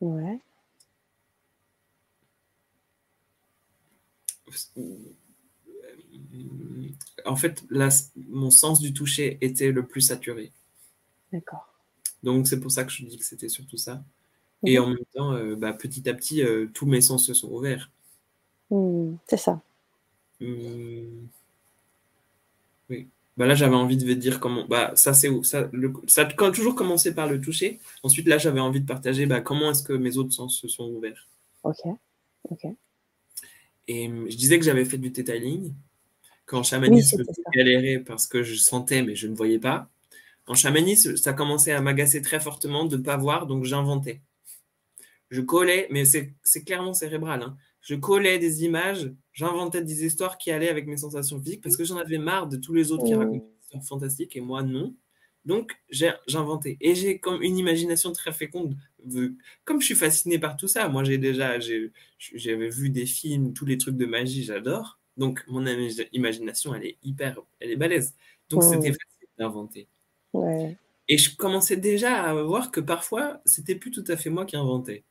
Ouais. 0.00 0.40
En 7.26 7.36
fait, 7.36 7.64
là, 7.70 7.88
mon 8.16 8.50
sens 8.50 8.80
du 8.80 8.92
toucher 8.94 9.36
était 9.40 9.72
le 9.72 9.86
plus 9.86 10.00
saturé. 10.00 10.52
D'accord. 11.32 11.74
Donc, 12.22 12.46
c'est 12.46 12.60
pour 12.60 12.70
ça 12.70 12.84
que 12.84 12.90
je 12.90 13.04
dis 13.04 13.18
que 13.18 13.24
c'était 13.24 13.48
surtout 13.48 13.76
ça. 13.76 14.02
Et 14.64 14.78
mhm. 14.78 14.84
en 14.84 14.88
même 14.88 15.04
temps, 15.14 15.32
euh, 15.32 15.54
bah, 15.54 15.72
petit 15.72 16.08
à 16.08 16.14
petit, 16.14 16.42
euh, 16.42 16.66
tous 16.72 16.86
mes 16.86 17.00
sens 17.00 17.26
se 17.26 17.34
sont 17.34 17.50
ouverts. 17.50 17.90
Hmm, 18.70 19.14
c'est 19.26 19.36
ça. 19.36 19.60
Hmm. 20.40 21.26
Oui. 22.90 23.08
Bah 23.36 23.46
là, 23.46 23.54
j'avais 23.54 23.76
envie 23.76 23.96
de 23.96 24.14
dire 24.14 24.40
comment. 24.40 24.66
Bah, 24.66 24.92
ça, 24.96 25.14
c'est 25.14 25.30
ça, 25.44 25.70
ça 26.08 26.22
a 26.22 26.50
toujours 26.50 26.74
commencé 26.74 27.14
par 27.14 27.28
le 27.28 27.40
toucher. 27.40 27.78
Ensuite, 28.02 28.26
là, 28.26 28.36
j'avais 28.36 28.60
envie 28.60 28.80
de 28.80 28.86
partager 28.86 29.26
bah, 29.26 29.40
comment 29.40 29.70
est-ce 29.70 29.84
que 29.84 29.92
mes 29.92 30.16
autres 30.16 30.32
sens 30.32 30.58
se 30.58 30.66
sont 30.66 30.90
ouverts. 30.90 31.28
Ok. 31.62 31.78
Ok. 32.50 32.66
Et 33.86 34.08
je 34.08 34.36
disais 34.36 34.58
que 34.58 34.64
j'avais 34.64 34.84
fait 34.84 34.98
du 34.98 35.10
detailing. 35.10 35.72
Qu'en 36.46 36.62
chamanisme, 36.62 37.22
oui, 37.28 37.34
je 37.36 37.58
galérais 37.58 37.98
parce 37.98 38.26
que 38.26 38.42
je 38.42 38.54
sentais, 38.54 39.02
mais 39.02 39.14
je 39.14 39.28
ne 39.28 39.36
voyais 39.36 39.58
pas. 39.58 39.90
En 40.46 40.54
chamanisme, 40.54 41.14
ça 41.16 41.34
commençait 41.34 41.72
à 41.72 41.82
m'agacer 41.82 42.22
très 42.22 42.40
fortement 42.40 42.86
de 42.86 42.96
ne 42.96 43.02
pas 43.02 43.18
voir, 43.18 43.46
donc 43.46 43.64
j'inventais. 43.64 44.22
Je 45.30 45.42
collais, 45.42 45.86
mais 45.90 46.06
c'est 46.06 46.64
clairement 46.64 46.94
cérébral. 46.94 47.42
Hein. 47.42 47.56
Je 47.82 47.94
collais 47.94 48.38
des 48.38 48.64
images, 48.64 49.12
j'inventais 49.38 49.84
des 49.84 50.04
histoires 50.04 50.36
qui 50.36 50.50
allaient 50.50 50.68
avec 50.68 50.88
mes 50.88 50.96
sensations 50.96 51.40
physiques 51.40 51.62
parce 51.62 51.76
que 51.76 51.84
j'en 51.84 51.96
avais 51.96 52.18
marre 52.18 52.48
de 52.48 52.56
tous 52.56 52.74
les 52.74 52.90
autres 52.90 53.04
qui 53.04 53.14
racontaient 53.14 53.38
des 53.38 53.62
histoires 53.62 53.84
fantastiques 53.84 54.34
et 54.34 54.40
moi 54.40 54.64
non. 54.64 54.96
Donc, 55.44 55.70
j'inventais. 56.26 56.76
Et 56.80 56.96
j'ai 56.96 57.20
comme 57.20 57.40
une 57.40 57.56
imagination 57.56 58.10
très 58.10 58.32
féconde. 58.32 58.76
Comme 59.64 59.80
je 59.80 59.86
suis 59.86 59.94
fasciné 59.94 60.40
par 60.40 60.56
tout 60.56 60.66
ça, 60.66 60.88
moi 60.88 61.04
j'ai 61.04 61.18
déjà, 61.18 61.60
j'avais 62.18 62.68
vu 62.68 62.90
des 62.90 63.06
films, 63.06 63.54
tous 63.54 63.64
les 63.64 63.78
trucs 63.78 63.96
de 63.96 64.06
magie, 64.06 64.42
j'adore. 64.42 64.98
Donc, 65.16 65.44
mon 65.46 65.64
imagination, 66.12 66.74
elle 66.74 66.84
est 66.84 66.98
hyper, 67.04 67.40
elle 67.60 67.70
est 67.70 67.76
balèze. 67.76 68.14
Donc, 68.50 68.64
c'était 68.64 68.92
facile 68.92 69.28
d'inventer. 69.38 69.86
Et 71.06 71.16
je 71.16 71.36
commençais 71.36 71.76
déjà 71.76 72.24
à 72.24 72.34
voir 72.42 72.72
que 72.72 72.80
parfois, 72.80 73.40
c'était 73.46 73.76
plus 73.76 73.92
tout 73.92 74.04
à 74.08 74.16
fait 74.16 74.30
moi 74.30 74.44
qui 74.46 74.56
inventais. 74.56 75.04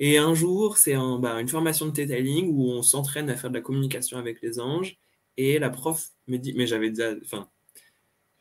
Et 0.00 0.18
un 0.18 0.34
jour, 0.34 0.78
c'est 0.78 0.96
bah, 1.20 1.40
une 1.40 1.48
formation 1.48 1.86
de 1.86 1.92
detailing 1.92 2.50
où 2.52 2.70
on 2.70 2.82
s'entraîne 2.82 3.30
à 3.30 3.36
faire 3.36 3.50
de 3.50 3.54
la 3.54 3.60
communication 3.60 4.18
avec 4.18 4.42
les 4.42 4.58
anges. 4.58 4.98
Et 5.36 5.58
la 5.58 5.70
prof 5.70 6.08
me 6.26 6.38
dit, 6.38 6.54
mais 6.54 6.66
j'avais 6.66 6.90
déjà, 6.90 7.12
enfin, 7.22 7.48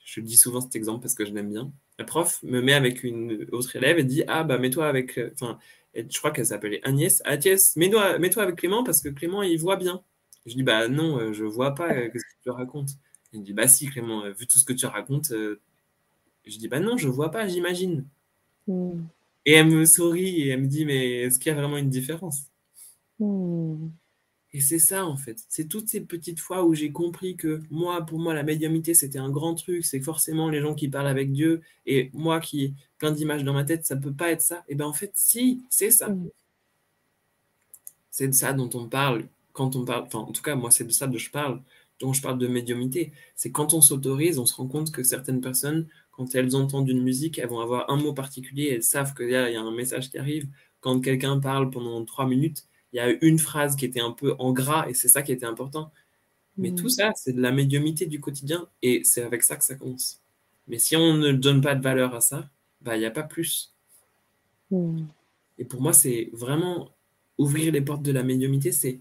je 0.09 0.21
dis 0.21 0.37
souvent 0.37 0.61
cet 0.61 0.75
exemple 0.75 1.01
parce 1.01 1.13
que 1.13 1.25
je 1.25 1.31
l'aime 1.33 1.49
bien. 1.49 1.71
La 1.99 2.05
prof 2.05 2.41
me 2.43 2.61
met 2.61 2.73
avec 2.73 3.03
une 3.03 3.47
autre 3.51 3.75
élève 3.75 3.99
et 3.99 4.03
dit 4.03 4.23
Ah, 4.27 4.43
bah, 4.43 4.57
mets-toi 4.57 4.87
avec. 4.87 5.17
Euh, 5.17 5.31
enfin, 5.33 5.59
je 5.93 6.17
crois 6.17 6.31
qu'elle 6.31 6.45
s'appelait 6.45 6.79
Agnès. 6.83 7.21
Agnès, 7.25 7.75
mets-toi 7.75 8.17
mets 8.19 8.37
avec 8.39 8.55
Clément 8.55 8.83
parce 8.83 9.01
que 9.01 9.09
Clément, 9.09 9.43
il 9.43 9.59
voit 9.59 9.75
bien. 9.75 10.03
Je 10.45 10.55
dis 10.55 10.63
Bah, 10.63 10.87
non, 10.87 11.19
euh, 11.19 11.33
je 11.33 11.43
vois 11.43 11.75
pas. 11.75 11.93
Euh, 11.93 12.09
qu'est-ce 12.09 12.25
que 12.25 12.41
tu 12.43 12.49
racontes 12.49 12.91
Il 13.33 13.41
me 13.41 13.45
dit 13.45 13.53
Bah, 13.53 13.67
si, 13.67 13.87
Clément, 13.87 14.29
vu 14.31 14.47
tout 14.47 14.57
ce 14.57 14.65
que 14.65 14.73
tu 14.73 14.85
racontes. 14.85 15.31
Je 15.31 16.57
dis 16.57 16.67
Bah, 16.67 16.79
non, 16.79 16.97
je 16.97 17.07
vois 17.07 17.29
pas, 17.29 17.47
j'imagine. 17.47 18.05
Hmm. 18.67 19.01
Et 19.45 19.54
elle 19.54 19.67
me 19.67 19.86
sourit 19.86 20.41
et 20.41 20.49
elle 20.49 20.62
me 20.62 20.67
dit 20.67 20.86
Mais 20.86 21.21
est-ce 21.21 21.39
qu'il 21.39 21.52
y 21.52 21.56
a 21.56 21.60
vraiment 21.60 21.78
une 21.78 21.89
différence? 21.89 22.43
Hmm. 23.19 23.89
Et 24.52 24.62
c'est 24.62 24.80
ça, 24.80 25.06
en 25.06 25.15
fait. 25.15 25.43
C'est 25.47 25.67
toutes 25.67 25.89
ces 25.89 26.02
petites 26.02 26.39
fois 26.39 26.63
où 26.65 26.73
j'ai 26.73 26.91
compris 26.91 27.36
que 27.38 27.62
moi, 27.69 28.04
pour 28.06 28.17
moi, 28.19 28.34
la 28.34 28.43
médiumité, 28.43 28.95
c'était 28.95 29.19
un 29.19 29.30
grand 29.30 29.54
truc. 29.54 29.86
C'est 29.86 30.02
forcément 30.02 30.49
les 30.49 30.60
gens 30.60 30.73
qui 30.73 30.88
parlent 30.88 31.08
avec 31.08 31.32
Dieu. 31.32 31.62
Et 31.86 32.10
moi, 32.13 32.39
qui 32.39 32.65
ai 32.65 32.73
plein 32.97 33.12
d'images 33.12 33.43
dans 33.43 33.54
ma 33.54 33.63
tête, 33.63 33.86
ça 33.86 33.95
ne 33.95 34.02
peut 34.02 34.13
pas 34.13 34.32
être 34.32 34.41
ça. 34.41 34.63
Et 34.67 34.75
bien, 34.75 34.88
en 34.88 34.93
fait, 34.93 35.12
si, 35.13 35.63
c'est 35.69 35.91
ça. 35.91 36.10
Mm. 36.10 36.30
C'est 38.10 38.28
de 38.28 38.34
ça 38.34 38.54
dont 38.54 38.69
on 38.73 38.88
parle 38.89 39.28
quand 39.54 39.75
on 39.75 39.86
parle. 39.86 40.04
Enfin, 40.04 40.19
en 40.19 40.32
tout 40.32 40.41
cas, 40.41 40.56
moi, 40.56 40.71
c'est 40.71 40.84
de 40.84 40.91
ça 40.91 41.06
dont 41.06 41.17
je 41.17 41.30
parle, 41.30 41.62
dont 41.99 42.12
je 42.13 42.21
parle 42.21 42.39
de 42.39 42.47
médiumité. 42.47 43.13
C'est 43.36 43.52
quand 43.52 43.75
on 43.75 43.82
s'autorise, 43.82 44.39
on 44.39 44.47
se 44.47 44.56
rend 44.56 44.67
compte 44.67 44.91
que 44.91 45.04
certaines 45.04 45.41
personnes, 45.41 45.88
quand 46.19 46.36
elles 46.36 46.53
entendent 46.53 46.89
une 46.89 47.01
musique, 47.01 47.39
elles 47.39 47.47
vont 47.47 47.62
avoir 47.62 47.89
un 47.89 47.95
mot 47.95 48.13
particulier, 48.13 48.71
elles 48.73 48.84
savent 48.84 49.13
qu'il 49.15 49.29
y, 49.29 49.32
y 49.32 49.36
a 49.36 49.62
un 49.62 49.71
message 49.71 50.10
qui 50.10 50.17
arrive. 50.17 50.49
Quand 50.82 50.99
quelqu'un 50.99 51.39
parle 51.39 51.69
pendant 51.69 52.03
trois 52.03 52.27
minutes, 52.27 52.65
il 52.91 52.97
y 52.97 52.99
a 52.99 53.08
une 53.21 53.39
phrase 53.39 53.77
qui 53.77 53.86
était 53.86 54.01
un 54.01 54.12
peu 54.12 54.36
en 54.38 54.51
gras 54.51 54.86
et 54.89 54.93
c'est 54.93 55.08
ça 55.08 55.21
qui 55.21 55.32
était 55.32 55.45
important. 55.45 55.93
Mais 56.58 56.75
tout 56.75 56.88
mm. 56.88 56.89
ça, 56.89 57.12
c'est 57.15 57.32
de 57.32 57.41
la 57.41 57.53
médiumité 57.53 58.05
du 58.05 58.19
quotidien 58.19 58.67
et 58.82 59.01
c'est 59.05 59.21
avec 59.21 59.43
ça 59.43 59.55
que 59.55 59.63
ça 59.63 59.75
commence. 59.75 60.21
Mais 60.67 60.77
si 60.77 60.97
on 60.97 61.13
ne 61.13 61.32
donne 61.32 61.62
pas 61.62 61.73
de 61.75 61.82
valeur 61.82 62.13
à 62.13 62.19
ça, 62.19 62.49
bah 62.82 62.97
il 62.97 62.99
n'y 62.99 63.05
a 63.05 63.12
pas 63.12 63.23
plus. 63.23 63.73
Mm. 64.71 65.05
Et 65.58 65.63
pour 65.63 65.82
moi, 65.82 65.93
c'est 65.93 66.32
vraiment 66.34 66.89
ouvrir 67.38 67.71
les 67.71 67.79
portes 67.79 68.03
de 68.03 68.12
la 68.12 68.23
médiumité, 68.23 68.73
c'est 68.73 68.99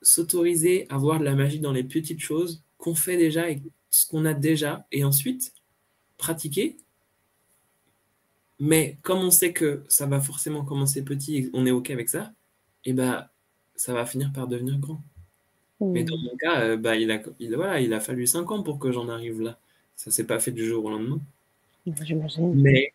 s'autoriser 0.00 0.86
à 0.90 0.96
voir 0.96 1.18
de 1.18 1.24
la 1.24 1.34
magie 1.34 1.58
dans 1.58 1.72
les 1.72 1.82
petites 1.82 2.20
choses 2.20 2.62
qu'on 2.78 2.94
fait 2.94 3.16
déjà 3.16 3.50
et 3.50 3.60
ce 3.90 4.06
qu'on 4.06 4.26
a 4.26 4.34
déjà, 4.34 4.86
et 4.92 5.02
ensuite 5.02 5.55
pratiquer 6.18 6.78
mais 8.58 8.96
comme 9.02 9.18
on 9.18 9.30
sait 9.30 9.52
que 9.52 9.84
ça 9.88 10.06
va 10.06 10.20
forcément 10.20 10.64
commencer 10.64 11.04
petit 11.04 11.36
et 11.36 11.50
on 11.52 11.66
est 11.66 11.70
OK 11.70 11.90
avec 11.90 12.08
ça, 12.08 12.32
et 12.84 12.90
eh 12.90 12.92
bah, 12.92 13.30
ça 13.74 13.92
va 13.92 14.06
finir 14.06 14.32
par 14.32 14.48
devenir 14.48 14.78
grand. 14.78 15.02
Mais 15.80 16.04
dans 16.04 16.16
mon 16.16 16.34
cas, 16.36 16.62
euh, 16.62 16.76
bah, 16.78 16.96
il, 16.96 17.10
a, 17.10 17.20
il, 17.38 17.54
voilà, 17.54 17.80
il 17.80 17.92
a 17.92 18.00
fallu 18.00 18.26
5 18.26 18.50
ans 18.50 18.62
pour 18.62 18.78
que 18.78 18.92
j'en 18.92 19.10
arrive 19.10 19.42
là. 19.42 19.58
Ça 19.94 20.10
s'est 20.10 20.24
pas 20.24 20.40
fait 20.40 20.52
du 20.52 20.64
jour 20.64 20.86
au 20.86 20.90
lendemain. 20.90 21.20
J'imagine. 22.00 22.54
Mais 22.54 22.94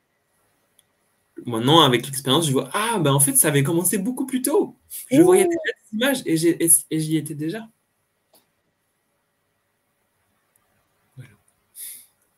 maintenant, 1.46 1.82
avec 1.82 2.08
l'expérience, 2.08 2.48
je 2.48 2.54
vois 2.54 2.70
Ah, 2.74 2.98
bah 3.00 3.14
en 3.14 3.20
fait, 3.20 3.36
ça 3.36 3.50
avait 3.50 3.62
commencé 3.62 4.00
beaucoup 4.00 4.26
plus 4.26 4.42
tôt. 4.42 4.76
Je 5.12 5.22
voyais 5.22 5.46
déjà 5.46 5.60
des 5.60 5.98
images 5.98 6.22
et 6.26 7.00
j'y 7.00 7.18
étais 7.18 7.36
déjà. 7.36 7.68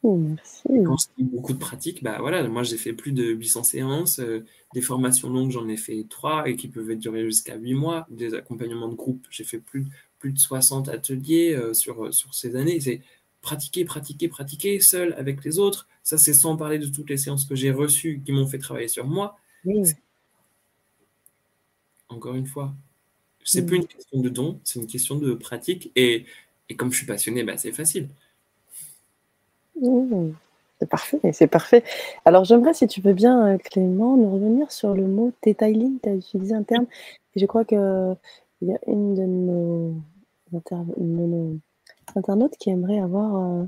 Merci. 0.04 0.64
Quand 0.86 0.98
je 0.98 1.08
dis 1.18 1.24
beaucoup 1.24 1.54
de 1.54 1.58
pratiques, 1.60 2.04
bah 2.04 2.18
voilà, 2.20 2.48
moi 2.48 2.64
j'ai 2.64 2.78
fait 2.78 2.94
plus 2.94 3.14
de 3.14 3.24
800 3.24 3.64
séances, 3.64 4.20
euh, 4.20 4.46
des 4.74 4.82
formations 4.82 5.30
longues, 5.30 5.52
j'en 5.52 5.68
ai 5.70 5.78
fait 5.78 6.06
3 6.10 6.50
et 6.50 6.56
qui 6.56 6.68
peuvent 6.68 6.96
durer 6.96 7.24
jusqu'à 7.26 7.56
8 7.56 7.74
mois, 7.74 8.06
des 8.10 8.34
accompagnements 8.34 8.90
de 8.90 8.96
groupe, 8.96 9.26
j'ai 9.30 9.44
fait 9.46 9.60
plus, 9.60 9.86
plus 10.20 10.34
de 10.34 10.40
60 10.40 10.90
ateliers 10.90 11.54
euh, 11.56 11.74
sur, 11.74 12.06
euh, 12.06 12.12
sur 12.12 12.34
ces 12.34 12.56
années. 12.56 12.80
C'est 12.82 13.02
pratiquer, 13.42 13.86
pratiquer, 13.86 14.28
pratiquer, 14.28 14.80
seul 14.80 15.14
avec 15.14 15.44
les 15.46 15.60
autres. 15.60 15.88
Ça, 16.04 16.18
c'est 16.18 16.34
sans 16.34 16.58
parler 16.58 16.80
de 16.80 16.88
toutes 16.88 17.10
les 17.10 17.18
séances 17.18 17.46
que 17.46 17.56
j'ai 17.56 17.72
reçues 17.72 18.22
qui 18.26 18.34
m'ont 18.34 18.48
fait 18.48 18.60
travailler 18.60 18.90
sur 18.90 19.08
moi. 19.08 19.38
Encore 22.10 22.36
une 22.36 22.46
fois, 22.46 22.74
c'est 23.44 23.66
plus 23.66 23.78
une 23.78 23.88
question 23.88 24.20
de 24.20 24.30
don, 24.30 24.60
c'est 24.64 24.80
une 24.80 24.88
question 24.88 25.18
de 25.18 25.34
pratique. 25.34 25.92
Et, 25.96 26.26
et 26.70 26.76
comme 26.76 26.92
je 26.92 26.98
suis 26.98 27.06
passionné, 27.06 27.44
bah, 27.44 27.58
c'est 27.58 27.72
facile. 27.72 28.10
Mmh. 29.82 30.32
C'est 30.80 30.90
parfait, 30.90 31.20
c'est 31.32 31.48
parfait. 31.48 31.84
Alors 32.26 32.44
j'aimerais, 32.44 32.74
si 32.74 32.88
tu 32.88 33.02
veux 33.02 33.14
bien, 33.14 33.54
euh, 33.54 33.58
Clément, 33.58 34.18
nous 34.18 34.34
revenir 34.34 34.72
sur 34.72 34.94
le 34.94 35.08
mot 35.08 35.32
detailing. 35.46 36.00
Tu 36.02 36.10
as 36.10 36.16
utilisé 36.16 36.54
un 36.54 36.64
terme, 36.64 36.86
et 37.36 37.40
je 37.40 37.46
crois 37.46 37.64
qu'il 37.64 37.78
y 37.78 38.72
a 38.72 38.80
une 38.88 39.16
de 39.16 39.24
nos, 39.24 39.94
internaute 42.16 42.56
qui 42.58 42.70
aimerait 42.70 43.00
avoir. 43.00 43.36
Euh... 43.36 43.64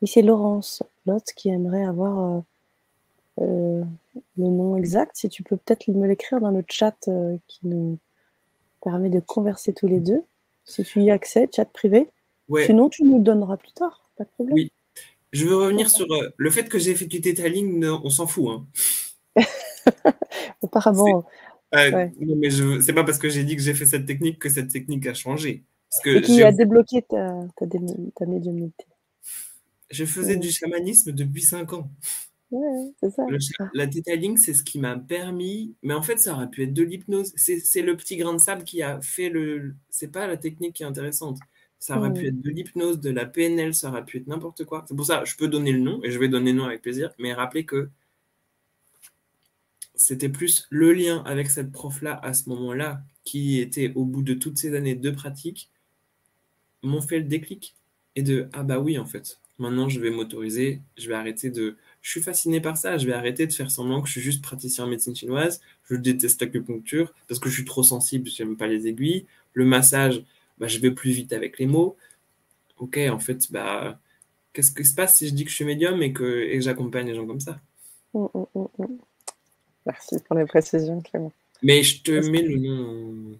Oui, 0.00 0.08
c'est 0.08 0.22
Laurence, 0.22 0.82
l'autre 1.06 1.32
qui 1.34 1.48
aimerait 1.48 1.84
avoir 1.84 2.18
euh, 2.18 2.40
euh, 3.40 3.84
le 4.36 4.44
nom 4.44 4.76
exact. 4.76 5.16
Si 5.16 5.28
tu 5.28 5.42
peux 5.42 5.56
peut-être 5.56 5.88
me 5.88 6.06
l'écrire 6.06 6.40
dans 6.40 6.50
le 6.50 6.64
chat 6.68 6.96
euh, 7.08 7.36
qui 7.48 7.60
nous 7.64 7.98
permet 8.82 9.10
de 9.10 9.20
converser 9.20 9.72
tous 9.72 9.88
les 9.88 10.00
deux. 10.00 10.22
Si 10.64 10.84
tu 10.84 11.02
y 11.02 11.10
accèdes, 11.10 11.52
chat 11.54 11.64
privé. 11.64 12.10
Sinon, 12.64 12.88
tu 12.88 13.02
nous 13.02 13.18
le 13.18 13.24
donneras 13.24 13.56
plus 13.56 13.72
tard, 13.72 14.08
pas 14.16 14.24
de 14.24 14.28
problème. 14.30 14.54
Oui. 14.54 14.72
Je 15.32 15.46
veux 15.46 15.56
revenir 15.56 15.90
sur 15.90 16.06
le 16.36 16.50
fait 16.50 16.68
que 16.68 16.78
j'ai 16.78 16.94
fait 16.94 17.06
du 17.06 17.20
tétaling, 17.20 17.84
on 17.84 18.10
s'en 18.10 18.26
fout. 18.26 18.50
Hein. 18.50 18.66
Apparemment. 20.62 21.26
Non, 21.72 22.36
mais 22.36 22.50
je... 22.50 22.80
c'est 22.80 22.94
pas 22.94 23.04
parce 23.04 23.18
que 23.18 23.28
j'ai 23.28 23.44
dit 23.44 23.56
que 23.56 23.62
j'ai 23.62 23.74
fait 23.74 23.86
cette 23.86 24.06
technique 24.06 24.38
que 24.38 24.48
cette 24.48 24.68
technique 24.68 25.06
a 25.06 25.14
changé. 25.14 25.64
Parce 25.90 26.02
que 26.02 26.18
Et 26.18 26.22
qui 26.22 26.42
a 26.42 26.52
débloqué 26.52 27.02
ta, 27.02 27.40
ta, 27.56 27.66
ta 28.16 28.26
médiumnité. 28.26 28.84
Je 29.90 30.04
faisais 30.04 30.36
du 30.36 30.50
chamanisme 30.50 31.12
depuis 31.12 31.42
5 31.42 31.72
ans. 31.72 31.90
Ouais, 32.50 32.92
c'est 33.00 33.10
ça. 33.10 33.24
la 33.74 33.86
tétaling, 33.86 34.38
c'est 34.38 34.54
ce 34.54 34.62
qui 34.62 34.78
m'a 34.78 34.96
permis. 34.96 35.74
Mais 35.82 35.94
en 35.94 36.02
fait, 36.02 36.18
ça 36.18 36.32
aurait 36.32 36.48
pu 36.48 36.62
être 36.62 36.72
de 36.72 36.82
l'hypnose. 36.82 37.32
C'est 37.36 37.82
le 37.82 37.96
petit 37.96 38.16
grain 38.16 38.32
de 38.32 38.38
sable 38.38 38.64
qui 38.64 38.82
a 38.82 39.00
fait 39.02 39.28
le. 39.28 39.74
C'est 39.90 40.08
pas 40.08 40.26
la 40.26 40.36
technique 40.36 40.74
qui 40.74 40.82
est 40.82 40.86
intéressante. 40.86 41.38
Ça 41.78 41.96
aurait 41.96 42.12
pu 42.12 42.26
être 42.26 42.40
de 42.40 42.50
l'hypnose, 42.50 43.00
de 43.00 43.10
la 43.10 43.24
PNL, 43.24 43.72
ça 43.74 43.88
aurait 43.90 44.04
pu 44.04 44.18
être 44.18 44.26
n'importe 44.26 44.64
quoi. 44.64 44.84
C'est 44.88 44.96
pour 44.96 45.06
ça, 45.06 45.24
je 45.24 45.36
peux 45.36 45.48
donner 45.48 45.72
le 45.72 45.78
nom 45.78 46.00
et 46.02 46.10
je 46.10 46.18
vais 46.18 46.28
donner 46.28 46.52
le 46.52 46.58
nom 46.58 46.64
avec 46.64 46.82
plaisir. 46.82 47.10
Mais 47.18 47.32
rappelez 47.32 47.64
que 47.64 47.88
c'était 49.94 50.28
plus 50.28 50.66
le 50.70 50.92
lien 50.92 51.22
avec 51.24 51.50
cette 51.50 51.70
prof-là 51.72 52.18
à 52.22 52.32
ce 52.32 52.48
moment-là, 52.48 53.02
qui 53.24 53.60
était 53.60 53.92
au 53.94 54.04
bout 54.04 54.22
de 54.22 54.34
toutes 54.34 54.56
ces 54.58 54.74
années 54.74 54.94
de 54.94 55.10
pratique, 55.10 55.70
m'ont 56.82 57.02
fait 57.02 57.18
le 57.18 57.24
déclic. 57.24 57.74
Et 58.16 58.22
de 58.22 58.48
ah 58.52 58.62
bah 58.62 58.78
oui, 58.80 58.98
en 58.98 59.06
fait, 59.06 59.40
maintenant 59.58 59.88
je 59.88 60.00
vais 60.00 60.10
m'autoriser, 60.10 60.80
je 60.96 61.08
vais 61.08 61.14
arrêter 61.14 61.50
de. 61.50 61.76
Je 62.00 62.10
suis 62.10 62.22
fasciné 62.22 62.60
par 62.60 62.76
ça, 62.76 62.96
je 62.96 63.06
vais 63.06 63.12
arrêter 63.12 63.46
de 63.46 63.52
faire 63.52 63.70
semblant 63.70 64.00
que 64.00 64.06
je 64.06 64.12
suis 64.12 64.20
juste 64.20 64.42
praticien 64.42 64.84
en 64.84 64.88
médecine 64.88 65.14
chinoise, 65.14 65.60
je 65.90 65.96
déteste 65.96 66.40
l'acupuncture 66.40 67.12
parce 67.28 67.40
que 67.40 67.48
je 67.48 67.54
suis 67.54 67.64
trop 67.64 67.82
sensible, 67.82 68.28
j'aime 68.30 68.56
pas 68.56 68.66
les 68.66 68.86
aiguilles. 68.86 69.26
Le 69.52 69.64
massage, 69.64 70.22
bah, 70.58 70.68
je 70.68 70.78
vais 70.78 70.90
plus 70.90 71.10
vite 71.10 71.32
avec 71.32 71.58
les 71.58 71.66
mots. 71.66 71.96
Ok, 72.78 72.98
en 73.10 73.18
fait, 73.18 73.50
bah, 73.50 73.98
qu'est-ce 74.52 74.72
qui 74.72 74.84
se 74.84 74.94
passe 74.94 75.18
si 75.18 75.28
je 75.28 75.34
dis 75.34 75.44
que 75.44 75.50
je 75.50 75.56
suis 75.56 75.64
médium 75.64 76.02
et 76.02 76.12
que, 76.12 76.42
et 76.44 76.56
que 76.58 76.64
j'accompagne 76.64 77.06
les 77.06 77.14
gens 77.14 77.26
comme 77.26 77.40
ça? 77.40 77.60
Mmh, 78.14 78.26
mmh, 78.34 78.60
mmh, 78.78 78.84
Merci 79.86 80.16
pour 80.26 80.36
les 80.36 80.44
précisions, 80.44 81.00
Clément. 81.00 81.32
Mais 81.62 81.82
je 81.82 82.02
te 82.02 82.10
mets 82.30 82.42
le 82.42 82.56
nom. 82.56 83.38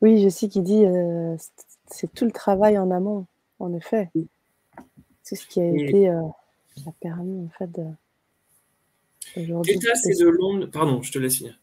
Oui, 0.00 0.22
je 0.22 0.28
sais 0.28 0.48
qu'il 0.48 0.62
dit 0.62 0.84
euh, 0.84 1.36
c'est 1.86 2.12
tout 2.12 2.24
le 2.24 2.30
travail 2.30 2.78
en 2.78 2.90
amont, 2.90 3.26
en 3.58 3.74
effet. 3.74 4.10
C'est 5.22 5.34
ce 5.34 5.46
qui 5.46 5.60
a 5.60 5.66
été 5.66 6.08
euh, 6.08 6.22
a 6.86 6.92
permis 7.00 7.46
en 7.46 7.50
fait 7.50 7.70
de. 7.70 7.84
Theta, 9.34 9.94
c'est 9.94 10.18
de 10.18 10.28
l'onde. 10.28 10.70
Pardon, 10.70 11.02
je 11.02 11.12
te 11.12 11.18
laisse 11.18 11.36
finir. 11.36 11.58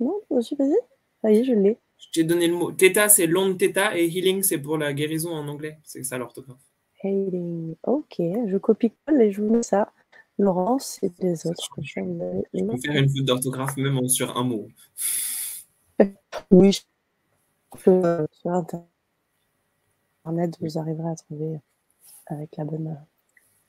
Non, 0.00 0.20
vas-y, 0.30 0.54
vas-y. 0.54 0.76
Ça 1.20 1.30
y 1.30 1.38
est, 1.38 1.44
je 1.44 1.52
l'ai. 1.52 1.76
Je 2.02 2.10
t'ai 2.10 2.24
donné 2.24 2.48
le 2.48 2.54
mot. 2.54 2.72
Theta, 2.72 3.08
c'est 3.08 3.26
l'onde 3.26 3.58
theta 3.58 3.96
et 3.96 4.06
healing, 4.06 4.42
c'est 4.42 4.58
pour 4.58 4.76
la 4.76 4.92
guérison 4.92 5.30
en 5.30 5.46
anglais. 5.48 5.78
C'est 5.84 6.02
ça 6.02 6.18
l'orthographe. 6.18 6.58
Healing. 7.02 7.76
Ok, 7.84 8.16
je 8.18 8.56
copie-colle 8.58 9.22
et 9.22 9.32
je 9.32 9.40
vous 9.40 9.50
mets 9.50 9.62
ça. 9.62 9.92
Laurence 10.38 10.98
et 11.02 11.12
les 11.20 11.46
autres. 11.46 11.62
Je 11.82 12.00
peux 12.00 12.78
faire 12.78 12.96
une 12.96 13.08
faute 13.08 13.24
d'orthographe 13.24 13.76
même 13.76 14.08
sur 14.08 14.36
un 14.36 14.44
mot. 14.44 14.68
Oui, 16.50 16.80
sur 17.78 18.04
Internet, 18.46 18.86
vous 20.60 20.78
arriverez 20.78 21.10
à 21.10 21.14
trouver 21.14 21.60
avec 22.26 22.56
la 22.56 22.64
bonne 22.64 22.98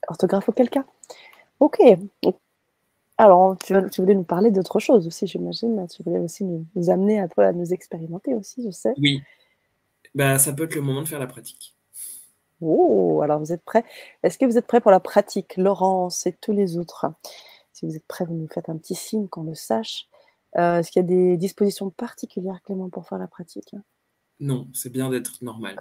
orthographe 0.07 0.49
auquel 0.49 0.69
cas. 0.69 0.85
Ok. 1.59 1.79
Alors, 3.23 3.57
tu, 3.57 3.73
voulais 4.01 4.15
nous 4.15 4.25
parler 4.25 4.51
d'autre 4.51 4.79
chose 4.79 5.07
aussi, 5.07 5.27
j'imagine. 5.27 5.87
Tu 5.87 6.03
voulais 6.03 6.19
aussi 6.19 6.43
nous, 6.43 6.89
amener 6.89 7.21
un 7.21 7.29
peu 7.29 7.41
à 7.41 7.53
nous 7.53 7.71
expérimenter 7.71 8.35
aussi, 8.35 8.61
je 8.65 8.69
sais. 8.69 8.93
Oui. 8.97 9.21
Bah, 10.13 10.37
ça 10.39 10.51
peut 10.51 10.65
être 10.65 10.75
le 10.75 10.81
moment 10.81 11.01
de 11.01 11.07
faire 11.07 11.19
la 11.19 11.27
pratique. 11.27 11.73
Oh, 12.59 13.21
alors 13.23 13.39
vous 13.39 13.53
êtes 13.53 13.63
prêts? 13.63 13.85
Est-ce 14.23 14.37
que 14.37 14.43
vous 14.43 14.57
êtes 14.57 14.67
prêts 14.67 14.81
pour 14.81 14.91
la 14.91 14.99
pratique, 14.99 15.55
Laurence 15.55 16.27
et 16.27 16.33
tous 16.33 16.51
les 16.51 16.77
autres? 16.77 17.05
Si 17.71 17.85
vous 17.85 17.95
êtes 17.95 18.05
prêts, 18.05 18.25
vous 18.25 18.33
nous 18.33 18.49
faites 18.49 18.67
un 18.67 18.75
petit 18.75 18.93
signe 18.93 19.29
qu'on 19.29 19.43
le 19.43 19.55
sache. 19.55 20.09
Euh, 20.57 20.79
est-ce 20.79 20.91
qu'il 20.91 21.01
y 21.01 21.05
a 21.05 21.07
des 21.07 21.37
dispositions 21.37 21.91
particulières, 21.91 22.61
Clément, 22.65 22.89
pour 22.89 23.07
faire 23.07 23.19
la 23.19 23.27
pratique? 23.27 23.73
Non, 24.41 24.67
c'est 24.73 24.91
bien 24.91 25.09
d'être 25.09 25.41
normal. 25.41 25.77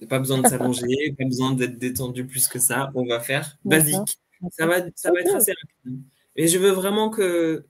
n'y 0.00 0.06
a 0.06 0.08
pas 0.08 0.18
besoin 0.18 0.38
de 0.38 0.48
s'allonger, 0.48 1.14
pas 1.16 1.24
besoin 1.24 1.52
d'être 1.52 1.78
détendu 1.78 2.26
plus 2.26 2.48
que 2.48 2.58
ça. 2.58 2.90
On 2.96 3.06
va 3.06 3.20
faire 3.20 3.58
basique. 3.64 4.18
Ça 4.50 4.66
va, 4.66 4.78
ça 4.96 5.12
va 5.12 5.20
être 5.20 5.36
assez 5.36 5.52
rapide. 5.52 6.02
Et 6.36 6.48
je 6.48 6.58
veux 6.58 6.70
vraiment 6.70 7.10
que 7.10 7.66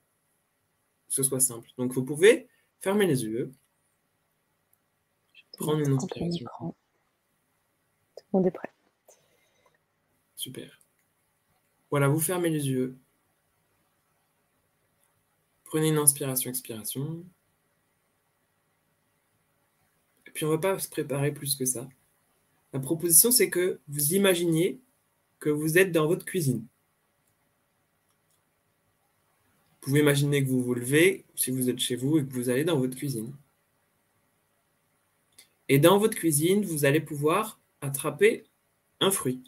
ce 1.08 1.22
soit 1.22 1.40
simple. 1.40 1.68
Donc, 1.78 1.92
vous 1.92 2.04
pouvez 2.04 2.48
fermer 2.80 3.06
les 3.06 3.24
yeux, 3.24 3.52
prendre 5.58 5.80
une 5.80 5.94
inspiration. 5.94 6.74
On 8.32 8.44
est 8.44 8.50
prêt. 8.50 8.72
Super. 10.36 10.80
Voilà, 11.90 12.08
vous 12.08 12.20
fermez 12.20 12.50
les 12.50 12.68
yeux. 12.68 12.98
Prenez 15.64 15.88
une 15.88 15.98
inspiration, 15.98 16.50
expiration. 16.50 17.24
Et 20.26 20.30
puis 20.30 20.44
on 20.44 20.48
ne 20.48 20.54
va 20.54 20.60
pas 20.60 20.78
se 20.78 20.88
préparer 20.88 21.32
plus 21.32 21.54
que 21.56 21.66
ça. 21.66 21.88
La 22.72 22.80
proposition, 22.80 23.30
c'est 23.30 23.50
que 23.50 23.80
vous 23.88 24.14
imaginiez 24.14 24.80
que 25.38 25.50
vous 25.50 25.76
êtes 25.76 25.92
dans 25.92 26.06
votre 26.06 26.24
cuisine. 26.24 26.66
Vous 29.82 29.88
pouvez 29.88 30.00
imaginer 30.00 30.44
que 30.44 30.48
vous 30.48 30.62
vous 30.62 30.74
levez 30.74 31.24
si 31.34 31.50
vous 31.50 31.68
êtes 31.68 31.80
chez 31.80 31.96
vous 31.96 32.18
et 32.18 32.24
que 32.24 32.32
vous 32.32 32.48
allez 32.48 32.62
dans 32.62 32.78
votre 32.78 32.96
cuisine. 32.96 33.34
Et 35.68 35.80
dans 35.80 35.98
votre 35.98 36.16
cuisine, 36.16 36.64
vous 36.64 36.84
allez 36.84 37.00
pouvoir 37.00 37.58
attraper 37.80 38.44
un 39.00 39.10
fruit. 39.10 39.42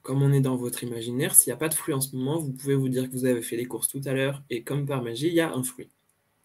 Comme 0.00 0.22
on 0.22 0.32
est 0.32 0.40
dans 0.40 0.56
votre 0.56 0.82
imaginaire, 0.82 1.34
s'il 1.34 1.50
n'y 1.50 1.54
a 1.54 1.58
pas 1.58 1.68
de 1.68 1.74
fruit 1.74 1.92
en 1.92 2.00
ce 2.00 2.16
moment, 2.16 2.38
vous 2.38 2.52
pouvez 2.52 2.74
vous 2.74 2.88
dire 2.88 3.06
que 3.06 3.12
vous 3.12 3.26
avez 3.26 3.42
fait 3.42 3.56
les 3.56 3.66
courses 3.66 3.88
tout 3.88 4.00
à 4.06 4.14
l'heure 4.14 4.42
et 4.48 4.62
comme 4.62 4.86
par 4.86 5.02
magie, 5.02 5.28
il 5.28 5.34
y 5.34 5.40
a 5.40 5.52
un 5.52 5.62
fruit. 5.62 5.90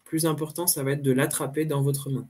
Plus 0.04 0.26
important, 0.26 0.66
ça 0.66 0.82
va 0.82 0.92
être 0.92 1.02
de 1.02 1.12
l'attraper 1.12 1.64
dans 1.64 1.80
votre 1.80 2.10
main. 2.10 2.28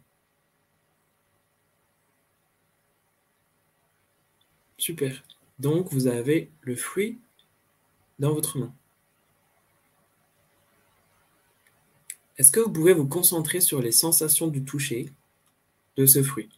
Super. 4.76 5.24
Donc, 5.58 5.92
vous 5.92 6.06
avez 6.06 6.52
le 6.60 6.76
fruit 6.76 7.18
dans 8.18 8.32
votre 8.32 8.58
main. 8.58 8.74
Est-ce 12.36 12.52
que 12.52 12.60
vous 12.60 12.72
pouvez 12.72 12.94
vous 12.94 13.08
concentrer 13.08 13.60
sur 13.60 13.80
les 13.80 13.92
sensations 13.92 14.46
du 14.46 14.64
toucher 14.64 15.12
de 15.96 16.06
ce 16.06 16.22
fruit? 16.22 16.48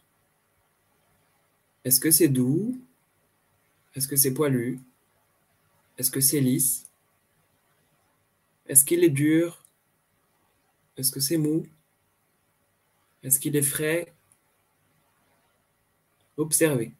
Est-ce 1.83 1.99
que 1.99 2.11
c'est 2.11 2.27
doux? 2.27 2.79
Est-ce 3.95 4.07
que 4.07 4.15
c'est 4.15 4.33
poilu? 4.33 4.79
Est-ce 5.97 6.11
que 6.11 6.21
c'est 6.21 6.39
lisse? 6.39 6.87
Est-ce 8.67 8.85
qu'il 8.85 9.03
est 9.03 9.09
dur? 9.09 9.63
Est-ce 10.97 11.11
que 11.11 11.19
c'est 11.19 11.37
mou? 11.37 11.65
Est-ce 13.23 13.39
qu'il 13.39 13.55
est 13.55 13.63
frais? 13.63 14.13
Observez. 16.37 16.93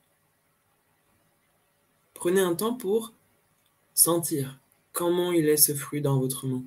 Prenez 2.15 2.41
un 2.41 2.55
temps 2.55 2.73
pour 2.73 3.13
sentir 4.01 4.59
comment 4.93 5.31
il 5.31 5.47
est 5.47 5.57
ce 5.57 5.75
fruit 5.75 6.01
dans 6.01 6.19
votre 6.19 6.47
main. 6.47 6.63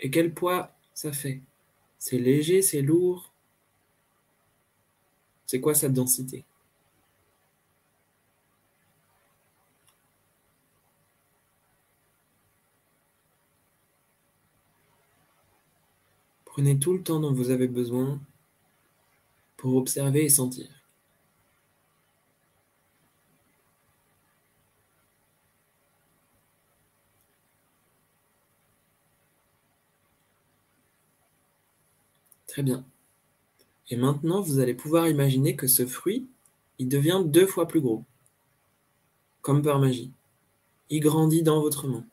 Et 0.00 0.10
quel 0.10 0.32
poids 0.34 0.74
ça 0.94 1.12
fait? 1.12 1.40
C'est 1.98 2.18
léger, 2.18 2.62
c'est 2.62 2.82
lourd? 2.82 3.32
C'est 5.46 5.60
quoi 5.60 5.74
cette 5.74 5.92
densité? 5.92 6.44
Prenez 16.44 16.78
tout 16.78 16.92
le 16.92 17.02
temps 17.02 17.20
dont 17.20 17.32
vous 17.32 17.50
avez 17.50 17.68
besoin 17.68 18.20
pour 19.56 19.76
observer 19.76 20.24
et 20.24 20.28
sentir. 20.28 20.73
Très 32.54 32.62
bien. 32.62 32.84
Et 33.90 33.96
maintenant, 33.96 34.40
vous 34.40 34.60
allez 34.60 34.74
pouvoir 34.74 35.08
imaginer 35.08 35.56
que 35.56 35.66
ce 35.66 35.84
fruit, 35.88 36.28
il 36.78 36.88
devient 36.88 37.20
deux 37.26 37.48
fois 37.48 37.66
plus 37.66 37.80
gros. 37.80 38.04
Comme 39.42 39.60
par 39.60 39.80
magie. 39.80 40.12
Il 40.88 41.00
grandit 41.00 41.42
dans 41.42 41.60
votre 41.60 41.88
main. 41.88 42.04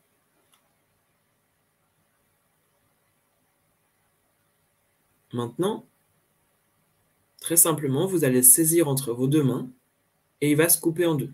Maintenant, 5.32 5.86
très 7.38 7.56
simplement, 7.56 8.06
vous 8.06 8.24
allez 8.24 8.38
le 8.38 8.42
saisir 8.42 8.88
entre 8.88 9.12
vos 9.12 9.28
deux 9.28 9.44
mains 9.44 9.70
et 10.40 10.50
il 10.50 10.56
va 10.56 10.68
se 10.68 10.80
couper 10.80 11.06
en 11.06 11.14
deux. 11.14 11.32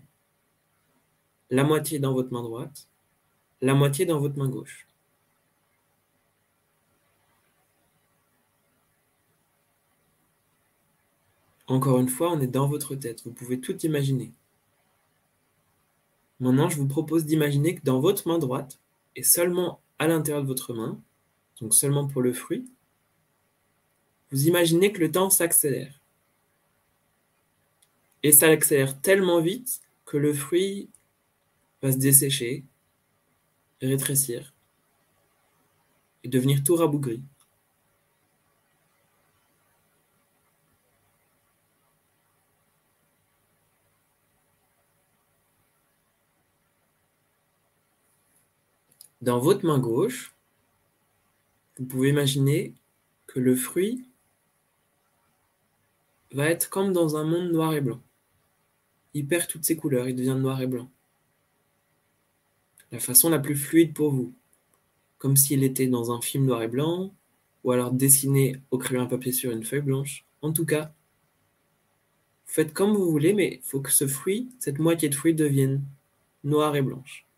La 1.49 1.63
moitié 1.63 1.97
dans 1.97 2.13
votre 2.13 2.31
main 2.31 2.43
droite, 2.43 2.87
la 3.59 3.73
moitié 3.73 4.05
dans 4.05 4.19
votre 4.19 4.37
main 4.37 4.49
gauche. 4.49 4.88
Encore 11.69 11.99
une 11.99 12.09
fois, 12.09 12.31
on 12.31 12.41
est 12.41 12.47
dans 12.47 12.67
votre 12.67 12.95
tête. 12.95 13.21
Vous 13.23 13.31
pouvez 13.31 13.61
tout 13.61 13.77
imaginer. 13.85 14.31
Maintenant, 16.39 16.67
je 16.67 16.77
vous 16.77 16.87
propose 16.87 17.25
d'imaginer 17.25 17.75
que 17.75 17.83
dans 17.83 17.99
votre 17.99 18.27
main 18.27 18.39
droite, 18.39 18.79
et 19.15 19.21
seulement 19.21 19.79
à 19.99 20.07
l'intérieur 20.07 20.41
de 20.41 20.47
votre 20.47 20.73
main, 20.73 20.99
donc 21.61 21.75
seulement 21.75 22.07
pour 22.07 22.23
le 22.23 22.33
fruit, 22.33 22.65
vous 24.31 24.47
imaginez 24.47 24.91
que 24.91 24.99
le 24.99 25.11
temps 25.11 25.29
s'accélère. 25.29 26.01
Et 28.23 28.31
ça 28.31 28.47
accélère 28.47 28.99
tellement 28.99 29.39
vite 29.39 29.81
que 30.05 30.17
le 30.17 30.33
fruit 30.33 30.89
va 31.83 31.91
se 31.91 31.97
dessécher, 31.97 32.65
rétrécir 33.79 34.53
et 36.23 36.29
devenir 36.29 36.63
tout 36.63 36.75
rabougri. 36.75 37.21
Dans 49.21 49.39
votre 49.39 49.65
main 49.65 49.79
gauche, 49.79 50.33
vous 51.77 51.85
pouvez 51.85 52.09
imaginer 52.09 52.73
que 53.27 53.41
le 53.41 53.53
fruit 53.53 54.09
va 56.31 56.49
être 56.49 56.69
comme 56.69 56.93
dans 56.93 57.17
un 57.17 57.25
monde 57.25 57.51
noir 57.51 57.73
et 57.73 57.81
blanc. 57.81 58.01
Il 59.13 59.27
perd 59.27 59.47
toutes 59.47 59.65
ses 59.65 59.75
couleurs, 59.75 60.07
il 60.07 60.15
devient 60.15 60.37
noir 60.39 60.61
et 60.61 60.67
blanc. 60.67 60.89
La 62.91 62.99
façon 62.99 63.29
la 63.29 63.39
plus 63.39 63.57
fluide 63.57 63.93
pour 63.93 64.11
vous, 64.11 64.33
comme 65.17 65.35
s'il 65.35 65.63
était 65.63 65.87
dans 65.87 66.11
un 66.13 66.21
film 66.21 66.45
noir 66.45 66.61
et 66.63 66.69
blanc, 66.69 67.13
ou 67.65 67.71
alors 67.71 67.91
dessiné 67.91 68.61
au 68.71 68.77
crayon 68.77 69.03
à 69.03 69.07
papier 69.07 69.33
sur 69.33 69.51
une 69.51 69.65
feuille 69.65 69.81
blanche. 69.81 70.25
En 70.41 70.53
tout 70.53 70.65
cas, 70.65 70.93
faites 72.45 72.73
comme 72.73 72.95
vous 72.95 73.11
voulez, 73.11 73.33
mais 73.33 73.59
il 73.61 73.67
faut 73.67 73.81
que 73.81 73.91
ce 73.91 74.07
fruit, 74.07 74.49
cette 74.59 74.79
moitié 74.79 75.09
de 75.09 75.15
fruit 75.15 75.33
devienne 75.33 75.83
noire 76.45 76.75
et 76.77 76.81
blanche. 76.81 77.28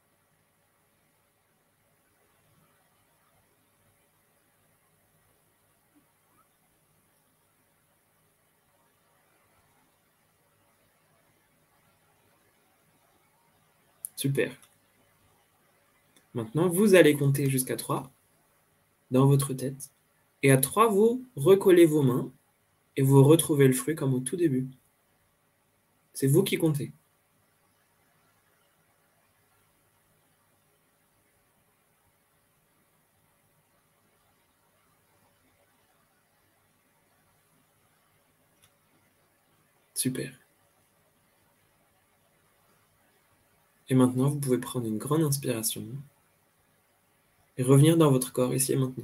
Super. 14.21 14.51
Maintenant, 16.35 16.69
vous 16.69 16.93
allez 16.93 17.15
compter 17.15 17.49
jusqu'à 17.49 17.75
3 17.75 18.11
dans 19.09 19.25
votre 19.25 19.55
tête. 19.55 19.89
Et 20.43 20.51
à 20.51 20.57
3, 20.57 20.89
vous 20.89 21.25
recollez 21.35 21.87
vos 21.87 22.03
mains 22.03 22.31
et 22.97 23.01
vous 23.01 23.23
retrouvez 23.23 23.65
le 23.65 23.73
fruit 23.73 23.95
comme 23.95 24.13
au 24.13 24.19
tout 24.19 24.35
début. 24.35 24.67
C'est 26.13 26.27
vous 26.27 26.43
qui 26.43 26.57
comptez. 26.57 26.93
Super. 39.95 40.40
Et 43.91 43.93
maintenant, 43.93 44.29
vous 44.29 44.39
pouvez 44.39 44.57
prendre 44.57 44.87
une 44.87 44.97
grande 44.97 45.21
inspiration 45.21 45.85
et 47.57 47.63
revenir 47.63 47.97
dans 47.97 48.09
votre 48.09 48.31
corps 48.31 48.53
ici 48.53 48.71
et 48.71 48.75
maintenant. 48.77 49.03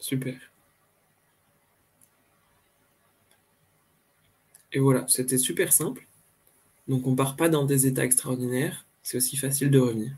Super. 0.00 0.40
Et 4.72 4.78
voilà, 4.78 5.06
c'était 5.08 5.36
super 5.36 5.72
simple. 5.74 6.06
Donc 6.88 7.06
on 7.06 7.16
part 7.16 7.36
pas 7.36 7.48
dans 7.48 7.64
des 7.64 7.86
états 7.86 8.04
extraordinaires, 8.04 8.86
c'est 9.02 9.16
aussi 9.18 9.36
facile 9.36 9.70
de 9.70 9.78
revenir. 9.78 10.12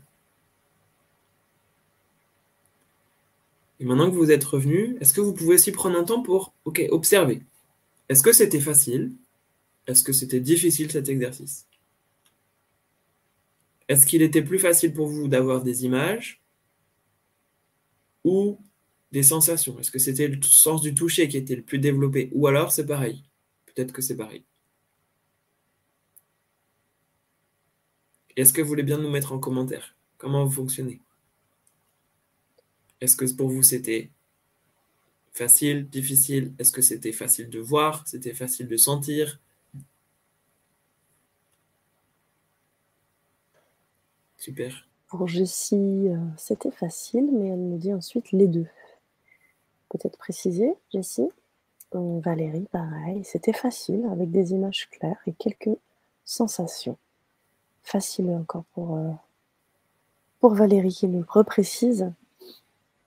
Et 3.81 3.83
maintenant 3.83 4.11
que 4.11 4.15
vous 4.15 4.29
êtes 4.29 4.43
revenu, 4.43 4.95
est-ce 5.01 5.11
que 5.11 5.21
vous 5.21 5.33
pouvez 5.33 5.55
aussi 5.55 5.71
prendre 5.71 5.97
un 5.97 6.03
temps 6.03 6.21
pour 6.21 6.53
observer? 6.91 7.41
Est-ce 8.09 8.21
que 8.21 8.31
c'était 8.31 8.59
facile? 8.59 9.11
Est-ce 9.87 10.03
que 10.03 10.13
c'était 10.13 10.39
difficile 10.39 10.91
cet 10.91 11.09
exercice? 11.09 11.67
Est-ce 13.87 14.05
qu'il 14.05 14.21
était 14.21 14.43
plus 14.43 14.59
facile 14.59 14.93
pour 14.93 15.07
vous 15.07 15.27
d'avoir 15.27 15.63
des 15.63 15.83
images 15.83 16.43
ou 18.23 18.59
des 19.11 19.23
sensations? 19.23 19.79
Est-ce 19.79 19.89
que 19.89 19.97
c'était 19.97 20.27
le 20.27 20.39
sens 20.43 20.83
du 20.83 20.93
toucher 20.93 21.27
qui 21.27 21.37
était 21.37 21.55
le 21.55 21.63
plus 21.63 21.79
développé? 21.79 22.29
Ou 22.33 22.45
alors 22.45 22.71
c'est 22.71 22.85
pareil. 22.85 23.23
Peut-être 23.65 23.93
que 23.93 24.03
c'est 24.03 24.15
pareil. 24.15 24.45
Est-ce 28.35 28.53
que 28.53 28.61
vous 28.61 28.67
voulez 28.67 28.83
bien 28.83 28.99
nous 28.99 29.09
mettre 29.09 29.31
en 29.31 29.39
commentaire? 29.39 29.95
Comment 30.19 30.45
vous 30.45 30.51
fonctionnez? 30.51 31.01
Est-ce 33.01 33.15
que 33.15 33.25
pour 33.33 33.49
vous 33.49 33.63
c'était 33.63 34.09
facile, 35.33 35.89
difficile? 35.89 36.53
Est-ce 36.59 36.71
que 36.71 36.81
c'était 36.81 37.11
facile 37.11 37.49
de 37.49 37.59
voir? 37.59 38.07
C'était 38.07 38.33
facile 38.33 38.67
de 38.67 38.77
sentir? 38.77 39.39
Super. 44.37 44.87
Pour 45.07 45.27
Jessie, 45.27 45.75
euh, 45.75 46.17
c'était 46.37 46.71
facile, 46.71 47.29
mais 47.31 47.49
elle 47.49 47.59
me 47.59 47.77
dit 47.77 47.93
ensuite 47.93 48.31
les 48.31 48.47
deux. 48.47 48.67
Peut-être 49.89 50.17
préciser, 50.17 50.73
Jessie? 50.91 51.29
Euh, 51.93 52.19
Valérie, 52.21 52.67
pareil, 52.71 53.23
c'était 53.23 53.53
facile, 53.53 54.05
avec 54.11 54.31
des 54.31 54.51
images 54.51 54.89
claires 54.89 55.21
et 55.27 55.33
quelques 55.33 55.77
sensations. 56.23 56.97
Facile 57.83 58.29
encore 58.29 58.63
pour, 58.73 58.97
euh, 58.97 59.11
Valérie 60.41 60.93
qui 60.93 61.07
me 61.07 61.23
reprécise. 61.27 62.11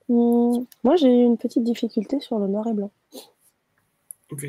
Mmh, 0.09 0.65
moi, 0.83 0.95
j'ai 0.95 1.07
eu 1.07 1.23
une 1.23 1.37
petite 1.37 1.63
difficulté 1.63 2.19
sur 2.19 2.37
le 2.39 2.47
noir 2.47 2.67
et 2.67 2.73
blanc. 2.73 2.91
Ok. 4.31 4.45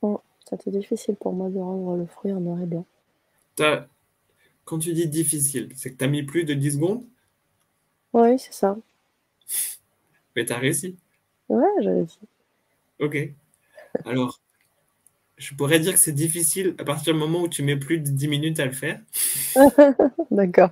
Bon, 0.00 0.20
c'était 0.48 0.70
difficile 0.70 1.16
pour 1.16 1.32
moi 1.32 1.50
de 1.50 1.58
rendre 1.58 1.96
le 1.96 2.06
fruit 2.06 2.32
en 2.32 2.40
noir 2.40 2.60
et 2.60 2.66
blanc. 2.66 2.84
Quand 4.64 4.78
tu 4.78 4.92
dis 4.92 5.08
difficile, 5.08 5.70
c'est 5.74 5.92
que 5.92 5.96
tu 5.96 6.04
as 6.04 6.08
mis 6.08 6.22
plus 6.22 6.44
de 6.44 6.54
10 6.54 6.72
secondes? 6.72 7.04
Oui, 8.12 8.38
c'est 8.38 8.52
ça. 8.52 8.76
Mais 10.36 10.44
tu 10.44 10.52
as 10.52 10.58
réussi. 10.58 10.96
Ouais, 11.48 11.66
j'ai 11.80 11.90
réussi. 11.90 12.18
Ok. 13.00 13.16
Alors, 14.04 14.40
je 15.36 15.54
pourrais 15.54 15.80
dire 15.80 15.94
que 15.94 15.98
c'est 15.98 16.12
difficile 16.12 16.74
à 16.78 16.84
partir 16.84 17.14
du 17.14 17.18
moment 17.18 17.42
où 17.42 17.48
tu 17.48 17.62
mets 17.62 17.76
plus 17.76 17.98
de 17.98 18.10
10 18.10 18.28
minutes 18.28 18.60
à 18.60 18.66
le 18.66 18.72
faire. 18.72 19.00
D'accord. 20.30 20.70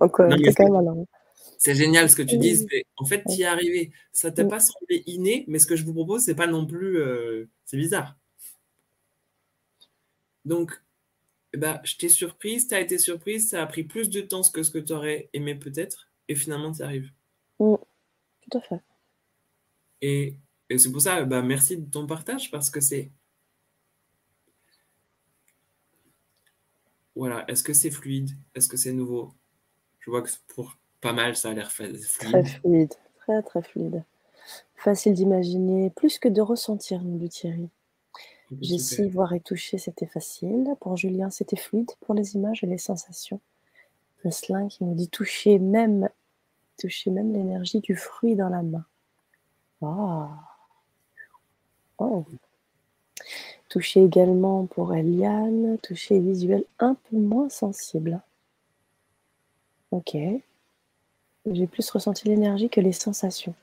Donc, 0.00 0.20
euh, 0.20 0.52
quand 0.56 0.82
même. 0.82 1.06
C'est 1.58 1.74
génial 1.74 2.10
ce 2.10 2.16
que 2.16 2.22
tu 2.22 2.38
dis. 2.38 2.66
En 2.96 3.04
fait, 3.04 3.22
tu 3.24 3.36
y 3.36 3.42
es 3.42 3.46
arrivé. 3.46 3.92
Ça 4.12 4.30
t'a 4.30 4.44
pas 4.44 4.60
semblé 4.60 5.02
inné, 5.06 5.44
mais 5.48 5.58
ce 5.58 5.66
que 5.66 5.76
je 5.76 5.84
vous 5.84 5.94
propose, 5.94 6.22
c'est 6.22 6.34
pas 6.34 6.46
non 6.46 6.66
plus. 6.66 6.98
Euh, 6.98 7.48
c'est 7.64 7.76
bizarre. 7.76 8.16
Donc, 10.44 10.80
ben, 11.52 11.80
je 11.84 11.96
t'ai 11.96 12.08
surprise, 12.08 12.68
tu 12.68 12.74
as 12.74 12.80
été 12.80 12.98
surprise, 12.98 13.50
ça 13.50 13.62
a 13.62 13.66
pris 13.66 13.82
plus 13.82 14.10
de 14.10 14.20
temps 14.20 14.42
que 14.42 14.62
ce 14.62 14.70
que 14.70 14.78
tu 14.78 14.92
aurais 14.92 15.28
aimé 15.32 15.54
peut-être, 15.54 16.08
et 16.28 16.34
finalement, 16.34 16.72
tu 16.72 16.82
arrives. 16.82 17.10
Mmh. 17.58 17.74
Tout 18.42 18.58
à 18.58 18.60
fait. 18.60 18.80
Et, 20.02 20.36
c'est 20.76 20.92
pour 20.92 21.00
ça, 21.00 21.24
bah, 21.24 21.42
merci 21.42 21.78
de 21.78 21.90
ton 21.90 22.06
partage, 22.06 22.50
parce 22.50 22.70
que 22.70 22.80
c'est. 22.80 23.10
Voilà, 27.14 27.44
est-ce 27.48 27.62
que 27.62 27.72
c'est 27.72 27.90
fluide? 27.90 28.30
Est-ce 28.54 28.68
que 28.68 28.76
c'est 28.76 28.92
nouveau? 28.92 29.34
Je 30.00 30.10
vois 30.10 30.22
que 30.22 30.30
pour 30.48 30.76
pas 31.00 31.12
mal, 31.12 31.36
ça 31.36 31.50
a 31.50 31.52
l'air 31.54 31.70
fluide. 31.70 32.00
Très 32.18 32.44
fluide, 32.44 32.94
très 33.18 33.42
très 33.42 33.62
fluide. 33.62 34.02
Facile 34.76 35.14
d'imaginer, 35.14 35.90
plus 35.90 36.18
que 36.18 36.28
de 36.28 36.40
ressentir, 36.40 37.02
nous 37.02 37.18
dit 37.18 37.28
Thierry. 37.28 37.68
Jessie, 38.60 39.08
voir 39.08 39.32
et 39.32 39.40
toucher, 39.40 39.78
c'était 39.78 40.06
facile. 40.06 40.74
Pour 40.80 40.96
Julien, 40.96 41.30
c'était 41.30 41.56
fluide 41.56 41.90
pour 42.00 42.14
les 42.14 42.36
images 42.36 42.62
et 42.62 42.66
les 42.66 42.78
sensations. 42.78 43.40
Jocelyn 44.24 44.68
qui 44.68 44.84
nous 44.84 44.94
dit 44.94 45.08
toucher 45.08 45.58
même, 45.58 46.08
toucher 46.78 47.10
même 47.10 47.32
l'énergie 47.32 47.80
du 47.80 47.96
fruit 47.96 48.36
dans 48.36 48.48
la 48.48 48.62
main. 48.62 48.84
Oh. 51.98 52.24
Toucher 53.68 54.04
également 54.04 54.66
pour 54.66 54.94
Eliane. 54.94 55.78
Toucher 55.82 56.20
visuel 56.20 56.64
un 56.78 56.94
peu 56.94 57.16
moins 57.16 57.48
sensible. 57.48 58.20
Ok. 59.90 60.16
J'ai 61.50 61.66
plus 61.66 61.88
ressenti 61.90 62.28
l'énergie 62.28 62.68
que 62.68 62.80
les 62.80 62.92
sensations. 62.92 63.54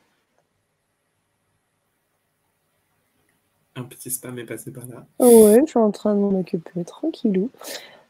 Un 3.76 3.84
petit 3.84 4.12
spam 4.12 4.38
est 4.38 4.46
passé 4.46 4.72
par 4.72 4.86
là. 4.88 5.06
Ouais, 5.20 5.62
je 5.66 5.72
suis 5.72 5.80
en 5.80 5.92
train 5.92 6.14
de 6.14 6.20
m'en 6.20 6.40
occuper 6.40 6.84
tranquillou. 6.86 7.50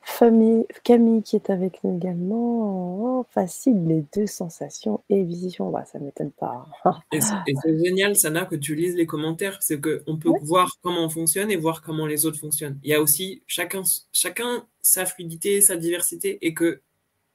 Famille, 0.05 0.65
Camille 0.83 1.23
qui 1.23 1.37
est 1.37 1.49
avec 1.49 1.81
nous 1.83 1.95
également. 1.95 3.19
Oh, 3.19 3.25
facile, 3.29 3.87
les 3.87 4.03
deux 4.13 4.27
sensations 4.27 5.01
et 5.09 5.23
vision. 5.23 5.69
Bah, 5.69 5.85
ça 5.85 5.97
ne 5.97 6.05
m'étonne 6.05 6.31
pas. 6.31 6.67
et 7.13 7.21
c'est 7.21 7.79
génial, 7.85 8.17
Sana, 8.17 8.45
que 8.45 8.55
tu 8.57 8.75
lises 8.75 8.95
les 8.95 9.05
commentaires. 9.05 9.57
C'est 9.61 9.79
qu'on 9.79 10.17
peut 10.17 10.31
voir 10.41 10.69
comment 10.81 11.05
on 11.05 11.09
fonctionne 11.09 11.49
et 11.49 11.55
voir 11.55 11.81
comment 11.81 12.05
les 12.05 12.25
autres 12.25 12.39
fonctionnent. 12.39 12.77
Il 12.83 12.89
y 12.89 12.93
a 12.93 13.01
aussi 13.01 13.43
chacun, 13.47 13.83
chacun 14.11 14.65
sa 14.81 15.05
fluidité, 15.05 15.61
sa 15.61 15.77
diversité 15.77 16.37
et 16.45 16.53
que 16.53 16.81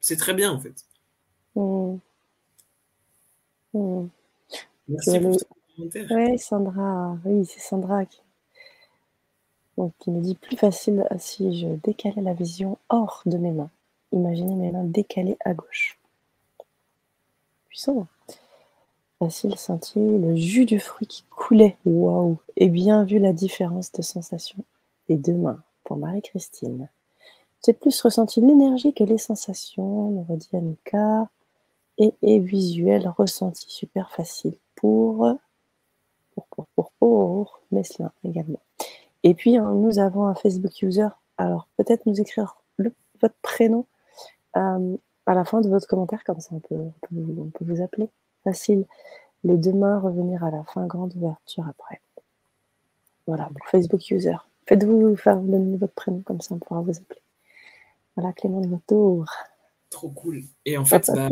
c'est 0.00 0.16
très 0.16 0.34
bien 0.34 0.52
en 0.52 0.60
fait. 0.60 0.84
Mmh. 1.54 1.96
Mmh. 3.74 4.06
Merci 4.88 5.20
pour 5.20 5.36
commentaire. 5.76 6.06
Oui, 6.10 6.38
Sandra. 6.38 7.16
Oui, 7.24 7.44
c'est 7.44 7.60
Sandra 7.60 8.04
qui 8.04 8.20
donc, 9.78 9.92
il 10.08 10.12
nous 10.12 10.20
dit 10.20 10.34
plus 10.34 10.56
facile 10.56 11.06
si 11.18 11.56
je 11.56 11.68
décalais 11.84 12.20
la 12.20 12.34
vision 12.34 12.78
hors 12.88 13.22
de 13.26 13.38
mes 13.38 13.52
mains. 13.52 13.70
Imaginez 14.10 14.56
mes 14.56 14.72
mains 14.72 14.82
décalées 14.82 15.36
à 15.44 15.54
gauche. 15.54 16.00
Puissant. 17.68 18.08
Facile 19.20 19.56
senti 19.56 20.00
le 20.00 20.34
jus 20.34 20.64
du 20.64 20.80
fruit 20.80 21.06
qui 21.06 21.22
coulait. 21.30 21.76
Waouh 21.84 22.38
Et 22.56 22.68
bien 22.68 23.04
vu 23.04 23.20
la 23.20 23.32
différence 23.32 23.92
de 23.92 24.02
sensation 24.02 24.64
des 25.08 25.16
deux 25.16 25.34
mains 25.34 25.62
pour 25.84 25.96
Marie-Christine. 25.96 26.88
J'ai 27.64 27.72
plus 27.72 28.00
ressenti 28.00 28.40
l'énergie 28.40 28.92
que 28.92 29.04
les 29.04 29.18
sensations, 29.18 30.10
nous 30.10 30.26
redit 30.28 30.48
Annika. 30.54 31.28
Et, 31.98 32.38
visuel 32.38 33.08
ressenti 33.08 33.66
super 33.68 34.10
facile 34.12 34.54
pour 34.76 35.34
pour 36.34 36.46
pour 36.46 36.66
pour, 36.76 36.92
pour 36.92 37.60
Meslin 37.72 38.12
également. 38.24 38.60
Et 39.24 39.34
puis, 39.34 39.56
hein, 39.56 39.72
nous 39.74 39.98
avons 39.98 40.26
un 40.26 40.34
Facebook 40.34 40.80
user. 40.82 41.08
Alors, 41.38 41.68
peut-être 41.76 42.06
nous 42.06 42.20
écrire 42.20 42.56
votre 43.20 43.34
prénom 43.42 43.86
euh, 44.56 44.96
à 45.26 45.34
la 45.34 45.44
fin 45.44 45.60
de 45.60 45.68
votre 45.68 45.86
commentaire, 45.86 46.24
comme 46.24 46.40
ça 46.40 46.50
on 46.52 46.60
peut, 46.60 46.76
vous 47.10 47.82
appeler. 47.82 48.08
Facile. 48.44 48.86
Les 49.44 49.56
deux 49.56 49.72
mains, 49.72 49.98
revenir 50.00 50.44
à 50.44 50.50
la 50.50 50.64
fin, 50.64 50.86
grande 50.86 51.14
ouverture 51.16 51.66
après. 51.68 52.00
Voilà, 53.26 53.50
Facebook 53.70 54.10
user. 54.10 54.36
Faites-vous 54.66 55.16
faire 55.16 55.36
donner 55.36 55.76
votre 55.76 55.92
prénom, 55.94 56.20
comme 56.22 56.40
ça 56.40 56.54
on 56.54 56.58
pourra 56.58 56.80
vous 56.80 56.96
appeler. 56.96 57.20
Voilà, 58.16 58.32
Clément 58.32 58.60
de 58.60 58.76
tour. 58.86 59.26
Trop 59.90 60.08
cool. 60.08 60.42
Et 60.64 60.76
en 60.78 60.84
fait, 60.84 61.10
bah, 61.14 61.28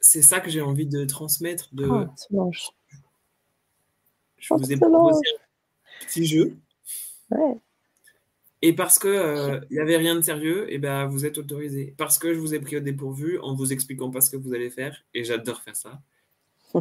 c'est 0.00 0.22
ça 0.22 0.40
que 0.40 0.50
j'ai 0.50 0.60
envie 0.60 0.86
de 0.86 1.04
transmettre. 1.04 1.68
De... 1.72 1.86
Oh, 1.86 2.50
Je 4.38 4.54
vous 4.54 4.72
ai 4.72 4.76
proposé 4.76 5.20
un 6.00 6.06
petit 6.06 6.26
jeu 6.26 6.56
et 8.62 8.74
parce 8.74 8.98
que 8.98 9.08
il 9.08 9.16
euh, 9.16 9.60
n'y 9.70 9.78
avait 9.78 9.96
rien 9.96 10.14
de 10.14 10.20
sérieux, 10.20 10.70
et 10.72 10.78
ben 10.78 11.06
vous 11.06 11.24
êtes 11.24 11.38
autorisé. 11.38 11.94
Parce 11.96 12.18
que 12.18 12.34
je 12.34 12.38
vous 12.38 12.54
ai 12.54 12.60
pris 12.60 12.76
au 12.76 12.80
dépourvu 12.80 13.38
en 13.38 13.54
vous 13.54 13.72
expliquant 13.72 14.10
pas 14.10 14.20
ce 14.20 14.30
que 14.30 14.36
vous 14.36 14.52
allez 14.52 14.70
faire, 14.70 15.02
et 15.14 15.24
j'adore 15.24 15.62
faire 15.62 15.76
ça. 15.76 16.02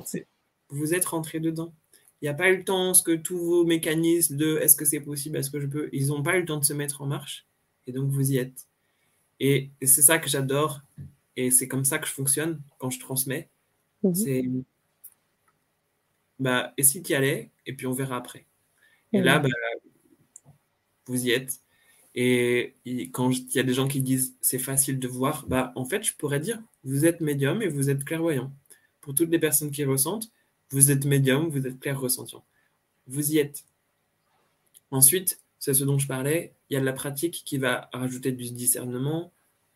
vous 0.70 0.94
êtes 0.94 1.06
rentré 1.06 1.40
dedans. 1.40 1.74
Il 2.22 2.26
n'y 2.26 2.30
a 2.30 2.34
pas 2.34 2.50
eu 2.50 2.58
le 2.58 2.66
temps 2.66 2.92
que 3.06 3.16
tous 3.16 3.38
vos 3.38 3.66
mécanismes 3.66 4.36
de 4.36 4.58
est-ce 4.58 4.76
que 4.76 4.84
c'est 4.84 5.00
possible, 5.00 5.38
est-ce 5.38 5.50
que 5.50 5.62
je 5.62 5.68
peux, 5.68 5.90
ils 5.94 6.08
n'ont 6.08 6.22
pas 6.22 6.36
eu 6.36 6.42
le 6.42 6.46
temps 6.46 6.60
de 6.60 6.66
se 6.66 6.74
mettre 6.74 7.02
en 7.02 7.06
marche, 7.06 7.46
et 7.88 7.94
donc 7.94 8.10
vous 8.10 8.32
y 8.32 8.38
êtes. 8.38 8.68
Et, 9.40 9.70
c'est 9.82 10.02
ça 10.02 10.20
que 10.20 10.28
j'adore, 10.28 10.82
et 11.40 11.52
c'est 11.52 11.68
comme 11.68 11.86
ça 11.86 12.00
que 12.00 12.08
je 12.08 12.12
fonctionne 12.12 12.62
quand 12.80 12.90
je 12.90 13.00
transmets. 13.00 13.50
Mhm. 14.04 14.16
C'est 14.16 14.44
bah, 16.40 16.74
et 16.78 16.84
si 16.84 17.02
tu 17.04 17.12
y 17.12 17.16
allais, 17.16 17.52
et 17.66 17.74
puis 17.74 17.86
on 17.86 17.92
verra 17.94 18.18
après. 18.18 18.46
Et 19.12 19.22
là, 19.22 19.40
bah, 19.40 19.50
vous 21.06 21.26
y 21.26 21.32
êtes. 21.32 21.62
Et, 22.16 22.76
quand 23.12 23.30
il 23.30 23.54
y 23.54 23.60
a 23.60 23.64
des 23.64 23.74
gens 23.74 23.88
qui 23.88 24.02
disent 24.02 24.36
c'est 24.42 24.60
facile 24.60 25.00
de 25.00 25.08
voir, 25.08 25.46
bah 25.48 25.72
en 25.76 25.86
fait, 25.86 26.04
je 26.04 26.14
pourrais 26.16 26.40
dire 26.40 26.62
vous 26.84 27.06
êtes 27.06 27.22
médium 27.22 27.62
et 27.62 27.68
vous 27.68 27.90
êtes 27.90 28.04
clairvoyant. 28.04 28.54
Pour 29.02 29.14
toutes 29.14 29.30
les 29.30 29.40
personnes 29.40 29.72
qui 29.72 29.84
ressentent, 29.86 30.32
vous 30.72 30.92
êtes 30.92 31.06
médium, 31.06 31.50
vous 31.50 31.68
êtes 31.68 31.80
clair 31.80 32.00
ressentant. 32.00 32.46
Vous 33.08 33.32
y 33.32 33.38
êtes. 33.38 33.66
Ensuite, 34.92 35.40
c'est 35.60 35.74
ce 35.74 35.84
dont 35.84 35.98
je 35.98 36.08
parlais, 36.08 36.54
il 36.70 36.76
y 36.76 36.78
a 36.78 36.80
de 36.80 36.86
la 36.86 36.94
pratique 36.94 37.44
qui 37.46 37.58
va 37.58 37.90
rajouter 37.94 38.32
du 38.32 38.52
discernement, 38.52 39.32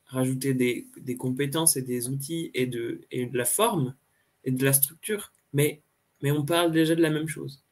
rajouter 0.06 0.54
des, 0.54 1.18
compétences 1.18 1.78
et 1.78 1.82
des 1.82 2.10
outils 2.10 2.52
et 2.54 2.68
de, 2.68 3.02
et 3.12 3.26
de 3.26 3.38
la 3.38 3.46
forme 3.46 3.96
et 4.44 4.52
de 4.52 4.64
la 4.64 4.74
structure. 4.74 5.32
Mais, 5.54 5.82
mais 6.22 6.32
on 6.32 6.46
parle 6.46 6.72
déjà 6.72 6.96
de 6.96 7.02
la 7.02 7.10
même 7.10 7.28
chose. 7.28 7.64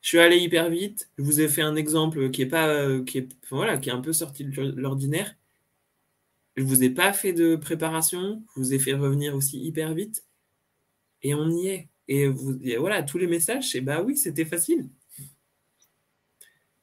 Je 0.00 0.08
suis 0.08 0.18
allé 0.18 0.38
hyper 0.38 0.70
vite. 0.70 1.10
Je 1.18 1.22
vous 1.22 1.40
ai 1.40 1.48
fait 1.48 1.62
un 1.62 1.76
exemple 1.76 2.30
qui 2.30 2.42
est 2.42 2.46
pas, 2.46 2.68
euh, 2.68 3.04
qui 3.04 3.18
est, 3.18 3.28
voilà, 3.50 3.76
qui 3.78 3.90
est 3.90 3.92
un 3.92 4.00
peu 4.00 4.12
sorti 4.12 4.44
de 4.44 4.60
l'ordinaire. 4.76 5.34
Je 6.56 6.62
vous 6.64 6.82
ai 6.82 6.90
pas 6.90 7.12
fait 7.12 7.32
de 7.32 7.56
préparation. 7.56 8.42
Je 8.54 8.60
vous 8.60 8.74
ai 8.74 8.78
fait 8.78 8.94
revenir 8.94 9.34
aussi 9.34 9.60
hyper 9.60 9.94
vite. 9.94 10.24
Et 11.22 11.34
on 11.34 11.50
y 11.50 11.68
est. 11.68 11.88
Et, 12.08 12.26
vous, 12.28 12.58
voilà, 12.78 13.02
tous 13.02 13.18
les 13.18 13.26
messages, 13.26 13.70
c'est 13.70 13.80
bah 13.80 14.02
oui, 14.02 14.16
c'était 14.16 14.44
facile. 14.44 14.88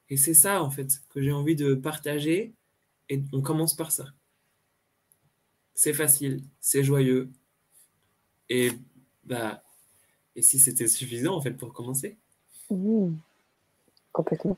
Et 0.10 0.18
c'est 0.18 0.34
ça, 0.34 0.64
en 0.64 0.70
fait, 0.70 1.02
que 1.10 1.22
j'ai 1.22 1.32
envie 1.32 1.56
de 1.56 1.74
partager. 1.74 2.54
Et 3.10 3.22
on 3.34 3.42
commence 3.42 3.76
par 3.76 3.92
ça. 3.92 4.06
C'est 5.74 5.94
facile, 5.94 6.44
c'est 6.60 6.84
joyeux. 6.84 7.30
Et 8.50 8.72
bah, 9.24 9.62
et 10.38 10.44
si 10.44 10.60
c'était 10.60 10.88
suffisant, 10.88 11.36
en 11.36 11.42
fait, 11.42 11.52
pour 11.52 11.74
commencer? 11.74 12.16
Complètement. 14.14 14.58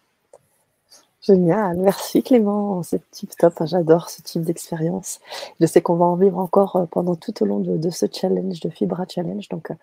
Génial, 1.21 1.77
merci 1.77 2.23
Clément, 2.23 2.81
c'est 2.81 3.01
type 3.11 3.35
top, 3.37 3.53
j'adore 3.65 4.09
ce 4.09 4.21
type 4.21 4.43
d'expérience. 4.43 5.19
Je 5.59 5.65
sais 5.65 5.81
qu'on 5.81 5.95
va 5.95 6.05
en 6.05 6.15
vivre 6.15 6.37
encore 6.37 6.75
euh, 6.77 6.85
pendant 6.85 7.15
tout 7.15 7.43
au 7.43 7.45
long 7.45 7.59
de, 7.59 7.89
ce 7.89 8.05
challenge, 8.11 8.61
de 8.61 8.69
Fibra 8.69 9.05
Challenge, 9.07 9.47
donc 9.49 9.69
euh, 9.69 9.75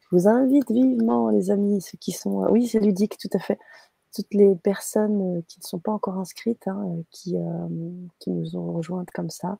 je 0.00 0.16
vous 0.16 0.26
invite 0.26 0.68
vivement 0.70 1.30
les 1.30 1.52
amis, 1.52 1.80
ceux 1.80 1.96
qui 1.96 2.10
sont, 2.10 2.44
euh, 2.44 2.48
oui 2.50 2.66
c'est 2.66 2.80
ludique 2.80 3.18
tout 3.18 3.30
à 3.32 3.38
fait, 3.38 3.58
toutes 4.14 4.34
les 4.34 4.54
personnes 4.56 5.42
qui 5.48 5.60
ne 5.60 5.64
sont 5.64 5.78
pas 5.78 5.92
encore 5.92 6.18
inscrites, 6.18 6.68
hein, 6.68 7.02
qui, 7.10 7.36
qui 8.18 8.30
nous 8.30 8.56
ont 8.56 8.72
rejointes 8.72 9.10
comme 9.12 9.30
ça, 9.30 9.58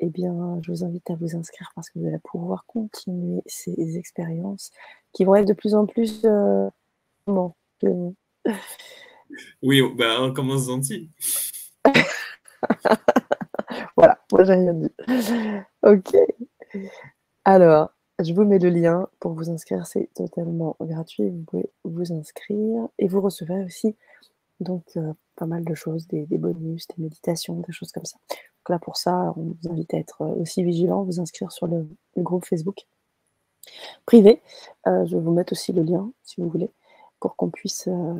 eh 0.00 0.10
bien 0.10 0.60
je 0.62 0.72
vous 0.72 0.84
invite 0.84 1.10
à 1.10 1.14
vous 1.14 1.36
inscrire 1.36 1.70
parce 1.74 1.90
que 1.90 1.98
vous 1.98 2.06
allez 2.06 2.18
pouvoir 2.18 2.64
continuer 2.66 3.42
ces 3.46 3.96
expériences 3.96 4.70
qui 5.12 5.24
vont 5.24 5.36
être 5.36 5.48
de 5.48 5.52
plus 5.52 5.74
en 5.74 5.86
plus 5.86 6.22
Bon, 7.26 7.54
Oui, 9.62 9.82
bah, 9.96 10.18
on 10.20 10.32
commence 10.32 10.66
gentil. 10.66 11.10
voilà, 13.96 14.20
moi 14.30 14.44
j'ai 14.44 14.52
rien 14.52 14.74
dit. 14.74 14.92
Ok. 15.82 16.14
Alors, 17.44 17.93
je 18.22 18.32
vous 18.32 18.44
mets 18.44 18.58
le 18.58 18.70
lien 18.70 19.08
pour 19.18 19.32
vous 19.32 19.50
inscrire, 19.50 19.86
c'est 19.86 20.08
totalement 20.14 20.76
gratuit. 20.80 21.30
Vous 21.30 21.42
pouvez 21.44 21.70
vous 21.84 22.12
inscrire 22.12 22.88
et 22.98 23.08
vous 23.08 23.20
recevrez 23.20 23.64
aussi 23.64 23.96
donc 24.60 24.84
euh, 24.96 25.12
pas 25.36 25.46
mal 25.46 25.64
de 25.64 25.74
choses, 25.74 26.06
des, 26.06 26.26
bonus, 26.38 26.86
des 26.88 27.02
méditations, 27.02 27.60
des 27.60 27.72
choses 27.72 27.92
comme 27.92 28.04
ça. 28.04 28.18
Donc 28.30 28.70
là 28.70 28.78
pour 28.78 28.96
ça, 28.96 29.34
on 29.36 29.54
vous 29.60 29.70
invite 29.70 29.92
à 29.94 29.98
être 29.98 30.24
aussi 30.24 30.62
vigilant, 30.62 31.02
vous 31.02 31.20
inscrire 31.20 31.50
sur 31.50 31.66
le, 31.66 31.86
groupe 32.16 32.44
Facebook 32.44 32.86
privé. 34.06 34.40
Euh, 34.86 35.04
je 35.06 35.16
vais 35.16 35.22
vous 35.22 35.32
mettre 35.32 35.52
aussi 35.52 35.72
le 35.72 35.82
lien 35.82 36.10
si 36.22 36.40
vous 36.40 36.48
voulez 36.48 36.70
pour 37.18 37.36
qu'on 37.36 37.50
puisse 37.50 37.88
euh, 37.88 38.14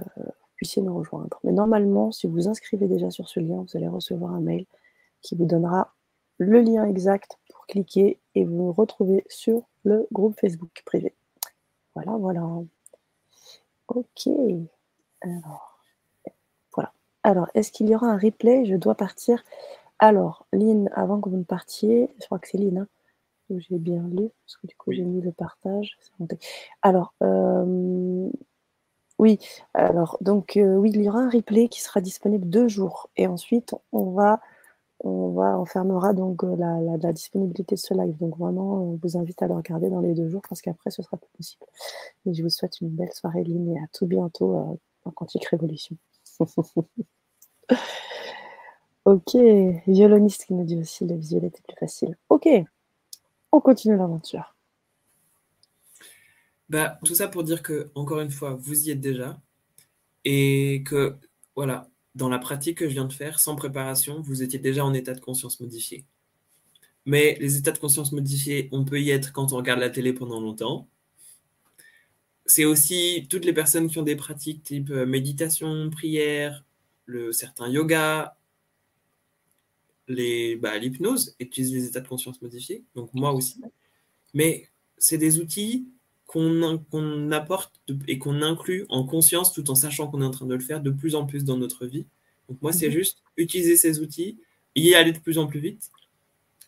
puissiez 0.57 0.83
nous 0.83 0.97
rejoindre. 0.97 1.39
Mais 1.45 1.53
normalement, 1.53 2.11
si 2.11 2.27
vous 2.27 2.35
vous 2.35 2.49
inscrivez 2.49 2.89
déjà 2.89 3.11
sur 3.11 3.29
ce 3.29 3.41
lien, 3.41 3.65
vous 3.67 3.77
allez 3.77 3.89
recevoir 3.89 4.33
un 4.33 4.41
mail 4.41 4.67
qui 5.23 5.37
vous 5.37 5.47
donnera 5.47 5.95
le 6.39 6.61
lien 6.61 6.85
exact 6.85 7.39
pour 7.51 7.67
cliquer 7.67 8.19
et 8.35 8.45
vous 8.45 8.73
retrouver 8.73 9.25
sur 9.29 9.63
le 9.85 10.07
groupe 10.13 10.39
Facebook 10.41 10.83
privé. 10.85 11.15
Voilà, 11.95 12.13
voilà. 12.13 12.43
Ok. 13.89 14.29
Alors, 15.21 15.81
voilà. 16.75 16.93
Alors, 17.23 17.49
est-ce 17.55 17.73
qu'il 17.73 17.89
y 17.89 17.95
aura 17.95 18.09
un 18.09 18.19
replay? 18.19 18.65
Je 18.67 18.77
dois 18.77 18.95
partir. 18.95 19.43
Alors, 19.99 20.47
Lynn, 20.53 20.91
avant 20.95 21.21
que 21.21 21.29
vous 21.29 21.37
ne 21.37 21.45
partiez, 21.45 22.11
je 22.21 22.27
crois 22.27 22.39
que 22.39 22.49
c'est 22.49 22.59
Lynn, 22.59 22.79
hein, 22.79 22.89
j'ai 23.51 23.79
bien 23.79 24.03
lu, 24.09 24.31
parce 24.45 24.57
que 24.57 24.67
du 24.67 24.75
coup, 24.77 24.93
j'ai 24.93 25.05
mis 25.05 25.21
le 25.21 25.33
partage. 25.33 25.97
Alors, 26.83 27.15
euh, 27.23 28.29
oui, 29.19 29.39
alors 29.75 30.19
donc 30.21 30.57
euh, 30.57 30.75
oui, 30.77 30.91
il 30.93 31.03
y 31.03 31.09
aura 31.09 31.21
un 31.21 31.31
replay 31.31 31.69
qui 31.69 31.81
sera 31.81 32.01
disponible 32.01 32.49
deux 32.49 32.67
jours 32.69 33.11
et 33.17 33.29
ensuite 33.29 33.75
on 33.93 34.11
va 34.11 34.41
on 35.05 35.65
fermera 35.67 36.13
donc 36.15 36.45
euh, 36.45 36.57
la, 36.57 37.13
disponibilité 37.13 37.75
de 37.75 37.81
ce 37.81 37.95
live. 37.95 38.17
Donc 38.19 38.39
vraiment, 38.39 38.93
on 38.93 38.99
vous 39.03 39.17
invite 39.17 39.43
à 39.43 39.47
le 39.47 39.55
regarder 39.55 39.91
dans 39.91 40.01
les 40.01 40.15
deux 40.15 40.29
jours 40.29 40.43
parce 40.49 40.63
qu'après 40.63 40.91
ce 40.91 41.03
sera 41.03 41.17
plus 41.17 41.31
possible. 41.37 41.67
Et 42.27 42.35
je 42.35 42.43
vous 42.43 42.51
souhaite 42.51 42.81
une 42.81 42.91
belle 42.91 43.13
soirée 43.13 43.45
ligne 43.45 43.73
et 43.73 43.79
à 43.79 43.87
tout 43.93 44.07
bientôt 44.07 44.57
euh, 44.57 44.77
en 45.05 45.11
quantique 45.11 45.47
révolution. 45.47 45.97
ok, 49.05 49.37
violoniste 49.87 50.47
qui 50.47 50.55
nous 50.55 50.65
dit 50.65 50.79
aussi 50.79 51.07
la 51.07 51.17
visuel 51.17 51.45
était 51.45 51.63
plus 51.63 51.77
facile. 51.79 52.17
Ok, 52.29 52.49
on 53.53 53.61
continue 53.61 53.97
l'aventure. 53.97 54.57
Bah, 56.71 56.99
tout 57.05 57.15
ça 57.15 57.29
pour 57.29 57.45
dire 57.45 57.63
que, 57.63 57.91
encore 57.95 58.21
une 58.21 58.31
fois, 58.31 58.55
vous 58.55 58.89
y 58.89 58.91
êtes 58.91 59.01
déjà. 59.01 59.39
Et 60.25 60.83
que, 60.87 61.15
voilà, 61.55 61.91
dans 62.15 62.29
la 62.29 62.39
pratique 62.39 62.79
que 62.79 62.89
je 62.89 62.93
viens 62.93 63.05
de 63.07 63.13
faire, 63.13 63.39
sans 63.41 63.57
préparation, 63.57 64.21
vous 64.21 64.43
étiez 64.43 64.59
déjà 64.59 64.85
en 64.85 64.95
état 64.95 65.15
de 65.15 65.21
conscience 65.21 65.61
modifié. 65.61 66.05
Mais 67.07 67.37
les 67.41 67.59
états 67.59 67.73
de 67.73 67.79
conscience 67.79 68.13
modifiés, 68.13 68.69
on 68.73 68.85
peut 68.85 69.01
y 69.01 69.11
être 69.11 69.33
quand 69.33 69.53
on 69.53 69.57
regarde 69.57 69.81
la 69.81 69.91
télé 69.91 70.13
pendant 70.13 70.41
longtemps. 70.41 70.89
C'est 72.47 72.65
aussi 72.65 73.27
toutes 73.31 73.45
les 73.45 73.53
personnes 73.53 73.89
qui 73.89 73.99
ont 73.99 74.03
des 74.03 74.17
pratiques 74.17 74.63
type 74.63 74.91
euh, 74.91 75.07
méditation, 75.07 75.91
prière, 75.91 76.65
le 77.07 77.33
certain 77.33 77.69
yoga, 77.69 78.37
bah, 80.09 80.79
l'hypnose 80.79 81.35
utilisent 81.41 81.73
les 81.73 81.87
états 81.87 82.01
de 82.01 82.09
conscience 82.09 82.41
modifiés, 82.43 82.85
donc 82.95 83.13
moi 83.15 83.33
aussi. 83.33 83.61
Mais 84.35 84.69
c'est 84.99 85.19
des 85.19 85.41
outils 85.41 85.89
qu'on 86.27 87.31
apporte 87.31 87.81
et 88.09 88.19
qu'on 88.19 88.43
inclut 88.43 88.87
en 88.89 89.05
conscience 89.05 89.53
tout 89.53 89.71
en 89.71 89.75
sachant 89.75 90.09
qu'on 90.09 90.23
est 90.23 90.27
en 90.27 90.31
train 90.31 90.47
de 90.47 90.55
le 90.55 90.61
faire 90.61 90.81
de 90.81 90.91
plus 90.91 91.15
en 91.15 91.27
plus 91.27 91.45
dans 91.45 91.57
notre 91.57 91.87
vie. 91.87 92.07
Donc 92.49 92.61
moi, 92.63 92.73
c'est 92.73 92.89
mhm. 92.89 92.93
juste 92.93 93.23
utiliser 93.37 93.77
ces 93.77 94.01
outils, 94.01 94.39
y 94.75 94.95
aller 94.95 95.13
de 95.13 95.19
plus 95.19 95.39
en 95.39 95.47
plus 95.47 95.61
vite. 95.61 95.91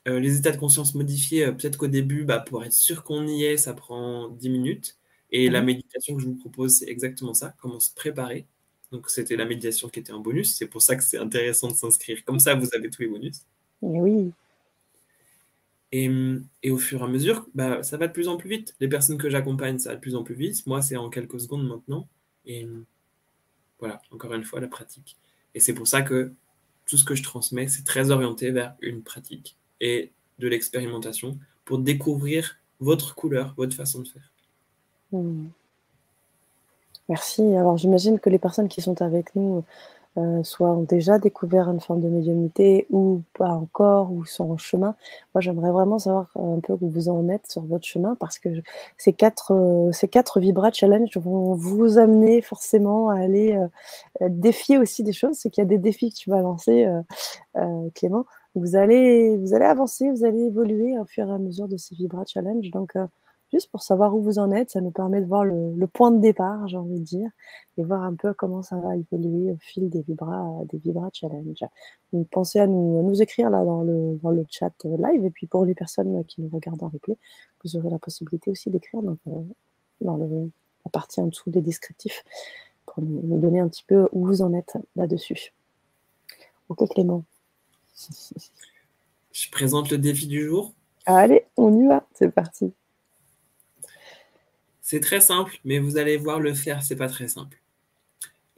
Euh, 0.09 0.21
les 0.21 0.39
états 0.39 0.53
de 0.53 0.57
conscience 0.57 0.95
modifiés, 0.95 1.47
euh, 1.47 1.53
peut-être 1.53 1.77
qu'au 1.79 1.89
début, 1.89 2.25
bah, 2.25 2.39
pour 2.39 2.65
être 2.65 2.73
sûr 2.73 3.03
qu'on 3.03 3.27
y 3.27 3.45
est, 3.45 3.57
ça 3.57 3.75
prend 3.75 4.29
10 4.29 4.49
minutes. 4.49 4.99
Et 5.33 5.51
la 5.51 5.61
mhm. 5.61 5.67
méditation 5.67 6.17
que 6.17 6.23
je 6.23 6.29
vous 6.29 6.37
propose, 6.37 6.77
c'est 6.77 6.89
exactement 6.89 7.35
ça, 7.35 7.55
comment 7.61 7.81
se 7.81 7.93
préparer. 7.93 8.47
Donc 8.93 9.11
c'était 9.11 9.35
la 9.35 9.45
méditation 9.45 9.89
qui 9.89 9.99
était 9.99 10.13
un 10.13 10.21
bonus, 10.21 10.55
c'est 10.57 10.69
pour 10.69 10.81
ça 10.81 10.95
que 10.95 11.03
c'est 11.03 11.19
intéressant 11.19 11.69
de 11.69 11.75
s'inscrire. 11.75 12.25
Comme 12.25 12.39
ça, 12.39 12.55
vous 12.55 12.69
avez 12.73 12.89
tous 12.89 13.03
les 13.03 13.09
bonus. 13.09 13.41
oui. 13.83 14.33
Et, 15.99 16.70
au 16.70 16.76
fur 16.78 17.01
et 17.01 17.05
à 17.05 17.07
mesure, 17.07 17.47
bah, 17.55 17.82
ça 17.82 17.97
va 17.97 18.07
de 18.07 18.12
plus 18.12 18.28
en 18.28 18.36
plus 18.36 18.51
vite. 18.51 18.74
Les 18.80 18.88
personnes 18.88 19.16
que 19.16 19.30
j'accompagne, 19.30 19.78
ça 19.78 19.90
va 19.90 19.94
de 19.97 20.01
plus 20.01 20.14
en 20.14 20.24
plus 20.24 20.34
vite. 20.34 20.66
Moi, 20.66 20.82
c'est 20.82 20.97
en 20.97 21.09
quelques 21.09 21.40
secondes 21.40 21.66
maintenant. 21.66 22.07
Et 22.44 22.68
voilà, 23.78 24.03
encore 24.11 24.34
une 24.34 24.44
fois, 24.44 24.61
la 24.61 24.68
pratique. 24.68 25.16
Et 25.55 25.61
c'est 25.61 25.72
pour 25.72 25.86
ça 25.86 26.03
que 26.03 26.32
tout 26.84 26.99
ce 26.99 27.05
que 27.05 27.14
je 27.14 27.22
transmets, 27.22 27.68
c'est 27.68 27.84
très 27.84 28.11
orienté 28.11 28.51
vers 28.51 28.74
une 28.80 29.03
pratique 29.03 29.57
et 29.80 30.12
de 30.38 30.49
l'expérimentation 30.49 31.38
pour 31.64 31.78
découvrir 31.78 32.59
votre 32.78 33.14
couleur, 33.14 33.55
votre 33.57 33.74
façon 33.74 34.03
de 34.03 34.09
faire. 34.09 34.32
Hmm. 35.12 35.47
Merci. 37.09 37.42
Alors 37.42 37.78
j'imagine 37.78 38.18
que 38.18 38.28
les 38.28 38.38
personnes 38.38 38.68
qui 38.68 38.82
sont 38.82 39.01
avec 39.01 39.34
nous 39.34 39.64
euh, 40.19 40.43
soit 40.43 40.71
ont 40.71 40.83
déjà 40.83 41.19
découvert 41.19 41.69
une 41.69 41.81
forme 41.81 42.01
de 42.01 42.09
médiumnité 42.09 42.87
ou 42.91 43.23
pas 43.35 43.51
encore, 43.51 44.12
ou 44.12 44.25
sont 44.25 44.51
en 44.51 44.57
chemin. 44.57 44.95
Moi, 45.35 45.41
j'aimerais 45.43 45.71
vraiment 45.71 45.99
savoir 45.99 46.31
un 46.37 46.61
peu 46.61 46.73
où 46.81 46.89
vous 46.89 47.09
en 47.09 47.29
êtes 47.29 47.51
sur 47.51 47.62
votre 47.62 47.87
chemin 47.87 48.17
parce 48.19 48.39
que 48.39 48.49
ces 48.97 49.12
quatre, 49.12 49.53
euh, 49.53 49.93
ces 49.93 50.09
quatre 50.09 50.41
Vibra 50.41 50.73
Challenge 50.73 51.14
vont 51.17 51.55
vous 51.55 51.99
amener 51.99 52.41
forcément 52.41 53.11
à 53.11 53.19
aller 53.21 53.59
euh, 54.23 54.29
défier 54.29 54.79
aussi 54.79 55.03
des 55.03 55.12
choses. 55.12 55.37
C'est 55.37 55.51
qu'il 55.51 55.62
y 55.62 55.67
a 55.67 55.69
des 55.69 55.79
défis 55.79 56.11
que 56.11 56.17
tu 56.17 56.31
vas 56.31 56.41
lancer, 56.41 56.87
Clément. 57.95 58.27
Vous 58.55 58.77
allez, 58.77 59.37
vous 59.37 59.55
allez 59.55 59.64
avancer, 59.64 60.11
vous 60.11 60.25
allez 60.25 60.45
évoluer 60.45 60.99
au 60.99 61.05
fur 61.05 61.29
et 61.29 61.33
à 61.33 61.39
mesure 61.39 61.69
de 61.69 61.77
ces 61.77 61.95
Vibra 61.95 62.25
Challenge. 62.27 62.71
Donc, 62.71 62.95
juste 63.53 63.70
pour 63.70 63.82
savoir 63.82 64.14
où 64.14 64.22
vous 64.22 64.38
en 64.38 64.51
êtes. 64.51 64.70
Ça 64.70 64.80
nous 64.80 64.90
permet 64.90 65.20
de 65.20 65.26
voir 65.26 65.44
le, 65.44 65.86
point 65.86 66.11
de 66.11 66.20
départ, 66.20 66.66
j'ai 66.68 66.76
envie 66.76 66.99
de 66.99 67.05
dire, 67.05 67.30
et 67.78 67.84
voir 67.84 68.03
un 68.03 68.14
peu 68.14 68.34
comment 68.34 68.62
ça 68.62 68.76
va 68.76 68.97
évoluer 68.97 69.53
au 69.53 69.59
fil 69.61 69.88
des 69.88 70.03
Vibra, 70.03 70.44
des 70.70 70.78
Vibra 70.78 71.09
Challenge. 71.12 71.59
Donc, 72.12 72.28
pensez 72.30 72.61
à 72.61 72.66
nous, 72.66 73.03
nous 73.03 73.22
écrire 73.22 73.51
là 73.51 73.64
dans 73.64 73.82
le, 73.82 74.18
dans 74.22 74.30
le 74.30 74.44
chat 74.49 74.72
live, 74.84 75.24
et 75.24 75.30
puis 75.30 75.47
pour 75.47 75.64
les 75.64 75.74
personnes 75.74 76.24
qui 76.24 76.42
nous 76.42 76.51
regardent 76.53 76.82
en 76.82 76.88
replay, 76.88 77.16
vous 77.64 77.76
aurez 77.76 77.90
la 77.90 77.99
possibilité 77.99 78.51
aussi 78.51 78.70
d'écrire 78.70 79.03
dans, 79.03 79.16
euh, 79.28 79.42
dans 80.01 80.16
la 80.16 80.90
partie 80.90 81.20
en 81.20 81.26
dessous 81.26 81.51
des 81.51 81.62
descriptifs 81.62 82.24
pour 82.86 83.03
nous, 83.03 83.20
nous 83.22 83.38
donner 83.38 83.61
un 83.61 83.68
petit 83.68 83.84
peu 83.84 84.09
où 84.12 84.26
vous 84.26 84.42
en 84.42 84.53
êtes 84.55 84.76
là-dessus. 84.94 85.53
Ok 86.68 86.88
Clément. 86.88 87.24
Je 89.32 89.51
présente 89.51 89.90
le 89.90 89.99
défi 89.99 90.26
du 90.26 90.44
jour. 90.44 90.72
Allez, 91.07 91.47
on 91.57 91.78
y 91.78 91.86
va, 91.86 92.07
c'est 92.14 92.30
parti. 92.30 92.72
C'est 94.89 95.01
très 95.01 95.20
simple, 95.20 95.59
mais 95.64 95.80
vous 95.80 95.97
allez 95.97 96.16
voir 96.16 96.39
le 96.39 96.55
faire, 96.55 96.80
c'est 96.80 96.95
pas 96.95 97.09
très 97.09 97.26
simple. 97.26 97.61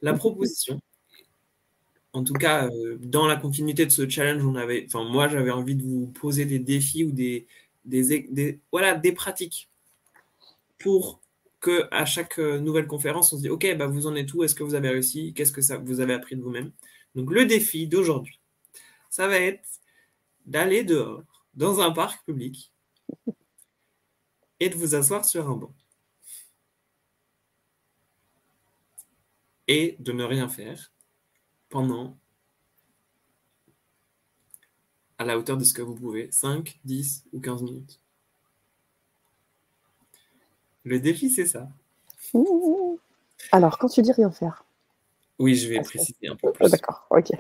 La 0.03 0.13
proposition, 0.13 0.79
en 2.13 2.23
tout 2.23 2.35
cas, 2.35 2.67
euh, 2.67 2.99
dans 3.01 3.27
la 3.27 3.37
continuité 3.37 3.87
de 3.87 3.91
ce 3.91 4.07
challenge, 4.07 4.43
moi, 4.43 5.29
j'avais 5.29 5.51
envie 5.51 5.75
de 5.75 5.83
vous 5.83 6.07
poser 6.09 6.45
des 6.45 6.59
défis 6.59 7.05
ou 7.05 7.13
des, 7.13 7.47
pratiques 9.15 9.71
pour 10.79 11.23
que 11.61 11.89
à 11.91 12.05
chaque 12.05 12.39
euh, 12.39 12.61
nouvelle 12.61 12.87
conférence, 12.87 13.33
on 13.33 13.39
se 13.39 13.41
dit, 13.41 13.49
OK, 13.49 13.67
bah, 13.79 13.87
vous 13.87 14.07
en 14.07 14.15
êtes 14.15 14.35
où? 14.35 14.45
Est-ce 14.45 14.55
que 14.55 14.65
vous 14.65 14.75
avez 14.75 14.91
réussi? 14.91 15.33
Qu'est-ce 15.33 15.51
que 15.51 15.63
vous 15.83 16.01
avez 16.01 16.13
appris 16.13 16.37
de 16.37 16.43
vous-même? 16.43 16.73
Donc, 17.15 17.31
le 17.31 17.47
défi 17.47 17.87
d'aujourd'hui, 17.87 18.39
ça 19.09 19.29
va 19.29 19.41
être 19.41 19.81
d'aller 20.45 20.85
dehors, 20.85 21.23
dans 21.55 21.81
un 21.81 21.91
parc 21.91 22.23
public, 22.27 22.71
et 24.61 24.69
de 24.69 24.75
vous 24.75 24.95
asseoir 24.95 25.25
sur 25.25 25.49
un 25.49 25.57
banc. 25.57 25.73
Et 29.69 29.97
de 30.01 30.13
ne 30.13 30.25
rien 30.25 30.49
faire 30.49 30.93
pendant 31.69 32.19
à 35.19 35.25
la 35.25 35.39
hauteur 35.39 35.57
de 35.57 35.65
ce 35.65 35.75
que 35.75 35.83
vous 35.83 35.95
pouvez, 35.95 36.31
5, 36.31 36.81
10 36.85 37.25
ou 37.33 37.41
15 37.41 37.63
minutes. 37.63 38.01
Le 40.85 41.01
défi, 41.01 41.29
c'est 41.29 41.47
ça. 41.47 41.69
Alors, 43.53 43.79
quand 43.79 43.89
tu 43.89 44.01
dis 44.01 44.13
rien 44.13 44.31
faire. 44.31 44.65
Oui, 45.39 45.55
je 45.55 45.69
vais 45.69 45.81
préciser 45.81 46.29
un 46.29 46.37
peu 46.37 46.53
plus. 46.53 46.71
D'accord, 46.71 47.07
ok. 47.11 47.31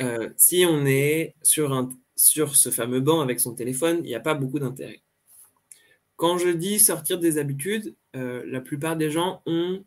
Euh, 0.00 0.30
si 0.36 0.64
on 0.66 0.86
est 0.86 1.34
sur, 1.42 1.72
un, 1.72 1.90
sur 2.16 2.56
ce 2.56 2.70
fameux 2.70 3.00
banc 3.00 3.20
avec 3.20 3.40
son 3.40 3.54
téléphone, 3.54 3.98
il 3.98 4.06
n'y 4.06 4.14
a 4.14 4.20
pas 4.20 4.34
beaucoup 4.34 4.58
d'intérêt. 4.58 5.02
Quand 6.16 6.38
je 6.38 6.48
dis 6.48 6.78
sortir 6.78 7.18
des 7.18 7.38
habitudes, 7.38 7.94
euh, 8.16 8.42
la 8.46 8.60
plupart 8.60 8.96
des 8.96 9.10
gens 9.10 9.42
ont 9.46 9.84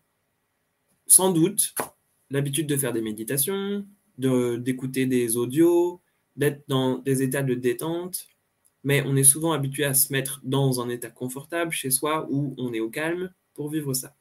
sans 1.12 1.32
doute 1.32 1.74
l'habitude 2.30 2.68
de 2.68 2.78
faire 2.78 2.94
des 2.94 3.02
méditations, 3.02 3.86
d'écouter 4.18 5.06
des 5.06 5.36
audios, 5.36 6.02
d'être 6.36 6.64
dans 6.68 7.00
des 7.00 7.22
états 7.22 7.44
de 7.44 7.54
détente, 7.54 8.28
mais 8.84 9.04
on 9.06 9.16
est 9.16 9.24
souvent 9.24 9.52
habitué 9.52 9.84
à 9.84 9.94
se 9.94 10.12
mettre 10.14 10.40
dans 10.44 10.82
un 10.82 10.90
état 10.90 11.10
confortable 11.10 11.72
chez 11.72 11.92
soi 11.92 12.28
où 12.30 12.56
on 12.58 12.74
est 12.74 12.80
au 12.80 12.90
calme 12.90 13.34
pour 13.54 13.70
vivre 13.70 13.94
ça. 13.94 14.16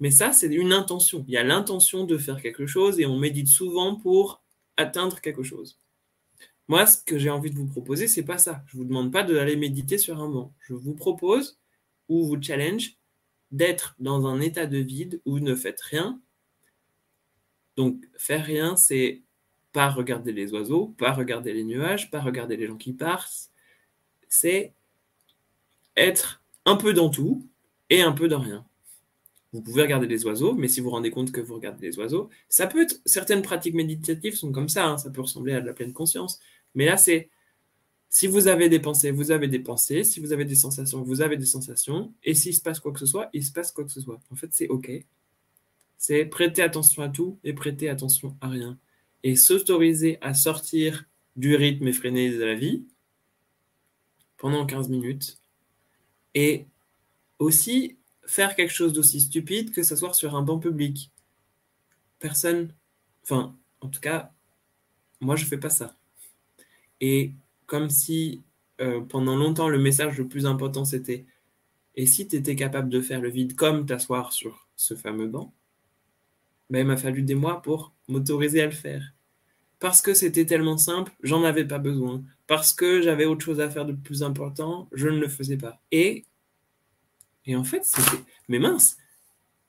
Mais 0.00 0.10
ça, 0.10 0.32
c'est 0.32 0.52
une 0.52 0.72
intention. 0.72 1.24
Il 1.28 1.34
y 1.34 1.36
a 1.36 1.44
l'intention 1.44 2.04
de 2.04 2.18
faire 2.18 2.40
quelque 2.42 2.66
chose 2.66 2.98
et 2.98 3.06
on 3.06 3.18
médite 3.18 3.48
souvent 3.48 3.94
pour 3.94 4.42
atteindre 4.76 5.20
quelque 5.20 5.42
chose. 5.42 5.78
Moi, 6.68 6.86
ce 6.86 7.02
que 7.04 7.18
j'ai 7.18 7.30
envie 7.30 7.50
de 7.50 7.56
vous 7.56 7.66
proposer, 7.66 8.08
c'est 8.08 8.24
pas 8.24 8.38
ça. 8.38 8.62
Je 8.66 8.76
vous 8.76 8.84
demande 8.84 9.12
pas 9.12 9.22
d'aller 9.22 9.56
méditer 9.56 9.98
sur 9.98 10.20
un 10.20 10.28
banc. 10.28 10.52
Je 10.60 10.74
vous 10.74 10.94
propose 10.94 11.58
ou 12.08 12.26
vous 12.26 12.40
challenge 12.42 12.96
d'être 13.50 13.94
dans 13.98 14.26
un 14.26 14.40
état 14.40 14.66
de 14.66 14.78
vide 14.78 15.20
où 15.24 15.38
ne 15.38 15.54
faites 15.54 15.80
rien. 15.80 16.20
Donc, 17.76 18.04
faire 18.16 18.44
rien, 18.44 18.76
c'est 18.76 19.22
pas 19.72 19.88
regarder 19.88 20.32
les 20.32 20.52
oiseaux, 20.52 20.88
pas 20.98 21.12
regarder 21.12 21.52
les 21.52 21.64
nuages, 21.64 22.10
pas 22.10 22.20
regarder 22.20 22.56
les 22.56 22.66
gens 22.66 22.76
qui 22.76 22.92
passent. 22.92 23.50
C'est 24.28 24.74
être 25.96 26.42
un 26.64 26.76
peu 26.76 26.92
dans 26.92 27.10
tout 27.10 27.46
et 27.88 28.02
un 28.02 28.12
peu 28.12 28.28
dans 28.28 28.40
rien. 28.40 28.64
Vous 29.52 29.62
pouvez 29.62 29.82
regarder 29.82 30.06
les 30.06 30.24
oiseaux, 30.26 30.54
mais 30.54 30.68
si 30.68 30.80
vous 30.80 30.84
vous 30.84 30.90
rendez 30.90 31.10
compte 31.10 31.32
que 31.32 31.40
vous 31.40 31.54
regardez 31.54 31.88
les 31.88 31.98
oiseaux, 31.98 32.30
ça 32.48 32.68
peut 32.68 32.86
certaines 33.04 33.42
pratiques 33.42 33.74
méditatives 33.74 34.36
sont 34.36 34.52
comme 34.52 34.68
ça, 34.68 34.86
hein, 34.86 34.98
ça 34.98 35.10
peut 35.10 35.22
ressembler 35.22 35.54
à 35.54 35.60
de 35.60 35.66
la 35.66 35.72
pleine 35.72 35.92
conscience. 35.92 36.38
Mais 36.76 36.84
là, 36.84 36.96
c'est 36.96 37.30
si 38.12 38.26
vous 38.26 38.48
avez 38.48 38.68
des 38.68 38.80
pensées, 38.80 39.12
vous 39.12 39.30
avez 39.30 39.46
des 39.46 39.60
pensées. 39.60 40.02
Si 40.02 40.18
vous 40.18 40.32
avez 40.32 40.44
des 40.44 40.56
sensations, 40.56 41.00
vous 41.02 41.22
avez 41.22 41.36
des 41.36 41.46
sensations. 41.46 42.12
Et 42.24 42.34
s'il 42.34 42.52
se 42.52 42.60
passe 42.60 42.80
quoi 42.80 42.92
que 42.92 42.98
ce 42.98 43.06
soit, 43.06 43.30
il 43.32 43.44
se 43.44 43.52
passe 43.52 43.70
quoi 43.70 43.84
que 43.84 43.92
ce 43.92 44.00
soit. 44.00 44.20
En 44.32 44.34
fait, 44.34 44.48
c'est 44.50 44.66
OK. 44.66 44.90
C'est 45.96 46.24
prêter 46.24 46.60
attention 46.60 47.04
à 47.04 47.08
tout 47.08 47.38
et 47.44 47.52
prêter 47.52 47.88
attention 47.88 48.36
à 48.40 48.48
rien. 48.48 48.78
Et 49.22 49.36
s'autoriser 49.36 50.18
à 50.22 50.34
sortir 50.34 51.04
du 51.36 51.54
rythme 51.54 51.86
effréné 51.86 52.30
de 52.30 52.42
la 52.42 52.56
vie 52.56 52.84
pendant 54.38 54.66
15 54.66 54.88
minutes. 54.88 55.38
Et 56.34 56.66
aussi 57.38 57.96
faire 58.26 58.56
quelque 58.56 58.72
chose 58.72 58.92
d'aussi 58.92 59.20
stupide 59.20 59.70
que 59.70 59.84
s'asseoir 59.84 60.16
sur 60.16 60.34
un 60.34 60.42
banc 60.42 60.58
public. 60.58 61.12
Personne, 62.18 62.74
enfin, 63.22 63.56
en 63.80 63.88
tout 63.88 64.00
cas, 64.00 64.32
moi, 65.20 65.36
je 65.36 65.44
fais 65.44 65.58
pas 65.58 65.70
ça. 65.70 65.96
Et 67.00 67.34
comme 67.70 67.88
si 67.88 68.42
euh, 68.80 69.00
pendant 69.00 69.36
longtemps 69.36 69.68
le 69.68 69.78
message 69.78 70.18
le 70.18 70.26
plus 70.26 70.44
important 70.44 70.84
c'était 70.84 71.24
et 71.94 72.04
si 72.04 72.26
tu 72.26 72.34
étais 72.34 72.56
capable 72.56 72.88
de 72.88 73.00
faire 73.00 73.20
le 73.20 73.30
vide 73.30 73.54
comme 73.54 73.86
t'asseoir 73.86 74.32
sur 74.32 74.68
ce 74.74 74.96
fameux 74.96 75.28
banc? 75.28 75.54
Mais 76.68 76.80
il 76.80 76.86
m'a 76.86 76.96
fallu 76.96 77.22
des 77.22 77.36
mois 77.36 77.62
pour 77.62 77.92
m'autoriser 78.08 78.60
à 78.60 78.66
le 78.66 78.72
faire. 78.72 79.14
Parce 79.78 80.02
que 80.02 80.14
c'était 80.14 80.46
tellement 80.46 80.78
simple, 80.78 81.12
j'en 81.22 81.44
avais 81.44 81.64
pas 81.64 81.78
besoin. 81.78 82.24
Parce 82.48 82.72
que 82.72 83.02
j'avais 83.02 83.24
autre 83.24 83.44
chose 83.44 83.60
à 83.60 83.70
faire 83.70 83.86
de 83.86 83.92
plus 83.92 84.24
important, 84.24 84.88
je 84.92 85.08
ne 85.08 85.20
le 85.20 85.28
faisais 85.28 85.56
pas. 85.56 85.80
Et, 85.92 86.24
et 87.46 87.54
en 87.54 87.64
fait, 87.64 87.84
c'était. 87.84 88.24
Mais 88.48 88.58
mince, 88.58 88.96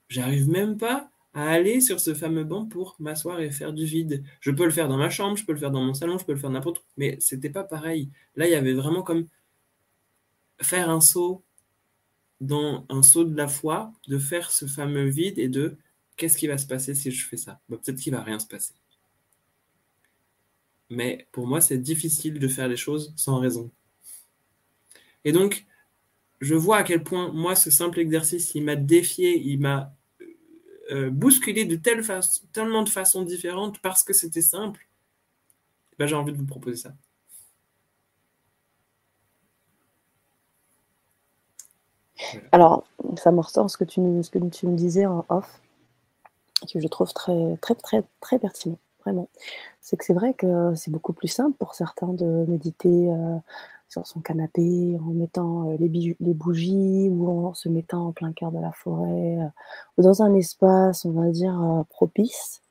j'arrive 0.10 0.50
même 0.50 0.78
pas 0.78 1.12
à 1.34 1.50
aller 1.50 1.80
sur 1.82 2.00
ce 2.00 2.14
fameux 2.14 2.44
banc 2.44 2.66
pour 2.66 2.96
m'asseoir 3.00 3.40
et 3.40 3.52
faire 3.52 3.74
du 3.74 3.86
vide. 3.86 4.24
Je 4.42 4.52
peux 4.52 4.66
le 4.66 4.72
faire 4.72 4.90
dans 4.90 4.98
ma 4.98 5.10
chambre, 5.10 5.38
je 5.38 5.46
peux 5.46 5.54
le 5.54 5.60
faire 5.60 5.72
dans 5.72 5.82
mon 5.82 5.94
salon, 5.94 6.18
je 6.18 6.26
peux 6.26 6.34
le 6.34 6.40
faire 6.40 6.50
n'importe 6.50 6.80
où, 6.80 6.84
mais 6.98 7.18
c'était 7.20 7.50
pas 7.50 7.64
pareil. 7.64 8.10
Là, 8.36 8.48
il 8.48 8.52
y 8.52 8.56
avait 8.56 8.74
vraiment 8.74 9.02
comme 9.02 9.28
faire 10.62 10.90
un 10.90 11.02
saut 11.02 11.44
dans 12.42 12.86
un 12.90 13.04
saut 13.04 13.24
de 13.24 13.36
la 13.38 13.48
foi, 13.48 13.94
de 14.08 14.18
faire 14.18 14.52
ce 14.52 14.66
fameux 14.66 15.08
vide 15.08 15.40
et 15.40 15.48
de 15.48 15.78
qu'est-ce 16.18 16.38
qui 16.38 16.48
va 16.48 16.58
se 16.58 16.68
passer 16.68 16.96
si 16.96 17.12
je 17.12 17.26
fais 17.26 17.38
ça? 17.38 17.62
Peut-être 17.70 17.98
qu'il 17.98 18.14
va 18.14 18.24
rien 18.24 18.40
se 18.40 18.48
passer. 18.48 18.74
Mais 20.90 21.28
pour 21.32 21.48
moi, 21.48 21.62
c'est 21.62 21.78
difficile 21.78 22.40
de 22.40 22.48
faire 22.48 22.68
les 22.68 22.76
choses 22.76 23.14
sans 23.16 23.40
raison. 23.40 23.72
Et 25.24 25.32
donc, 25.32 25.66
je 26.42 26.56
vois 26.56 26.78
à 26.78 26.84
quel 26.84 27.04
point, 27.04 27.32
moi, 27.32 27.56
ce 27.56 27.72
simple 27.72 28.00
exercice, 28.00 28.54
il 28.56 28.64
m'a 28.64 28.76
défié, 28.76 29.40
il 29.40 29.60
m'a 29.60 29.96
euh, 30.92 31.10
bousculé 31.10 31.66
de 31.66 31.76
telle 31.76 32.04
tellement 32.52 32.84
de 32.84 32.90
façons 32.90 33.24
différentes 33.24 33.80
parce 33.80 34.04
que 34.04 34.14
c'était 34.14 34.42
simple. 34.42 34.88
Ben, 35.98 36.08
j'ai 36.08 36.16
envie 36.16 36.32
de 36.34 36.38
vous 36.38 36.46
proposer 36.46 36.78
ça. 36.78 36.94
Alors, 42.52 42.86
ça 43.18 43.32
me 43.32 43.40
ressort 43.40 43.70
ce 43.70 43.78
que 43.78 43.84
tu, 43.84 44.02
ce 44.24 44.30
que 44.30 44.40
tu 44.50 44.68
me 44.68 44.76
disais 44.76 45.06
en 45.06 45.26
off, 45.30 45.62
que 46.72 46.80
je 46.80 46.88
trouve 46.88 47.12
très, 47.14 47.58
très, 47.62 47.76
très, 47.76 48.04
très 48.20 48.40
pertinent, 48.40 48.78
vraiment. 49.04 49.30
C'est 49.80 49.98
que 49.98 50.06
c'est 50.06 50.14
vrai 50.14 50.34
que 50.34 50.74
c'est 50.76 50.92
beaucoup 50.92 51.14
plus 51.14 51.28
simple 51.28 51.58
pour 51.58 51.74
certains 51.76 52.14
de 52.14 52.46
méditer 52.48 52.90
euh, 52.90 53.38
sur 53.92 54.08
son 54.08 54.22
canapé 54.22 54.98
en 55.00 55.12
mettant 55.12 55.70
euh, 55.72 55.78
les, 55.80 56.34
bougies 56.34 57.10
ou 57.10 57.48
en 57.48 57.54
se 57.54 57.70
mettant 57.70 58.08
en 58.08 58.12
plein 58.12 58.34
cœur 58.34 58.52
de 58.52 58.60
la 58.60 58.72
forêt 58.72 59.38
euh, 59.40 59.48
ou 59.98 60.02
dans 60.02 60.24
un 60.24 60.34
espace, 60.34 61.06
on 61.06 61.12
va 61.12 61.30
dire, 61.30 61.86
propice, 61.90 62.62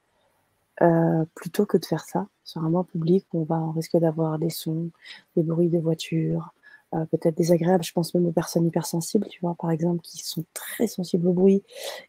plutôt 1.34 1.66
que 1.66 1.76
de 1.76 1.84
faire 1.84 2.04
ça 2.04 2.26
sur 2.42 2.64
un 2.64 2.84
public 2.84 3.26
où 3.34 3.42
on 3.42 3.44
va 3.44 3.56
on 3.60 3.72
risque 3.72 3.96
d'avoir 3.98 4.38
des 4.38 4.50
sons, 4.50 4.90
des 5.36 5.42
bruits 5.42 5.68
de 5.68 5.78
voitures, 5.78 6.54
euh, 6.92 7.04
peut-être 7.06 7.36
désagréable. 7.36 7.84
Je 7.84 7.92
pense 7.92 8.14
même 8.14 8.26
aux 8.26 8.32
personnes 8.32 8.66
hypersensibles, 8.66 9.28
tu 9.28 9.40
vois, 9.40 9.54
par 9.54 9.70
exemple, 9.70 10.00
qui 10.02 10.24
sont 10.24 10.44
très 10.54 10.88
sensibles 10.88 11.28
au 11.28 11.32
bruit 11.32 11.62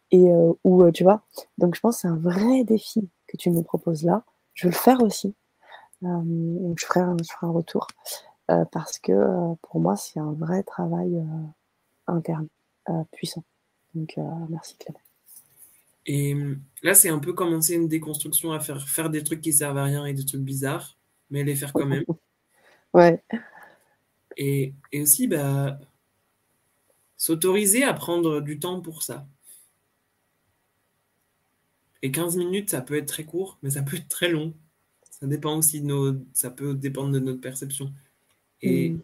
et 0.10 0.32
euh, 0.32 0.54
euh, 0.66 0.92
tu 0.92 1.04
vois. 1.04 1.22
Donc 1.60 1.76
je 1.76 1.82
pense 1.82 1.98
que 1.98 2.02
c'est 2.02 2.08
un 2.08 2.18
vrai 2.18 2.64
défi 2.64 3.08
que 3.28 3.38
tu 3.38 3.52
nous 3.52 3.62
proposes 3.62 4.04
là. 4.04 4.24
Je 4.56 4.68
vais 4.68 4.72
le 4.72 4.78
faire 4.78 5.02
aussi. 5.04 5.36
je 6.02 6.86
ferai 6.86 7.02
un 7.02 7.52
retour 7.52 7.88
parce 8.72 9.00
que 9.00 9.14
pour 9.62 9.80
moi 9.80 9.96
c'est 9.96 10.20
un 10.20 10.34
vrai 10.34 10.64
travail 10.64 11.24
interne 12.08 12.48
puissant. 13.12 13.44
Donc 13.94 14.18
merci 14.50 14.78
Clément. 14.78 15.00
Et 16.06 16.36
là, 16.82 16.96
c'est 16.96 17.10
un 17.10 17.20
peu 17.20 17.34
commencer 17.34 17.76
une 17.76 17.88
déconstruction 17.88 18.52
à 18.52 18.60
faire, 18.60 18.88
faire 18.88 19.10
des 19.10 19.24
trucs 19.24 19.42
qui 19.42 19.54
servent 19.54 19.78
à 19.78 19.84
rien 19.84 20.06
et 20.06 20.14
des 20.14 20.26
trucs 20.26 20.42
bizarres, 20.42 20.98
mais 21.30 21.44
les 21.44 21.56
faire 21.56 21.74
quand 21.74 21.86
même. 21.86 22.04
ouais. 22.94 23.24
Et, 24.38 24.74
aussi, 24.94 25.28
bah, 25.28 25.80
s'autoriser 27.18 27.84
à 27.84 27.94
prendre 27.94 28.42
du 28.42 28.60
temps 28.60 28.82
pour 28.82 29.04
ça. 29.04 29.28
Et 32.02 32.12
15 32.12 32.36
minutes, 32.38 32.72
ça 32.72 32.82
peut 32.82 32.98
être 32.98 33.08
très 33.08 33.26
court, 33.26 33.60
mais 33.62 33.70
ça 33.70 33.84
peut 33.84 33.98
être 33.98 34.10
très 34.10 34.30
long. 34.30 34.56
Ça 35.12 35.28
dépend 35.28 35.56
aussi 35.56 35.82
de 35.82 35.86
nos, 35.86 36.16
ça 36.34 36.50
peut 36.50 36.74
dépendre 36.74 37.12
de 37.12 37.20
notre 37.20 37.42
perception. 37.42 37.94
Et, 38.62 38.90
mm. 38.90 39.02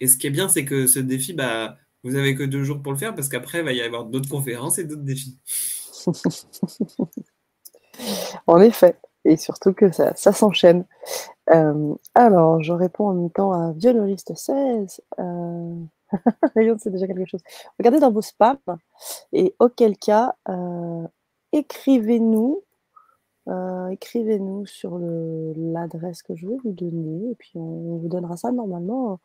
et 0.00 0.06
ce 0.06 0.16
qui 0.16 0.26
est 0.26 0.30
bien, 0.30 0.48
c'est 0.48 0.64
que 0.64 0.86
ce 0.86 0.98
défi, 0.98 1.32
bah, 1.32 1.76
vous 2.04 2.16
avez 2.16 2.34
que 2.34 2.42
deux 2.42 2.64
jours 2.64 2.82
pour 2.82 2.92
le 2.92 2.98
faire 2.98 3.14
parce 3.14 3.28
qu'après, 3.28 3.58
il 3.58 3.64
va 3.64 3.72
y 3.72 3.80
avoir 3.80 4.04
d'autres 4.04 4.28
conférences 4.28 4.78
et 4.78 4.84
d'autres 4.84 5.02
défis. 5.02 5.38
en 8.46 8.60
effet, 8.60 8.96
et 9.24 9.36
surtout 9.36 9.72
que 9.72 9.92
ça, 9.92 10.14
ça 10.14 10.32
s'enchaîne. 10.32 10.84
Euh, 11.50 11.94
alors, 12.14 12.62
je 12.62 12.72
réponds 12.72 13.08
en 13.08 13.14
même 13.14 13.30
temps 13.30 13.52
à 13.52 13.72
violoniste 13.72 14.34
16. 14.34 15.00
Euh... 15.18 15.74
c'est 16.78 16.90
déjà 16.90 17.06
quelque 17.06 17.26
chose. 17.26 17.42
Regardez 17.78 18.00
dans 18.00 18.10
vos 18.10 18.22
spams 18.22 18.56
et 19.32 19.54
auquel 19.58 19.96
cas, 19.98 20.34
euh, 20.48 21.06
écrivez-nous. 21.52 22.62
Euh, 23.48 23.88
écrivez-nous 23.88 24.66
sur 24.66 24.98
l'adresse 24.98 26.22
que 26.22 26.34
je 26.34 26.46
vais 26.46 26.56
vous 26.62 26.72
donner 26.72 27.30
et 27.30 27.34
puis 27.34 27.52
on, 27.56 27.96
vous 27.96 28.08
donnera 28.08 28.36
ça. 28.36 28.52
Normalement, 28.52 29.20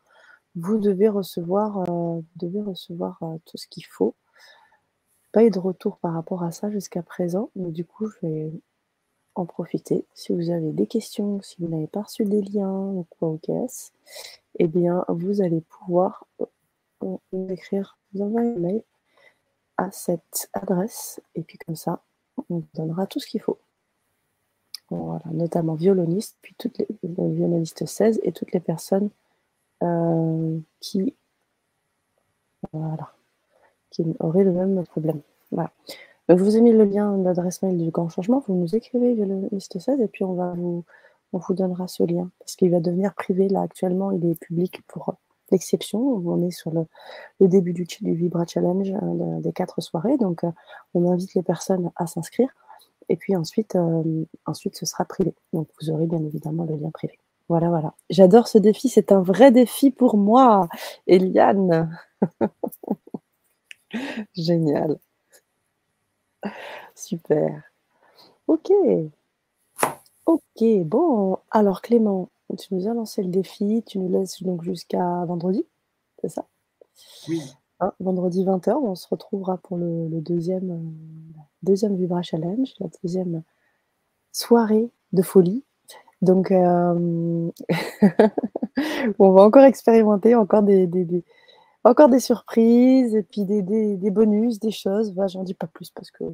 vous 0.56 0.78
devez 0.78 1.08
recevoir, 1.08 1.84
vous 1.84 2.24
devez 2.36 2.62
recevoir 2.62 3.18
tout 3.44 3.56
ce 3.56 3.66
qu'il 3.68 3.84
faut. 3.86 4.14
Pas 5.32 5.44
eu 5.44 5.50
de 5.50 5.58
retour 5.58 5.98
par 5.98 6.14
rapport 6.14 6.44
à 6.44 6.52
ça 6.52 6.70
jusqu'à 6.70 7.02
présent, 7.02 7.50
mais 7.56 7.72
du 7.72 7.84
coup, 7.84 8.06
je 8.06 8.26
vais 8.26 8.52
en 9.34 9.46
profiter. 9.46 10.06
Si 10.14 10.32
vous 10.32 10.50
avez 10.50 10.72
des 10.72 10.86
questions, 10.86 11.40
si 11.42 11.56
vous 11.58 11.68
n'avez 11.68 11.86
pas 11.88 12.02
reçu 12.02 12.24
des 12.24 12.40
liens 12.40 12.70
ou 12.70 13.06
quoi 13.10 13.28
au 13.28 13.38
caisse, 13.38 13.92
eh 14.58 14.68
bien, 14.68 15.04
vous 15.08 15.42
allez 15.42 15.60
pouvoir 15.60 16.26
euh, 16.40 17.16
nous 17.32 17.48
écrire, 17.50 17.98
vous 18.12 18.22
envoyer 18.22 18.54
un 18.54 18.58
mail 18.58 18.82
à 19.76 19.90
cette 19.90 20.48
adresse, 20.52 21.20
et 21.34 21.42
puis 21.42 21.58
comme 21.58 21.74
ça, 21.74 22.00
on 22.36 22.58
vous 22.58 22.64
donnera 22.74 23.06
tout 23.06 23.18
ce 23.18 23.26
qu'il 23.26 23.40
faut. 23.40 23.58
Notamment 24.90 25.74
violoniste, 25.74 26.36
puis 26.42 26.54
toutes 26.58 26.78
les, 26.78 26.86
violonistes 27.02 27.86
16 27.86 28.20
et 28.22 28.32
toutes 28.32 28.52
les 28.52 28.60
personnes 28.60 29.08
euh, 29.82 30.58
qui, 30.80 31.14
auraient 34.20 34.44
le 34.44 34.52
même 34.52 34.84
problème. 34.84 35.20
Voilà. 35.50 35.70
Je 36.28 36.34
vous 36.34 36.56
ai 36.56 36.60
mis 36.60 36.72
le 36.72 36.84
lien 36.84 37.16
d'adresse 37.18 37.62
mail 37.62 37.78
du 37.78 37.90
Grand 37.90 38.08
Changement. 38.08 38.42
Vous 38.46 38.54
nous 38.54 38.74
écrivez 38.74 39.14
le 39.14 39.48
liste 39.52 39.78
16 39.78 40.00
et 40.00 40.08
puis 40.08 40.24
on, 40.24 40.34
va 40.34 40.52
vous, 40.52 40.84
on 41.32 41.38
vous 41.38 41.54
donnera 41.54 41.88
ce 41.88 42.02
lien 42.02 42.30
parce 42.38 42.56
qu'il 42.56 42.70
va 42.70 42.80
devenir 42.80 43.14
privé. 43.14 43.48
Là, 43.48 43.62
actuellement, 43.62 44.10
il 44.10 44.24
est 44.26 44.38
public 44.38 44.80
pour 44.86 45.14
l'exception. 45.50 46.00
On 46.00 46.42
est 46.46 46.50
sur 46.50 46.70
le, 46.72 46.86
début 47.46 47.72
du, 47.72 47.84
du 48.00 48.14
Vibra 48.14 48.46
Challenge 48.46 48.90
euh, 48.90 49.40
des 49.40 49.52
quatre 49.52 49.80
soirées. 49.80 50.16
Donc, 50.16 50.44
euh, 50.44 50.50
on 50.94 51.10
invite 51.10 51.34
les 51.34 51.42
personnes 51.42 51.90
à 51.96 52.06
s'inscrire. 52.06 52.48
Et 53.08 53.16
puis 53.16 53.36
ensuite, 53.36 53.76
euh, 53.76 54.24
ensuite, 54.46 54.76
ce 54.76 54.86
sera 54.86 55.04
privé. 55.04 55.34
Donc, 55.52 55.68
vous 55.80 55.90
aurez 55.90 56.06
bien 56.06 56.22
évidemment 56.24 56.64
le 56.64 56.76
lien 56.76 56.90
privé. 56.90 57.18
Voilà, 57.48 57.68
voilà. 57.68 57.94
J'adore 58.10 58.48
ce 58.48 58.58
défi. 58.58 58.88
C'est 58.88 59.12
un 59.12 59.22
vrai 59.22 59.52
défi 59.52 59.90
pour 59.90 60.16
moi, 60.16 60.68
Eliane. 61.06 61.96
Génial. 64.34 64.98
Super. 66.94 67.62
Ok. 68.48 68.70
Ok, 70.26 70.62
bon. 70.84 71.38
Alors 71.50 71.82
Clément, 71.82 72.30
tu 72.58 72.74
nous 72.74 72.88
as 72.88 72.94
lancé 72.94 73.22
le 73.22 73.28
défi, 73.28 73.82
tu 73.86 73.98
nous 73.98 74.08
laisses 74.08 74.42
donc 74.42 74.62
jusqu'à 74.62 75.24
vendredi, 75.26 75.66
c'est 76.20 76.28
ça? 76.28 76.46
Oui. 77.28 77.40
Hein, 77.84 77.92
vendredi 78.00 78.44
20h, 78.44 78.72
on 78.82 78.94
se 78.94 79.06
retrouvera 79.08 79.58
pour 79.58 79.76
le, 79.76 80.08
deuxième, 80.22 80.70
euh, 80.70 81.38
deuxième 81.62 81.96
Vibra 81.96 82.22
Challenge, 82.22 82.72
la 82.80 82.86
deuxième 83.02 83.42
soirée 84.32 84.90
de 85.12 85.20
folie. 85.20 85.64
Donc, 86.22 86.50
euh, 86.50 87.50
on 89.18 89.32
va 89.32 89.42
encore 89.42 89.64
expérimenter, 89.64 90.34
encore 90.34 90.62
des, 90.62 90.88
encore 91.84 92.08
des 92.08 92.20
surprises, 92.20 93.14
et 93.14 93.22
puis 93.22 93.44
des, 93.44 94.10
bonus, 94.10 94.60
des 94.60 94.70
choses. 94.70 95.12
Bah, 95.12 95.26
J'en 95.26 95.42
dis 95.42 95.54
pas 95.54 95.66
plus 95.66 95.90
parce 95.90 96.10
que 96.10 96.24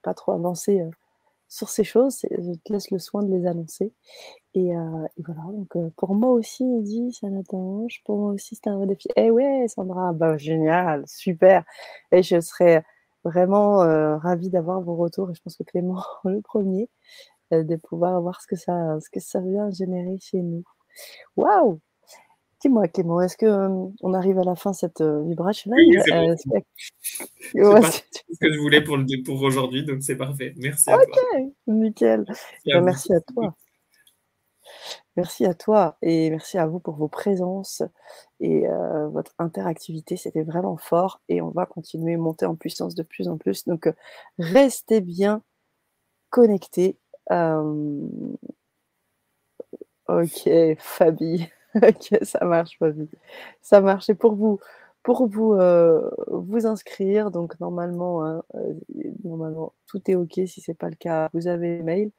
pas 0.00 0.14
trop 0.14 0.32
avancer 0.32 0.80
euh, 0.80 0.90
sur 1.46 1.68
ces 1.68 1.84
choses. 1.84 2.20
Je 2.30 2.52
te 2.64 2.72
laisse 2.72 2.90
le 2.90 2.98
soin 2.98 3.22
de 3.22 3.30
les 3.30 3.46
annoncer. 3.46 3.92
Et, 4.54 4.76
euh, 4.76 5.06
voilà, 5.18 5.42
donc 5.50 5.74
euh, 5.74 5.90
pour 5.96 6.14
moi 6.14 6.30
aussi, 6.30 6.62
il 6.62 6.82
dit 6.84 7.12
ça 7.12 7.28
n'attange. 7.28 8.02
Pour 8.04 8.18
moi 8.18 8.32
aussi, 8.32 8.54
c'est 8.54 8.68
un 8.68 8.76
vrai 8.76 8.86
défi. 8.86 9.08
Eh 9.16 9.30
ouais, 9.30 9.66
Sandra, 9.68 10.12
bah, 10.12 10.36
génial, 10.36 11.02
super. 11.08 11.64
Et 12.12 12.22
je 12.22 12.40
serais 12.40 12.84
vraiment 13.24 13.78
ravie 14.18 14.50
d'avoir 14.50 14.80
vos 14.80 14.94
retours. 14.96 15.30
Et 15.30 15.34
je 15.34 15.42
pense 15.42 15.56
que 15.56 15.64
Clément, 15.64 16.02
le 16.24 16.40
premier, 16.40 16.88
de 17.50 17.76
pouvoir 17.76 18.20
voir 18.20 18.40
ce 18.40 18.46
que 18.46 18.56
ça, 18.56 18.98
ce 19.00 19.10
que 19.10 19.20
ça 19.20 19.40
vient 19.40 19.70
générer 19.70 20.18
chez 20.20 20.38
nous. 20.38 20.62
Waouh 21.36 21.80
Dis-moi, 22.60 22.88
Clément, 22.88 23.20
est-ce 23.20 23.36
qu'on 23.36 23.92
on 24.00 24.14
arrive 24.14 24.38
à 24.38 24.44
la 24.44 24.54
fin 24.54 24.70
de 24.70 24.76
cette 24.76 25.02
vibration 25.02 25.72
Oui, 25.72 25.98
c'est 26.04 26.12
bon. 27.60 27.82
ce 27.82 28.38
que 28.40 28.52
je 28.52 28.58
voulais 28.58 28.82
pour, 28.82 28.96
pour 29.24 29.42
aujourd'hui, 29.42 29.84
donc 29.84 30.02
c'est 30.02 30.16
parfait. 30.16 30.54
Merci 30.56 30.90
à 30.90 30.96
toi. 30.96 31.04
Ok, 31.06 31.44
nickel. 31.66 32.24
Merci 32.66 33.12
à, 33.12 33.18
bah, 33.18 33.24
toi. 33.34 33.56
Merci 35.16 35.46
à 35.46 35.54
toi 35.54 35.96
et 36.02 36.30
merci 36.30 36.58
à 36.58 36.66
vous 36.66 36.80
pour 36.80 36.94
vos 36.96 37.08
présences 37.08 37.82
et 38.40 38.64
votre 39.12 39.32
interactivité. 39.38 40.16
C'était 40.16 40.42
vraiment 40.42 40.76
fort 40.76 41.20
et 41.28 41.40
on 41.40 41.50
va 41.50 41.66
continuer 41.66 42.14
à 42.14 42.18
monter 42.18 42.46
en 42.46 42.56
puissance 42.56 42.94
de 42.94 43.02
plus 43.02 43.28
en 43.28 43.36
plus. 43.38 43.64
Donc, 43.64 43.88
restez 44.38 45.00
bien 45.00 45.42
connecté. 46.30 46.98
OK, 50.08 50.50
Fabi. 50.78 51.48
OK, 51.76 52.18
ça 52.22 52.44
marche, 52.44 52.78
Fabi. 52.78 53.08
Ça 53.62 53.80
marche 53.80 54.08
et 54.10 54.14
pour 54.14 54.34
vous 54.34 54.60
pour 55.04 55.28
vous, 55.28 55.54
vous 56.28 56.66
inscrire, 56.66 57.30
donc 57.30 57.60
normalement, 57.60 58.24
hein, 58.24 58.42
normalement 59.22 59.74
tout 59.86 60.00
est 60.10 60.14
OK. 60.16 60.40
Si 60.46 60.60
c'est 60.62 60.74
pas 60.74 60.88
le 60.88 60.96
cas, 60.96 61.28
vous 61.34 61.46
avez 61.46 61.82
mail. 61.82 62.10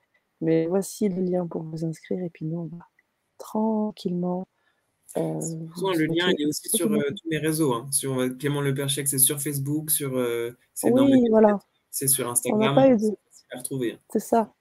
Mais 0.42 0.68
voici 0.68 1.10
le 1.10 1.22
lien 1.22 1.48
pour 1.48 1.64
vous 1.64 1.86
inscrire 1.86 2.24
et 2.24 2.30
puis 2.30 2.46
nous, 2.46 2.60
on 2.60 2.76
va 2.76 2.86
tranquillement, 3.38 4.48
heu, 5.18 5.22
le 5.22 6.06
lien, 6.06 6.30
il 6.38 6.42
est 6.42 6.46
aussi 6.46 6.70
sur, 6.70 6.90
tous 6.90 7.30
mes 7.30 7.38
réseaux, 7.38 7.74
hein. 7.74 7.88
Sur, 7.92 8.18
Clément 8.38 8.62
Le 8.62 8.74
Perchec, 8.74 9.08
c'est 9.08 9.20
sur 9.20 9.42
Facebook, 9.42 9.92
sur, 9.92 10.12
c'est 10.74 10.92
dans 10.92 11.06
Oui, 11.06 11.28
voilà. 11.30 11.60
c'est 11.92 12.08
sur 12.08 12.30
Instagram, 12.30 12.76
c'est 12.76 13.08
de 13.08 13.94
hein. 13.94 13.98
c'est 14.10 14.20
ça. 14.20 14.54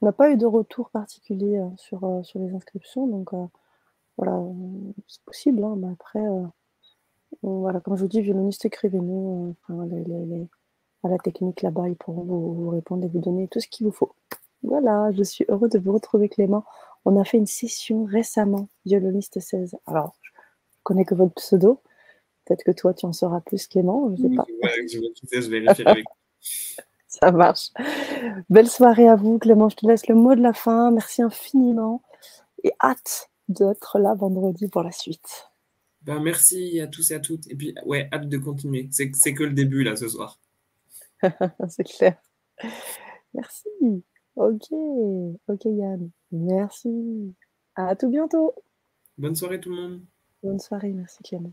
On 0.00 0.06
n'a 0.06 0.12
pas 0.12 0.30
eu 0.30 0.36
de 0.36 0.46
retour 0.46 0.90
particulier, 0.90 1.62
sur, 1.76 2.20
sur 2.24 2.40
les 2.40 2.54
inscriptions 2.54 3.06
donc 3.06 3.30
voilà, 4.18 4.38
c'est 5.08 5.22
possible, 5.22 5.64
hein, 5.64 5.74
mais 5.78 5.88
après, 5.90 6.26
voilà, 7.42 7.80
comme 7.80 7.96
je 7.96 8.02
vous 8.02 8.08
dis, 8.08 8.20
violoniste, 8.20 8.64
écrivez-nous, 8.64 9.56
enfin 9.62 9.86
les 9.86 10.04
les 10.04 10.26
les 10.26 10.48
à 11.04 11.08
la 11.08 11.18
technique 11.18 11.62
là-bas, 11.62 11.88
ils 11.88 11.96
pourront 11.96 12.22
vous 12.22 12.54
vous 12.54 12.70
répondre 12.70 13.04
et 13.04 13.08
vous 13.08 13.18
donner 13.18 13.48
tout 13.48 13.60
ce 13.60 13.66
qu'il 13.66 13.86
vous 13.86 13.92
faut. 13.92 14.14
Voilà, 14.62 15.10
je 15.12 15.22
suis 15.22 15.44
heureux 15.48 15.68
de 15.68 15.78
vous 15.78 15.92
retrouver 15.92 16.28
Clément. 16.28 16.64
On 17.04 17.20
a 17.20 17.24
fait 17.24 17.38
une 17.38 17.46
session 17.46 18.04
récemment, 18.04 18.68
violoniste 18.86 19.40
16. 19.40 19.76
Alors, 19.86 20.14
je 20.22 20.30
connais 20.82 21.04
que 21.04 21.14
votre 21.14 21.34
pseudo. 21.34 21.80
Peut-être 22.44 22.64
que 22.64 22.70
toi, 22.70 22.94
tu 22.94 23.06
en 23.06 23.12
sauras 23.12 23.40
plus 23.40 23.66
Clément, 23.66 24.14
je 24.14 24.22
sais 24.22 24.34
pas. 24.34 24.44
Ouais, 24.62 24.88
je 24.88 24.98
vais 24.98 25.06
je 25.22 25.48
vais 25.48 25.60
vérifier 25.60 25.86
avec 25.86 26.04
Ça 27.08 27.30
marche. 27.30 27.70
Belle 28.48 28.68
soirée 28.68 29.06
à 29.08 29.16
vous 29.16 29.38
Clément, 29.38 29.68
je 29.68 29.76
te 29.76 29.86
laisse 29.86 30.06
le 30.08 30.14
mot 30.14 30.34
de 30.34 30.40
la 30.40 30.54
fin. 30.54 30.90
Merci 30.90 31.22
infiniment 31.22 32.02
et 32.64 32.72
hâte 32.82 33.30
d'être 33.48 33.98
là 33.98 34.14
vendredi 34.14 34.68
pour 34.68 34.82
la 34.82 34.92
suite. 34.92 35.50
Ben, 36.02 36.20
merci 36.20 36.80
à 36.80 36.86
tous 36.86 37.10
et 37.10 37.14
à 37.14 37.20
toutes 37.20 37.46
et 37.48 37.54
puis 37.54 37.74
ouais, 37.84 38.08
hâte 38.12 38.28
de 38.28 38.38
continuer. 38.38 38.88
C'est 38.90 39.34
que 39.34 39.44
le 39.44 39.52
début 39.52 39.84
là, 39.84 39.94
ce 39.94 40.08
soir. 40.08 40.40
C'est 41.68 41.84
clair. 41.84 42.16
Merci. 43.34 44.04
OK. 44.36 44.68
OK 45.48 45.64
Yann. 45.64 46.10
Merci. 46.30 47.34
À 47.74 47.96
tout 47.96 48.08
bientôt. 48.08 48.54
Bonne 49.18 49.34
soirée 49.34 49.60
tout 49.60 49.70
le 49.70 49.76
monde. 49.76 50.00
Bonne 50.42 50.58
soirée, 50.58 50.92
merci 50.92 51.22
Clément. 51.22 51.52